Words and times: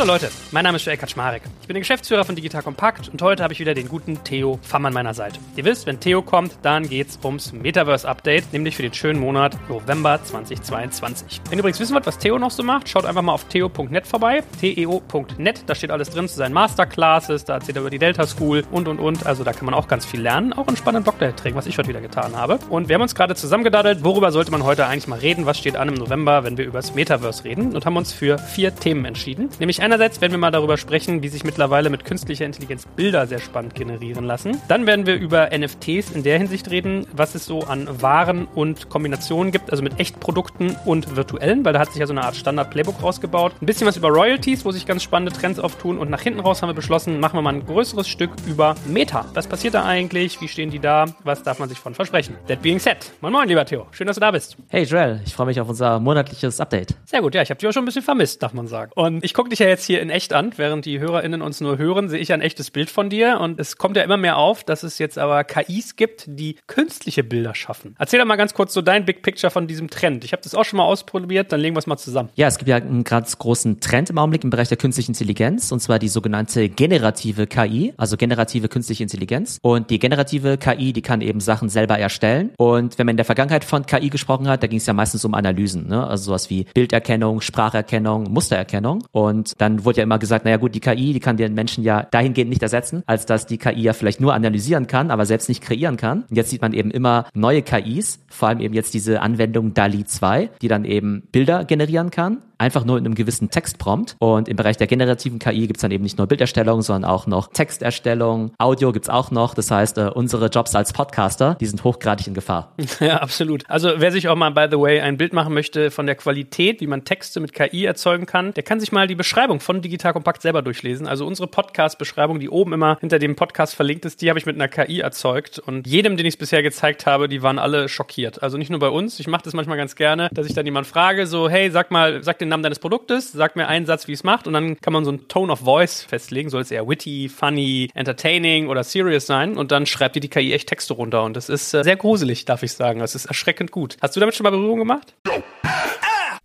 Hallo 0.00 0.14
Leute, 0.14 0.30
mein 0.50 0.64
Name 0.64 0.76
ist 0.76 0.86
Joel 0.86 0.96
Kaczmarek. 0.96 1.42
Ich 1.60 1.66
bin 1.66 1.74
der 1.74 1.82
Geschäftsführer 1.82 2.24
von 2.24 2.34
Digital 2.34 2.62
Compact 2.62 3.10
und 3.10 3.20
heute 3.20 3.42
habe 3.42 3.52
ich 3.52 3.60
wieder 3.60 3.74
den 3.74 3.86
guten 3.86 4.24
Theo 4.24 4.58
Pham 4.62 4.86
an 4.86 4.94
meiner 4.94 5.12
Seite. 5.12 5.38
Ihr 5.56 5.64
wisst, 5.66 5.84
wenn 5.84 6.00
Theo 6.00 6.22
kommt, 6.22 6.54
dann 6.62 6.88
geht's 6.88 7.18
ums 7.22 7.52
Metaverse 7.52 8.08
Update, 8.08 8.50
nämlich 8.54 8.76
für 8.76 8.82
den 8.82 8.94
schönen 8.94 9.20
Monat 9.20 9.58
November 9.68 10.18
2022. 10.24 11.42
Wenn 11.44 11.58
ihr 11.58 11.58
übrigens 11.58 11.80
wissen 11.80 11.92
wollt, 11.92 12.06
was 12.06 12.16
Theo 12.16 12.38
noch 12.38 12.50
so 12.50 12.62
macht, 12.62 12.88
schaut 12.88 13.04
einfach 13.04 13.20
mal 13.20 13.34
auf 13.34 13.44
theo.net 13.44 14.06
vorbei, 14.06 14.42
teo.net, 14.58 15.64
da 15.66 15.74
steht 15.74 15.90
alles 15.90 16.08
drin 16.08 16.28
zu 16.28 16.36
seinen 16.36 16.54
Masterclasses, 16.54 17.44
da 17.44 17.56
erzählt 17.56 17.76
er 17.76 17.82
über 17.82 17.90
die 17.90 17.98
Delta 17.98 18.26
School 18.26 18.64
und 18.70 18.88
und 18.88 19.00
und, 19.00 19.26
also 19.26 19.44
da 19.44 19.52
kann 19.52 19.66
man 19.66 19.74
auch 19.74 19.86
ganz 19.86 20.06
viel 20.06 20.22
lernen, 20.22 20.54
auch 20.54 20.66
einen 20.66 20.78
spannenden 20.78 21.04
Doktorträgen, 21.04 21.58
was 21.58 21.66
ich 21.66 21.76
heute 21.76 21.90
wieder 21.90 22.00
getan 22.00 22.34
habe. 22.36 22.58
Und 22.70 22.88
wir 22.88 22.94
haben 22.94 23.02
uns 23.02 23.14
gerade 23.14 23.34
zusammengedaddelt, 23.34 24.02
worüber 24.02 24.32
sollte 24.32 24.50
man 24.50 24.64
heute 24.64 24.86
eigentlich 24.86 25.08
mal 25.08 25.18
reden, 25.18 25.44
was 25.44 25.58
steht 25.58 25.76
an 25.76 25.88
im 25.88 25.94
November, 25.94 26.42
wenn 26.42 26.56
wir 26.56 26.64
über 26.64 26.78
das 26.78 26.94
Metaverse 26.94 27.44
reden 27.44 27.76
und 27.76 27.84
haben 27.84 27.98
uns 27.98 28.14
für 28.14 28.38
vier 28.38 28.74
Themen 28.74 29.04
entschieden, 29.04 29.50
nämlich 29.58 29.82
einerseits 29.90 30.20
werden 30.20 30.30
wir 30.30 30.38
mal 30.38 30.52
darüber 30.52 30.76
sprechen, 30.76 31.20
wie 31.24 31.28
sich 31.28 31.42
mittlerweile 31.42 31.90
mit 31.90 32.04
künstlicher 32.04 32.44
Intelligenz 32.44 32.86
Bilder 32.94 33.26
sehr 33.26 33.40
spannend 33.40 33.74
generieren 33.74 34.24
lassen. 34.24 34.56
Dann 34.68 34.86
werden 34.86 35.04
wir 35.04 35.16
über 35.16 35.50
NFTs 35.52 36.12
in 36.12 36.22
der 36.22 36.38
Hinsicht 36.38 36.70
reden, 36.70 37.08
was 37.12 37.34
es 37.34 37.44
so 37.44 37.62
an 37.62 37.88
Waren 38.00 38.46
und 38.54 38.88
Kombinationen 38.88 39.50
gibt, 39.50 39.72
also 39.72 39.82
mit 39.82 39.98
Echtprodukten 39.98 40.76
und 40.84 41.16
virtuellen, 41.16 41.64
weil 41.64 41.72
da 41.72 41.80
hat 41.80 41.88
sich 41.88 41.98
ja 41.98 42.06
so 42.06 42.12
eine 42.12 42.22
Art 42.22 42.36
Standard-Playbook 42.36 43.02
rausgebaut. 43.02 43.52
Ein 43.60 43.66
bisschen 43.66 43.84
was 43.84 43.96
über 43.96 44.10
Royalties, 44.10 44.64
wo 44.64 44.70
sich 44.70 44.86
ganz 44.86 45.02
spannende 45.02 45.32
Trends 45.32 45.58
auftun 45.58 45.98
und 45.98 46.08
nach 46.08 46.20
hinten 46.20 46.38
raus 46.38 46.62
haben 46.62 46.68
wir 46.68 46.74
beschlossen, 46.74 47.18
machen 47.18 47.36
wir 47.36 47.42
mal 47.42 47.54
ein 47.54 47.66
größeres 47.66 48.06
Stück 48.06 48.30
über 48.46 48.76
Meta. 48.86 49.24
Was 49.34 49.48
passiert 49.48 49.74
da 49.74 49.86
eigentlich? 49.86 50.40
Wie 50.40 50.46
stehen 50.46 50.70
die 50.70 50.78
da? 50.78 51.06
Was 51.24 51.42
darf 51.42 51.58
man 51.58 51.68
sich 51.68 51.80
von 51.80 51.94
versprechen? 51.94 52.36
That 52.46 52.62
being 52.62 52.78
said. 52.78 53.10
Moin 53.22 53.32
Moin, 53.32 53.48
lieber 53.48 53.64
Theo. 53.64 53.88
Schön, 53.90 54.06
dass 54.06 54.14
du 54.14 54.20
da 54.20 54.30
bist. 54.30 54.56
Hey 54.68 54.84
Joel, 54.84 55.20
ich 55.26 55.34
freue 55.34 55.46
mich 55.46 55.60
auf 55.60 55.68
unser 55.68 55.98
monatliches 55.98 56.60
Update. 56.60 56.94
Sehr 57.06 57.22
gut, 57.22 57.34
ja, 57.34 57.42
ich 57.42 57.50
habe 57.50 57.58
dich 57.58 57.68
auch 57.68 57.72
schon 57.72 57.82
ein 57.82 57.86
bisschen 57.86 58.02
vermisst, 58.02 58.40
darf 58.40 58.52
man 58.52 58.68
sagen. 58.68 58.92
Und 58.94 59.24
ich 59.24 59.34
gucke 59.34 59.48
dich 59.48 59.58
ja 59.58 59.66
jetzt 59.66 59.79
hier 59.84 60.00
in 60.00 60.10
echt 60.10 60.20
echt 60.20 60.34
an. 60.34 60.52
Während 60.56 60.84
die 60.84 61.00
HörerInnen 61.00 61.40
uns 61.40 61.60
nur 61.60 61.78
hören, 61.78 62.08
sehe 62.08 62.18
ich 62.18 62.32
ein 62.32 62.40
echtes 62.40 62.70
Bild 62.70 62.90
von 62.90 63.08
dir. 63.08 63.40
Und 63.40 63.58
es 63.58 63.76
kommt 63.76 63.96
ja 63.96 64.02
immer 64.02 64.16
mehr 64.16 64.36
auf, 64.36 64.64
dass 64.64 64.82
es 64.82 64.98
jetzt 64.98 65.18
aber 65.18 65.44
KIs 65.44 65.96
gibt, 65.96 66.24
die 66.26 66.56
künstliche 66.66 67.24
Bilder 67.24 67.54
schaffen. 67.54 67.96
Erzähl 67.98 68.20
doch 68.20 68.26
mal 68.26 68.36
ganz 68.36 68.54
kurz 68.54 68.74
so 68.74 68.82
dein 68.82 69.04
Big 69.04 69.22
Picture 69.22 69.50
von 69.50 69.66
diesem 69.66 69.88
Trend. 69.88 70.24
Ich 70.24 70.32
habe 70.32 70.42
das 70.42 70.54
auch 70.54 70.64
schon 70.64 70.76
mal 70.76 70.84
ausprobiert, 70.84 71.52
dann 71.52 71.60
legen 71.60 71.74
wir 71.74 71.78
es 71.78 71.86
mal 71.86 71.96
zusammen. 71.96 72.28
Ja, 72.34 72.48
es 72.48 72.58
gibt 72.58 72.68
ja 72.68 72.76
einen 72.76 73.04
ganz 73.04 73.38
großen 73.38 73.80
Trend 73.80 74.10
im 74.10 74.18
Augenblick 74.18 74.44
im 74.44 74.50
Bereich 74.50 74.68
der 74.68 74.76
künstlichen 74.76 75.12
Intelligenz, 75.12 75.72
und 75.72 75.80
zwar 75.80 75.98
die 75.98 76.08
sogenannte 76.08 76.68
generative 76.68 77.46
KI, 77.46 77.94
also 77.96 78.16
generative 78.16 78.68
künstliche 78.68 79.02
Intelligenz. 79.02 79.58
Und 79.62 79.90
die 79.90 79.98
generative 79.98 80.58
KI, 80.58 80.92
die 80.92 81.02
kann 81.02 81.20
eben 81.20 81.40
Sachen 81.40 81.68
selber 81.68 81.98
erstellen. 81.98 82.50
Und 82.58 82.98
wenn 82.98 83.06
man 83.06 83.14
in 83.14 83.16
der 83.16 83.26
Vergangenheit 83.26 83.64
von 83.64 83.86
KI 83.86 84.10
gesprochen 84.10 84.48
hat, 84.48 84.62
da 84.62 84.66
ging 84.66 84.78
es 84.78 84.86
ja 84.86 84.92
meistens 84.92 85.24
um 85.24 85.34
Analysen, 85.34 85.88
ne? 85.88 86.06
also 86.06 86.24
sowas 86.24 86.50
wie 86.50 86.66
Bilderkennung, 86.74 87.40
Spracherkennung, 87.40 88.24
Mustererkennung. 88.24 89.04
Und 89.12 89.60
dann 89.60 89.69
wurde 89.84 89.98
ja 89.98 90.04
immer 90.04 90.18
gesagt, 90.18 90.44
naja 90.44 90.56
gut, 90.56 90.74
die 90.74 90.80
KI, 90.80 91.12
die 91.12 91.20
kann 91.20 91.36
den 91.36 91.54
Menschen 91.54 91.84
ja 91.84 92.02
dahingehend 92.10 92.50
nicht 92.50 92.62
ersetzen, 92.62 93.02
als 93.06 93.26
dass 93.26 93.46
die 93.46 93.58
KI 93.58 93.82
ja 93.82 93.92
vielleicht 93.92 94.20
nur 94.20 94.34
analysieren 94.34 94.86
kann, 94.86 95.10
aber 95.10 95.26
selbst 95.26 95.48
nicht 95.48 95.62
kreieren 95.62 95.96
kann. 95.96 96.24
Und 96.28 96.36
jetzt 96.36 96.50
sieht 96.50 96.62
man 96.62 96.72
eben 96.72 96.90
immer 96.90 97.26
neue 97.34 97.62
KIs, 97.62 98.20
vor 98.28 98.48
allem 98.48 98.60
eben 98.60 98.74
jetzt 98.74 98.94
diese 98.94 99.22
Anwendung 99.22 99.74
DALI 99.74 100.04
2, 100.04 100.50
die 100.60 100.68
dann 100.68 100.84
eben 100.84 101.22
Bilder 101.32 101.64
generieren 101.64 102.10
kann 102.10 102.38
einfach 102.60 102.84
nur 102.84 102.98
in 102.98 103.06
einem 103.06 103.14
gewissen 103.14 103.50
Textprompt. 103.50 104.16
Und 104.18 104.48
im 104.48 104.56
Bereich 104.56 104.76
der 104.76 104.86
generativen 104.86 105.38
KI 105.38 105.66
gibt's 105.66 105.82
dann 105.82 105.90
eben 105.90 106.04
nicht 106.04 106.18
nur 106.18 106.26
Bilderstellung, 106.26 106.82
sondern 106.82 107.10
auch 107.10 107.26
noch 107.26 107.48
Texterstellung, 107.48 108.52
Audio 108.58 108.92
gibt's 108.92 109.08
auch 109.08 109.30
noch. 109.30 109.54
Das 109.54 109.70
heißt, 109.70 109.98
äh, 109.98 110.10
unsere 110.14 110.46
Jobs 110.46 110.74
als 110.74 110.92
Podcaster, 110.92 111.56
die 111.60 111.66
sind 111.66 111.82
hochgradig 111.84 112.26
in 112.26 112.34
Gefahr. 112.34 112.72
Ja, 113.00 113.18
absolut. 113.18 113.64
Also 113.68 113.92
wer 113.96 114.12
sich 114.12 114.28
auch 114.28 114.36
mal, 114.36 114.50
by 114.50 114.66
the 114.70 114.78
way, 114.78 115.00
ein 115.00 115.16
Bild 115.16 115.32
machen 115.32 115.54
möchte 115.54 115.90
von 115.90 116.06
der 116.06 116.16
Qualität, 116.16 116.80
wie 116.82 116.86
man 116.86 117.04
Texte 117.04 117.40
mit 117.40 117.54
KI 117.54 117.84
erzeugen 117.84 118.26
kann, 118.26 118.52
der 118.52 118.62
kann 118.62 118.78
sich 118.78 118.92
mal 118.92 119.06
die 119.06 119.14
Beschreibung 119.14 119.60
von 119.60 119.80
Digital 119.80 120.12
Kompakt 120.12 120.42
selber 120.42 120.60
durchlesen. 120.60 121.06
Also 121.06 121.26
unsere 121.26 121.48
Podcast-Beschreibung, 121.48 122.40
die 122.40 122.50
oben 122.50 122.74
immer 122.74 122.98
hinter 123.00 123.18
dem 123.18 123.36
Podcast 123.36 123.74
verlinkt 123.74 124.04
ist, 124.04 124.20
die 124.20 124.28
habe 124.28 124.38
ich 124.38 124.44
mit 124.44 124.56
einer 124.56 124.68
KI 124.68 125.00
erzeugt. 125.00 125.58
Und 125.60 125.86
jedem, 125.86 126.18
den 126.18 126.26
ich 126.26 126.34
es 126.34 126.38
bisher 126.38 126.62
gezeigt 126.62 127.06
habe, 127.06 127.28
die 127.28 127.42
waren 127.42 127.58
alle 127.58 127.88
schockiert. 127.88 128.42
Also 128.42 128.58
nicht 128.58 128.70
nur 128.70 128.80
bei 128.80 128.90
uns. 128.90 129.18
Ich 129.18 129.28
mache 129.28 129.42
das 129.44 129.54
manchmal 129.54 129.78
ganz 129.78 129.94
gerne, 129.96 130.28
dass 130.32 130.46
ich 130.46 130.52
dann 130.52 130.66
jemand 130.66 130.86
frage, 130.86 131.26
so, 131.26 131.48
hey, 131.48 131.70
sag 131.70 131.90
mal, 131.90 132.22
sag 132.22 132.38
den 132.38 132.49
Namen 132.50 132.62
deines 132.62 132.78
Produktes, 132.78 133.32
sag 133.32 133.56
mir 133.56 133.66
einen 133.66 133.86
Satz, 133.86 134.06
wie 134.06 134.12
es 134.12 134.22
macht 134.22 134.46
und 134.46 134.52
dann 134.52 134.80
kann 134.80 134.92
man 134.92 135.04
so 135.04 135.10
einen 135.10 135.28
Tone 135.28 135.52
of 135.52 135.60
Voice 135.60 136.02
festlegen. 136.02 136.50
Soll 136.50 136.62
es 136.62 136.70
eher 136.70 136.86
witty, 136.86 137.28
funny, 137.28 137.90
entertaining 137.94 138.68
oder 138.68 138.84
serious 138.84 139.26
sein 139.26 139.56
und 139.56 139.72
dann 139.72 139.86
schreibt 139.86 140.16
dir 140.16 140.20
die 140.20 140.28
KI 140.28 140.52
echt 140.52 140.68
Texte 140.68 140.94
runter 140.94 141.22
und 141.22 141.36
das 141.36 141.48
ist 141.48 141.72
äh, 141.72 141.82
sehr 141.82 141.96
gruselig, 141.96 142.44
darf 142.44 142.62
ich 142.62 142.72
sagen. 142.72 143.00
Das 143.00 143.14
ist 143.14 143.24
erschreckend 143.24 143.70
gut. 143.70 143.96
Hast 144.02 144.14
du 144.16 144.20
damit 144.20 144.34
schon 144.34 144.44
mal 144.44 144.50
Berührung 144.50 144.78
gemacht? 144.78 145.14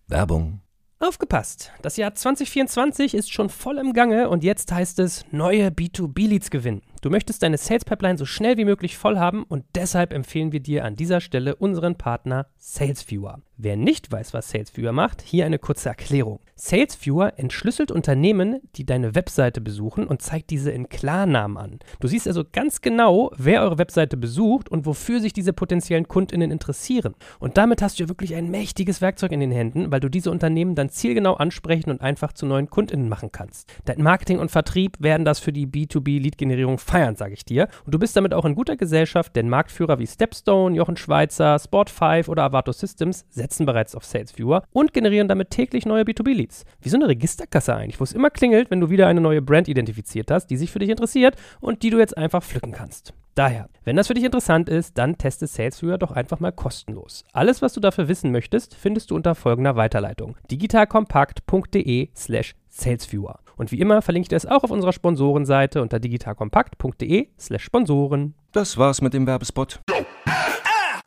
Werbung. 0.08 0.62
Aufgepasst! 1.00 1.72
Das 1.82 1.98
Jahr 1.98 2.16
2024 2.16 3.16
ist 3.16 3.32
schon 3.32 3.50
voll 3.50 3.78
im 3.80 3.92
Gange 3.92 4.30
und 4.30 4.44
jetzt 4.44 4.72
heißt 4.72 5.00
es 5.00 5.26
neue 5.30 5.68
B2B-Leads 5.68 6.50
gewinnen. 6.50 6.82
Du 7.06 7.12
möchtest 7.12 7.44
deine 7.44 7.60
Sales 7.60 7.86
Pipeline 7.86 8.18
so 8.18 8.26
schnell 8.26 8.58
wie 8.58 8.66
möglich 8.66 8.98
voll 8.98 9.20
haben 9.20 9.44
und 9.44 9.64
deshalb 9.76 10.12
empfehlen 10.12 10.52
wir 10.52 10.60
dir 10.60 10.86
an 10.86 10.96
dieser 10.96 11.22
Stelle 11.22 11.56
unseren 11.56 12.00
Partner 12.00 12.48
SalesViewer. 12.58 13.44
Wer 13.58 13.78
nicht 13.78 14.12
weiß, 14.12 14.34
was 14.34 14.50
SalesViewer 14.50 14.92
macht, 14.92 15.22
hier 15.22 15.46
eine 15.46 15.60
kurze 15.60 15.90
Erklärung. 15.90 16.40
SalesViewer 16.58 17.34
entschlüsselt 17.36 17.92
Unternehmen, 17.92 18.62
die 18.76 18.86
deine 18.86 19.14
Webseite 19.14 19.60
besuchen 19.60 20.08
und 20.08 20.22
zeigt 20.22 20.50
diese 20.52 20.72
in 20.72 20.88
Klarnamen 20.88 21.58
an. 21.58 21.80
Du 22.00 22.08
siehst 22.08 22.28
also 22.28 22.44
ganz 22.50 22.80
genau, 22.80 23.30
wer 23.36 23.62
eure 23.62 23.78
Webseite 23.78 24.16
besucht 24.16 24.70
und 24.70 24.86
wofür 24.86 25.20
sich 25.20 25.34
diese 25.34 25.52
potenziellen 25.52 26.08
Kundinnen 26.08 26.52
interessieren. 26.52 27.16
Und 27.40 27.58
damit 27.58 27.82
hast 27.82 28.00
du 28.00 28.04
ja 28.04 28.10
wirklich 28.10 28.36
ein 28.36 28.50
mächtiges 28.50 29.02
Werkzeug 29.02 29.34
in 29.34 29.42
den 29.42 29.52
Händen, 29.52 29.92
weil 29.92 30.00
du 30.00 30.08
diese 30.08 30.32
Unternehmen 30.32 30.76
dann 30.76 30.90
zielgenau 30.90 31.34
ansprechen 31.34 31.90
und 31.90 32.00
einfach 32.00 32.32
zu 32.32 32.46
neuen 32.46 32.70
Kundinnen 32.70 33.10
machen 33.10 33.34
kannst. 33.34 33.70
Dein 33.84 34.02
Marketing 34.02 34.40
und 34.40 34.50
Vertrieb 34.50 34.96
werden 35.02 35.26
das 35.26 35.40
für 35.40 35.52
die 35.52 35.68
B2B-Lead-Generierung 35.68 36.78
feiern, 36.78 37.18
sage 37.18 37.34
ich 37.34 37.44
dir. 37.44 37.68
Und 37.86 37.94
du 37.94 38.00
bist 38.00 38.16
damit 38.16 38.34
auch 38.34 38.46
in 38.46 38.56
guter 38.56 38.78
Gesellschaft, 38.78 39.36
denn 39.36 39.50
Marktführer 39.50 40.00
wie 40.00 40.08
Stepstone, 40.08 40.74
Jochen 40.74 40.96
Schweizer, 40.96 41.58
Sport5 41.58 42.30
oder 42.30 42.44
Avato 42.44 42.72
Systems 42.72 43.26
setzen 43.30 43.66
bereits 43.66 43.94
auf 43.94 44.06
SalesViewer 44.06 44.64
und 44.72 44.94
generieren 44.94 45.28
damit 45.28 45.50
täglich 45.50 45.86
neue 45.86 46.04
B2B-Leads. 46.04 46.45
Wie 46.82 46.90
so 46.90 46.98
eine 46.98 47.08
Registerkasse 47.08 47.76
eigentlich, 47.76 48.00
wo 48.00 48.04
es 48.04 48.14
immer 48.14 48.30
klingelt, 48.30 48.72
wenn 48.72 48.82
du 48.82 48.90
wieder 48.90 49.08
eine 49.08 49.22
neue 49.22 49.42
Brand 49.42 49.68
identifiziert 49.68 50.32
hast, 50.32 50.48
die 50.48 50.58
sich 50.58 50.72
für 50.72 50.80
dich 50.80 50.90
interessiert 50.90 51.36
und 51.60 51.84
die 51.84 51.90
du 51.90 51.98
jetzt 51.98 52.18
einfach 52.18 52.44
pflücken 52.44 52.72
kannst. 52.72 53.14
Daher, 53.36 53.70
wenn 53.84 53.98
das 53.98 54.08
für 54.08 54.14
dich 54.14 54.24
interessant 54.24 54.70
ist, 54.70 54.98
dann 54.98 55.18
teste 55.18 55.48
SalesViewer 55.48 55.98
doch 55.98 56.12
einfach 56.12 56.40
mal 56.40 56.54
kostenlos. 56.54 57.26
Alles, 57.34 57.62
was 57.62 57.74
du 57.74 57.82
dafür 57.82 58.08
wissen 58.08 58.32
möchtest, 58.32 58.76
findest 58.76 59.12
du 59.12 59.16
unter 59.16 59.36
folgender 59.36 59.76
Weiterleitung: 59.76 60.38
digitalkompakt.de/salesviewer. 60.50 63.40
Und 63.58 63.72
wie 63.72 63.80
immer 63.80 64.02
verlinke 64.02 64.26
ich 64.26 64.30
das 64.30 64.46
auch 64.46 64.64
auf 64.64 64.72
unserer 64.72 64.94
Sponsorenseite 64.94 65.82
unter 65.82 66.00
digitalkompakt.de/slash 66.00 67.64
Sponsoren. 67.64 68.36
Das 68.54 68.78
war's 68.78 69.02
mit 69.02 69.14
dem 69.14 69.28
Werbespot. 69.28 69.82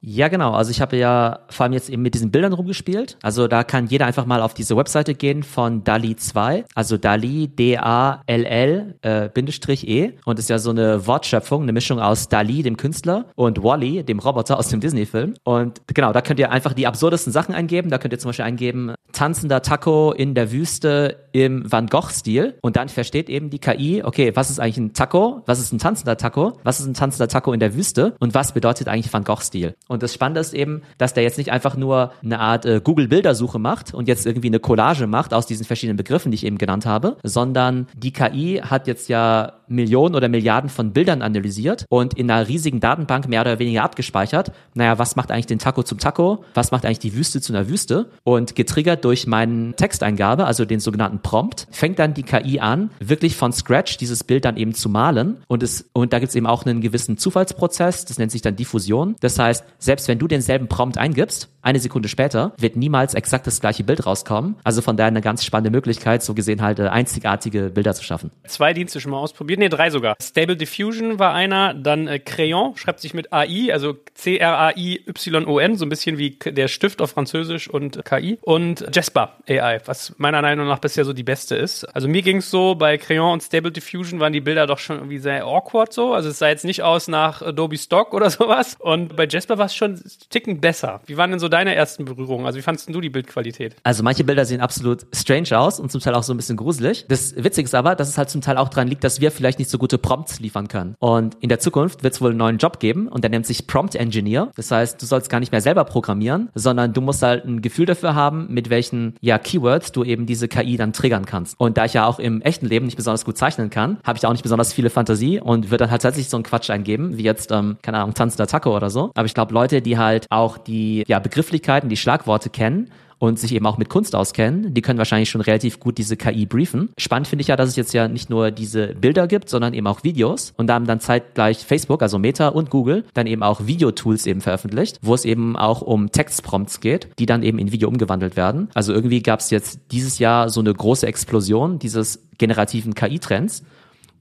Ja, 0.01 0.29
genau. 0.29 0.53
Also 0.53 0.71
ich 0.71 0.81
habe 0.81 0.97
ja 0.97 1.41
vor 1.51 1.65
allem 1.65 1.73
jetzt 1.73 1.91
eben 1.91 2.03
mit 2.03 2.15
diesen 2.15 2.31
Bildern 2.31 2.53
rumgespielt. 2.53 3.19
Also 3.23 3.49
da 3.49 3.65
kann 3.65 3.87
jeder 3.87 4.07
einfach 4.07 4.27
mal 4.27 4.41
auf 4.43 4.55
diese 4.55 4.77
Webseite 4.77 5.15
gehen 5.15 5.43
von 5.43 5.83
DALI 5.83 6.15
2. 6.15 6.65
Also 6.75 6.97
DALI, 6.97 7.49
D-A-L-L, 7.49 8.95
äh, 9.03 9.29
Bindestrich 9.29 9.89
E. 9.89 10.13
Und 10.25 10.39
ist 10.39 10.51
ja 10.51 10.59
so 10.59 10.71
eine 10.71 11.07
Wortschöpfung, 11.07 11.63
eine 11.63 11.73
Mischung 11.73 11.99
aus 11.99 12.29
DALI, 12.29 12.63
dem 12.63 12.77
Künstler, 12.77 13.27
und 13.35 13.63
Wally, 13.63 14.05
dem 14.05 14.21
Roboter 14.21 14.59
aus 14.59 14.69
dem 14.69 14.81
Disney-Film. 14.81 15.35
Und 15.43 15.81
genau, 15.89 16.13
da 16.13 16.21
könnt 16.21 16.39
ihr 16.39 16.53
einfach 16.53 16.75
die 16.75 16.87
absurdesten 16.87 17.33
Sachen 17.33 17.55
eingeben. 17.55 17.91
Da 17.91 17.99
könnt 17.99 18.13
ihr 18.13 18.19
zum 18.21 18.29
Beispiel 18.29 18.45
eingeben, 18.45 18.95
tanzender 19.13 19.63
Taco 19.63 20.13
in 20.13 20.35
der 20.35 20.53
Wüste 20.53 21.28
im 21.45 21.71
Van 21.71 21.87
Gogh-Stil. 21.87 22.59
Und 22.63 22.77
dann 22.77 22.89
versteht 22.89 23.29
eben 23.29 23.51
die 23.51 23.59
KI, 23.59 24.03
okay, 24.03 24.33
was 24.35 24.51
ist 24.51 24.61
eigentlich 24.61 24.79
ein 24.79 24.93
Taco? 24.93 25.43
Was 25.47 25.61
ist 25.61 25.73
ein 25.73 25.79
tanzender 25.79 26.17
Taco? 26.17 26.59
Was 26.65 26.81
ist 26.81 26.87
ein 26.87 26.95
tanzender 26.95 27.29
Taco 27.29 27.53
in 27.53 27.61
der 27.61 27.75
Wüste? 27.75 28.15
Und 28.19 28.35
was 28.35 28.53
bedeutet 28.53 28.89
eigentlich 28.89 29.13
Van 29.13 29.25
Gogh-Stil? 29.25 29.75
Und 29.89 30.03
das 30.03 30.15
Spannende 30.15 30.41
ist 30.41 30.55
eben, 30.55 30.83
dass 30.99 31.15
der 31.15 31.23
jetzt 31.23 31.39
nicht 31.39 31.51
einfach 31.51 31.77
nur 31.77 32.13
eine 32.23 32.41
Art 32.41 32.67
äh, 32.67 32.81
Google-Bildersuche 32.83 33.59
macht 33.59 33.95
und 33.95 34.09
jetzt 34.09 34.27
irgendwie 34.27 34.49
eine 34.49 34.61
Collage 34.61 35.07
macht 35.07 35.33
aus 35.35 35.47
diesen 35.47 35.65
verschiedenen 35.65 35.97
Begriffen, 35.97 36.31
die 36.31 36.37
ich 36.37 36.47
eben 36.47 36.59
genannt 36.59 36.87
habe, 36.87 37.17
sondern 37.23 37.87
die 37.97 38.13
KI 38.13 38.61
hat 38.65 38.87
jetzt 38.87 39.09
ja 39.09 39.53
Millionen 39.69 40.15
oder 40.15 40.29
Milliarden 40.29 40.71
von 40.71 40.93
Bildern 40.93 41.23
analysiert 41.23 41.85
und 41.89 42.15
in 42.15 42.31
einer 42.31 42.49
riesigen 42.49 42.81
Datenbank 42.81 43.29
mehr 43.29 43.43
oder 43.43 43.59
weniger 43.59 43.85
abgespeichert. 43.85 44.53
Naja, 44.75 44.99
was 44.99 45.17
macht 45.17 45.31
eigentlich 45.31 45.47
den 45.47 45.59
Taco 45.59 45.83
zum 45.83 45.99
Taco? 45.99 46.45
Was 46.55 46.71
macht 46.71 46.85
eigentlich 46.85 46.99
die 46.99 47.15
Wüste 47.15 47.41
zu 47.41 47.53
einer 47.53 47.69
Wüste? 47.69 48.11
Und 48.25 48.55
getriggert 48.55 49.05
durch 49.05 49.27
meine 49.27 49.75
Texteingabe, 49.75 50.47
also 50.47 50.65
den 50.65 50.81
sogenannten 50.81 51.21
Prompt, 51.29 51.67
fängt 51.71 51.99
dann 51.99 52.15
die 52.15 52.23
KI 52.23 52.59
an, 52.59 52.91
wirklich 53.01 53.37
von 53.37 53.53
Scratch 53.53 53.99
dieses 53.99 54.25
Bild 54.25 54.47
dann 54.47 54.57
eben 54.57 54.73
zu 54.73 54.89
malen. 54.89 55.37
Und 55.47 55.63
es, 55.63 55.91
und 55.93 56.15
da 56.15 56.21
gibt 56.21 56.31
es 56.31 56.37
eben 56.37 56.47
auch 56.47 56.65
einen 56.65 56.81
gewissen 56.81 57.19
Zufallsprozess, 57.19 58.07
das 58.07 58.17
nennt 58.17 58.33
sich 58.33 58.41
dann 58.41 58.57
Diffusion. 58.57 59.15
Das 59.21 59.39
heißt, 59.39 59.63
selbst 59.79 60.09
wenn 60.09 60.19
du 60.19 60.27
denselben 60.27 60.69
Prompt 60.69 60.97
eingibst, 60.97 61.51
eine 61.61 61.81
Sekunde 61.81 62.09
später 62.09 62.53
wird 62.59 62.77
niemals 62.77 63.13
exakt 63.13 63.47
das 63.47 63.61
gleiche 63.61 63.85
Bild 63.85 64.07
rauskommen. 64.07 64.57
Also 64.65 64.81
von 64.81 64.97
daher 64.97 65.09
eine 65.09 65.21
ganz 65.21 65.45
spannende 65.45 65.71
Möglichkeit, 65.71 66.23
so 66.23 66.33
gesehen 66.33 66.63
halt 66.63 66.79
äh, 66.79 66.89
einzigartige 66.89 67.71
Bilder 67.71 67.95
zu 67.95 68.05
schaffen. 68.05 68.31
Zwei 68.47 68.73
Dienste 68.73 69.01
schon 69.01 69.11
mal 69.11 69.19
ausprobiert, 69.19 69.59
nee, 69.59 69.69
drei 69.69 69.91
sogar. 69.91 70.17
Stable 70.23 70.57
Diffusion 70.57 71.19
war 71.19 71.35
einer, 71.35 71.75
dann 71.75 72.07
äh, 72.07 72.21
Crayon, 72.21 72.77
schreibt 72.77 73.01
sich 73.01 73.13
mit 73.13 73.35
AI, 73.35 73.71
also 73.73 73.97
C-R-A-I-Y-O-N, 74.15 75.77
so 75.77 75.85
ein 75.85 75.89
bisschen 75.89 76.17
wie 76.17 76.39
der 76.47 76.69
Stift 76.69 77.03
auf 77.03 77.11
Französisch 77.11 77.69
und 77.69 78.03
KI. 78.05 78.39
Und 78.41 78.87
Jasper 78.95 79.37
AI, 79.47 79.81
was 79.85 80.15
meiner 80.17 80.41
Meinung 80.41 80.69
nach 80.69 80.79
bisher 80.79 81.05
so 81.05 81.08
die 81.13 81.23
beste 81.23 81.57
ist. 81.57 81.85
Also 81.85 82.09
mir 82.09 82.23
ging 82.23 82.39
es 82.39 82.51
so, 82.51 82.75
bei 82.75 82.99
Crayon 82.99 83.35
und 83.35 83.43
Stable 83.43 83.73
Diffusion 83.73 84.21
waren 84.21 84.33
die 84.33 84.41
Bilder 84.41 84.67
doch 84.67 84.79
schon 84.79 84.97
irgendwie 84.97 85.19
sehr 85.19 85.45
awkward 85.45 85.93
so. 85.93 86.15
Also 86.15 86.29
es 86.29 86.39
sah 86.39 86.49
jetzt 86.49 86.65
nicht 86.65 86.83
aus 86.83 87.09
nach 87.09 87.43
Adobe 87.43 87.79
Stock 87.79 88.15
oder 88.15 88.31
sowas. 88.39 88.77
Und 88.79 89.17
bei 89.17 89.27
Jasper 89.27 89.59
war 89.59 89.67
es 89.67 89.75
schon 89.75 90.01
ticken 90.31 90.61
besser. 90.61 91.01
Wie 91.07 91.17
waren 91.17 91.31
denn 91.31 91.41
so 91.41 91.49
deine 91.49 91.75
ersten 91.75 92.05
Berührungen? 92.05 92.47
Also 92.47 92.59
wie 92.59 92.63
fandest 92.63 92.89
du 92.89 93.01
die 93.01 93.11
Bildqualität? 93.11 93.77
Also 93.83 94.03
manche 94.03 94.25
Bilder 94.25 94.45
sehen 94.45 94.61
absolut 94.61 95.07
strange 95.15 95.59
aus 95.59 95.81
und 95.81 95.91
zum 95.91 96.01
Teil 96.01 96.15
auch 96.15 96.23
so 96.23 96.33
ein 96.33 96.37
bisschen 96.37 96.57
gruselig. 96.57 97.07
Das 97.09 97.35
Witzige 97.37 97.67
ist 97.67 97.75
aber, 97.75 97.95
dass 97.95 98.09
es 98.09 98.19
halt 98.19 98.31
zum 98.31 98.41
Teil 98.41 98.57
auch 98.57 98.69
daran 98.69 98.89
liegt, 98.89 99.05
dass 99.05 99.21
wir 99.21 99.31
vielleicht 99.31 99.59
nicht 99.59 99.71
so 99.71 99.79
gute 99.79 99.99
Prompts 99.99 100.41
liefern 100.41 100.69
können. 100.69 100.95
Und 100.99 101.37
in 101.41 101.49
der 101.49 101.59
Zukunft 101.59 102.03
wird 102.03 102.15
es 102.15 102.21
wohl 102.21 102.31
einen 102.31 102.39
neuen 102.39 102.59
Job 102.59 102.81
geben 102.81 103.09
und 103.09 103.23
der 103.23 103.31
nennt 103.31 103.47
sich 103.47 103.67
Prompt 103.67 103.95
Engineer. 103.95 104.51
Das 104.57 104.71
heißt, 104.71 105.01
du 105.01 105.07
sollst 105.07 105.31
gar 105.31 105.41
nicht 105.41 105.53
mehr 105.53 105.61
selber 105.61 105.85
programmieren, 105.85 106.51
sondern 106.55 106.93
du 106.93 107.01
musst 107.01 107.23
halt 107.23 107.45
ein 107.45 107.63
Gefühl 107.63 107.87
dafür 107.87 108.15
haben, 108.15 108.47
mit 108.53 108.71
welchen 108.71 109.15
ja, 109.21 109.39
Keywords 109.39 109.93
du 109.93 110.05
eben 110.05 110.27
diese 110.27 110.49
KI 110.49 110.77
dann 110.77 110.93
triggern 110.99 111.25
kannst. 111.27 111.59
Und 111.59 111.79
da 111.79 111.85
ich 111.85 111.95
ja 111.95 112.07
auch 112.07 112.19
im 112.19 112.43
echten 112.43 112.67
Leben 112.67 112.87
nicht 112.87 112.97
besonders 112.97 113.25
gut 113.25 113.39
zeichnen 113.39 113.71
kann, 113.71 113.99
habe 114.05 114.19
ich 114.19 114.27
auch 114.27 114.33
nicht 114.33 114.43
besonders 114.43 114.73
viele 114.73 114.91
Fantasie 114.91 115.41
und 115.41 115.71
würde 115.71 115.85
dann 115.85 115.91
halt 115.91 116.03
tatsächlich 116.03 116.29
so 116.29 116.37
einen 116.37 116.45
Quatsch 116.45 116.71
eingeben, 116.71 117.17
wie 117.17 117.23
jetzt, 117.23 117.51
ähm, 117.53 117.79
keine 117.83 117.99
Ahnung, 117.99 118.15
tanzender 118.15 118.47
Taco 118.47 118.77
oder 118.77 118.91
so. 118.91 119.11
Aber 119.15 119.27
ich 119.27 119.35
glaube, 119.35 119.55
Leute, 119.55 119.81
die 119.81 119.97
halt 119.97 120.27
auch 120.31 120.59
die 120.59 121.05
ja, 121.07 121.19
Begrifflichkeiten, 121.19 121.89
die 121.89 121.97
Schlagworte 121.97 122.51
kennen 122.51 122.91
und 123.19 123.39
sich 123.39 123.55
eben 123.55 123.67
auch 123.67 123.79
mit 123.79 123.89
Kunst 123.89 124.15
auskennen, 124.15 124.75
die 124.75 124.83
können 124.83 124.99
wahrscheinlich 124.99 125.31
schon 125.31 125.41
relativ 125.41 125.81
gut 125.81 125.99
diese 125.99 126.17
KI 126.17 126.47
briefen. 126.47 126.91
Spannend 126.99 127.29
finde 127.29 127.43
ich 127.43 127.49
ja, 127.49 127.57
dass 127.57 127.69
es 127.69 127.77
jetzt 127.77 127.93
ja 127.93 128.09
nicht 128.09 128.31
nur 128.31 128.51
diese 128.51 128.89
Bilder 128.95 129.27
gibt, 129.27 129.49
sondern 129.49 129.75
eben 129.75 129.87
auch 129.87 130.05
Videos. 130.05 130.53
Und 130.57 130.69
da 130.69 130.75
haben 130.75 130.87
dann 130.87 131.01
zeitgleich 131.01 131.59
Facebook, 131.59 132.03
also 132.03 132.19
Meta 132.19 132.49
und 132.49 132.71
Google, 132.71 133.05
dann 133.15 133.27
eben 133.27 133.43
auch 133.43 133.67
Videotools 133.67 134.27
eben 134.27 134.41
veröffentlicht, 134.41 134.99
wo 135.03 135.15
es 135.15 135.25
eben 135.25 135.57
auch 135.57 135.83
um 135.83 136.13
Textprompts 136.13 136.81
geht, 136.81 137.09
die 137.19 137.27
dann 137.27 137.43
eben 137.43 137.59
in 137.59 137.73
Video 137.73 137.89
umgewandelt 137.89 138.37
werden. 138.37 138.69
Also 138.75 138.93
irgendwie 138.93 139.23
gab 139.23 139.41
es 139.41 139.51
jetzt 139.51 139.81
dieses 139.91 140.19
Jahr 140.19 140.49
so 140.49 140.61
eine 140.61 140.73
große 140.73 141.07
Explosion 141.07 141.79
dieses 141.79 142.29
generativen 142.39 142.95
KI-Trends. 142.95 143.65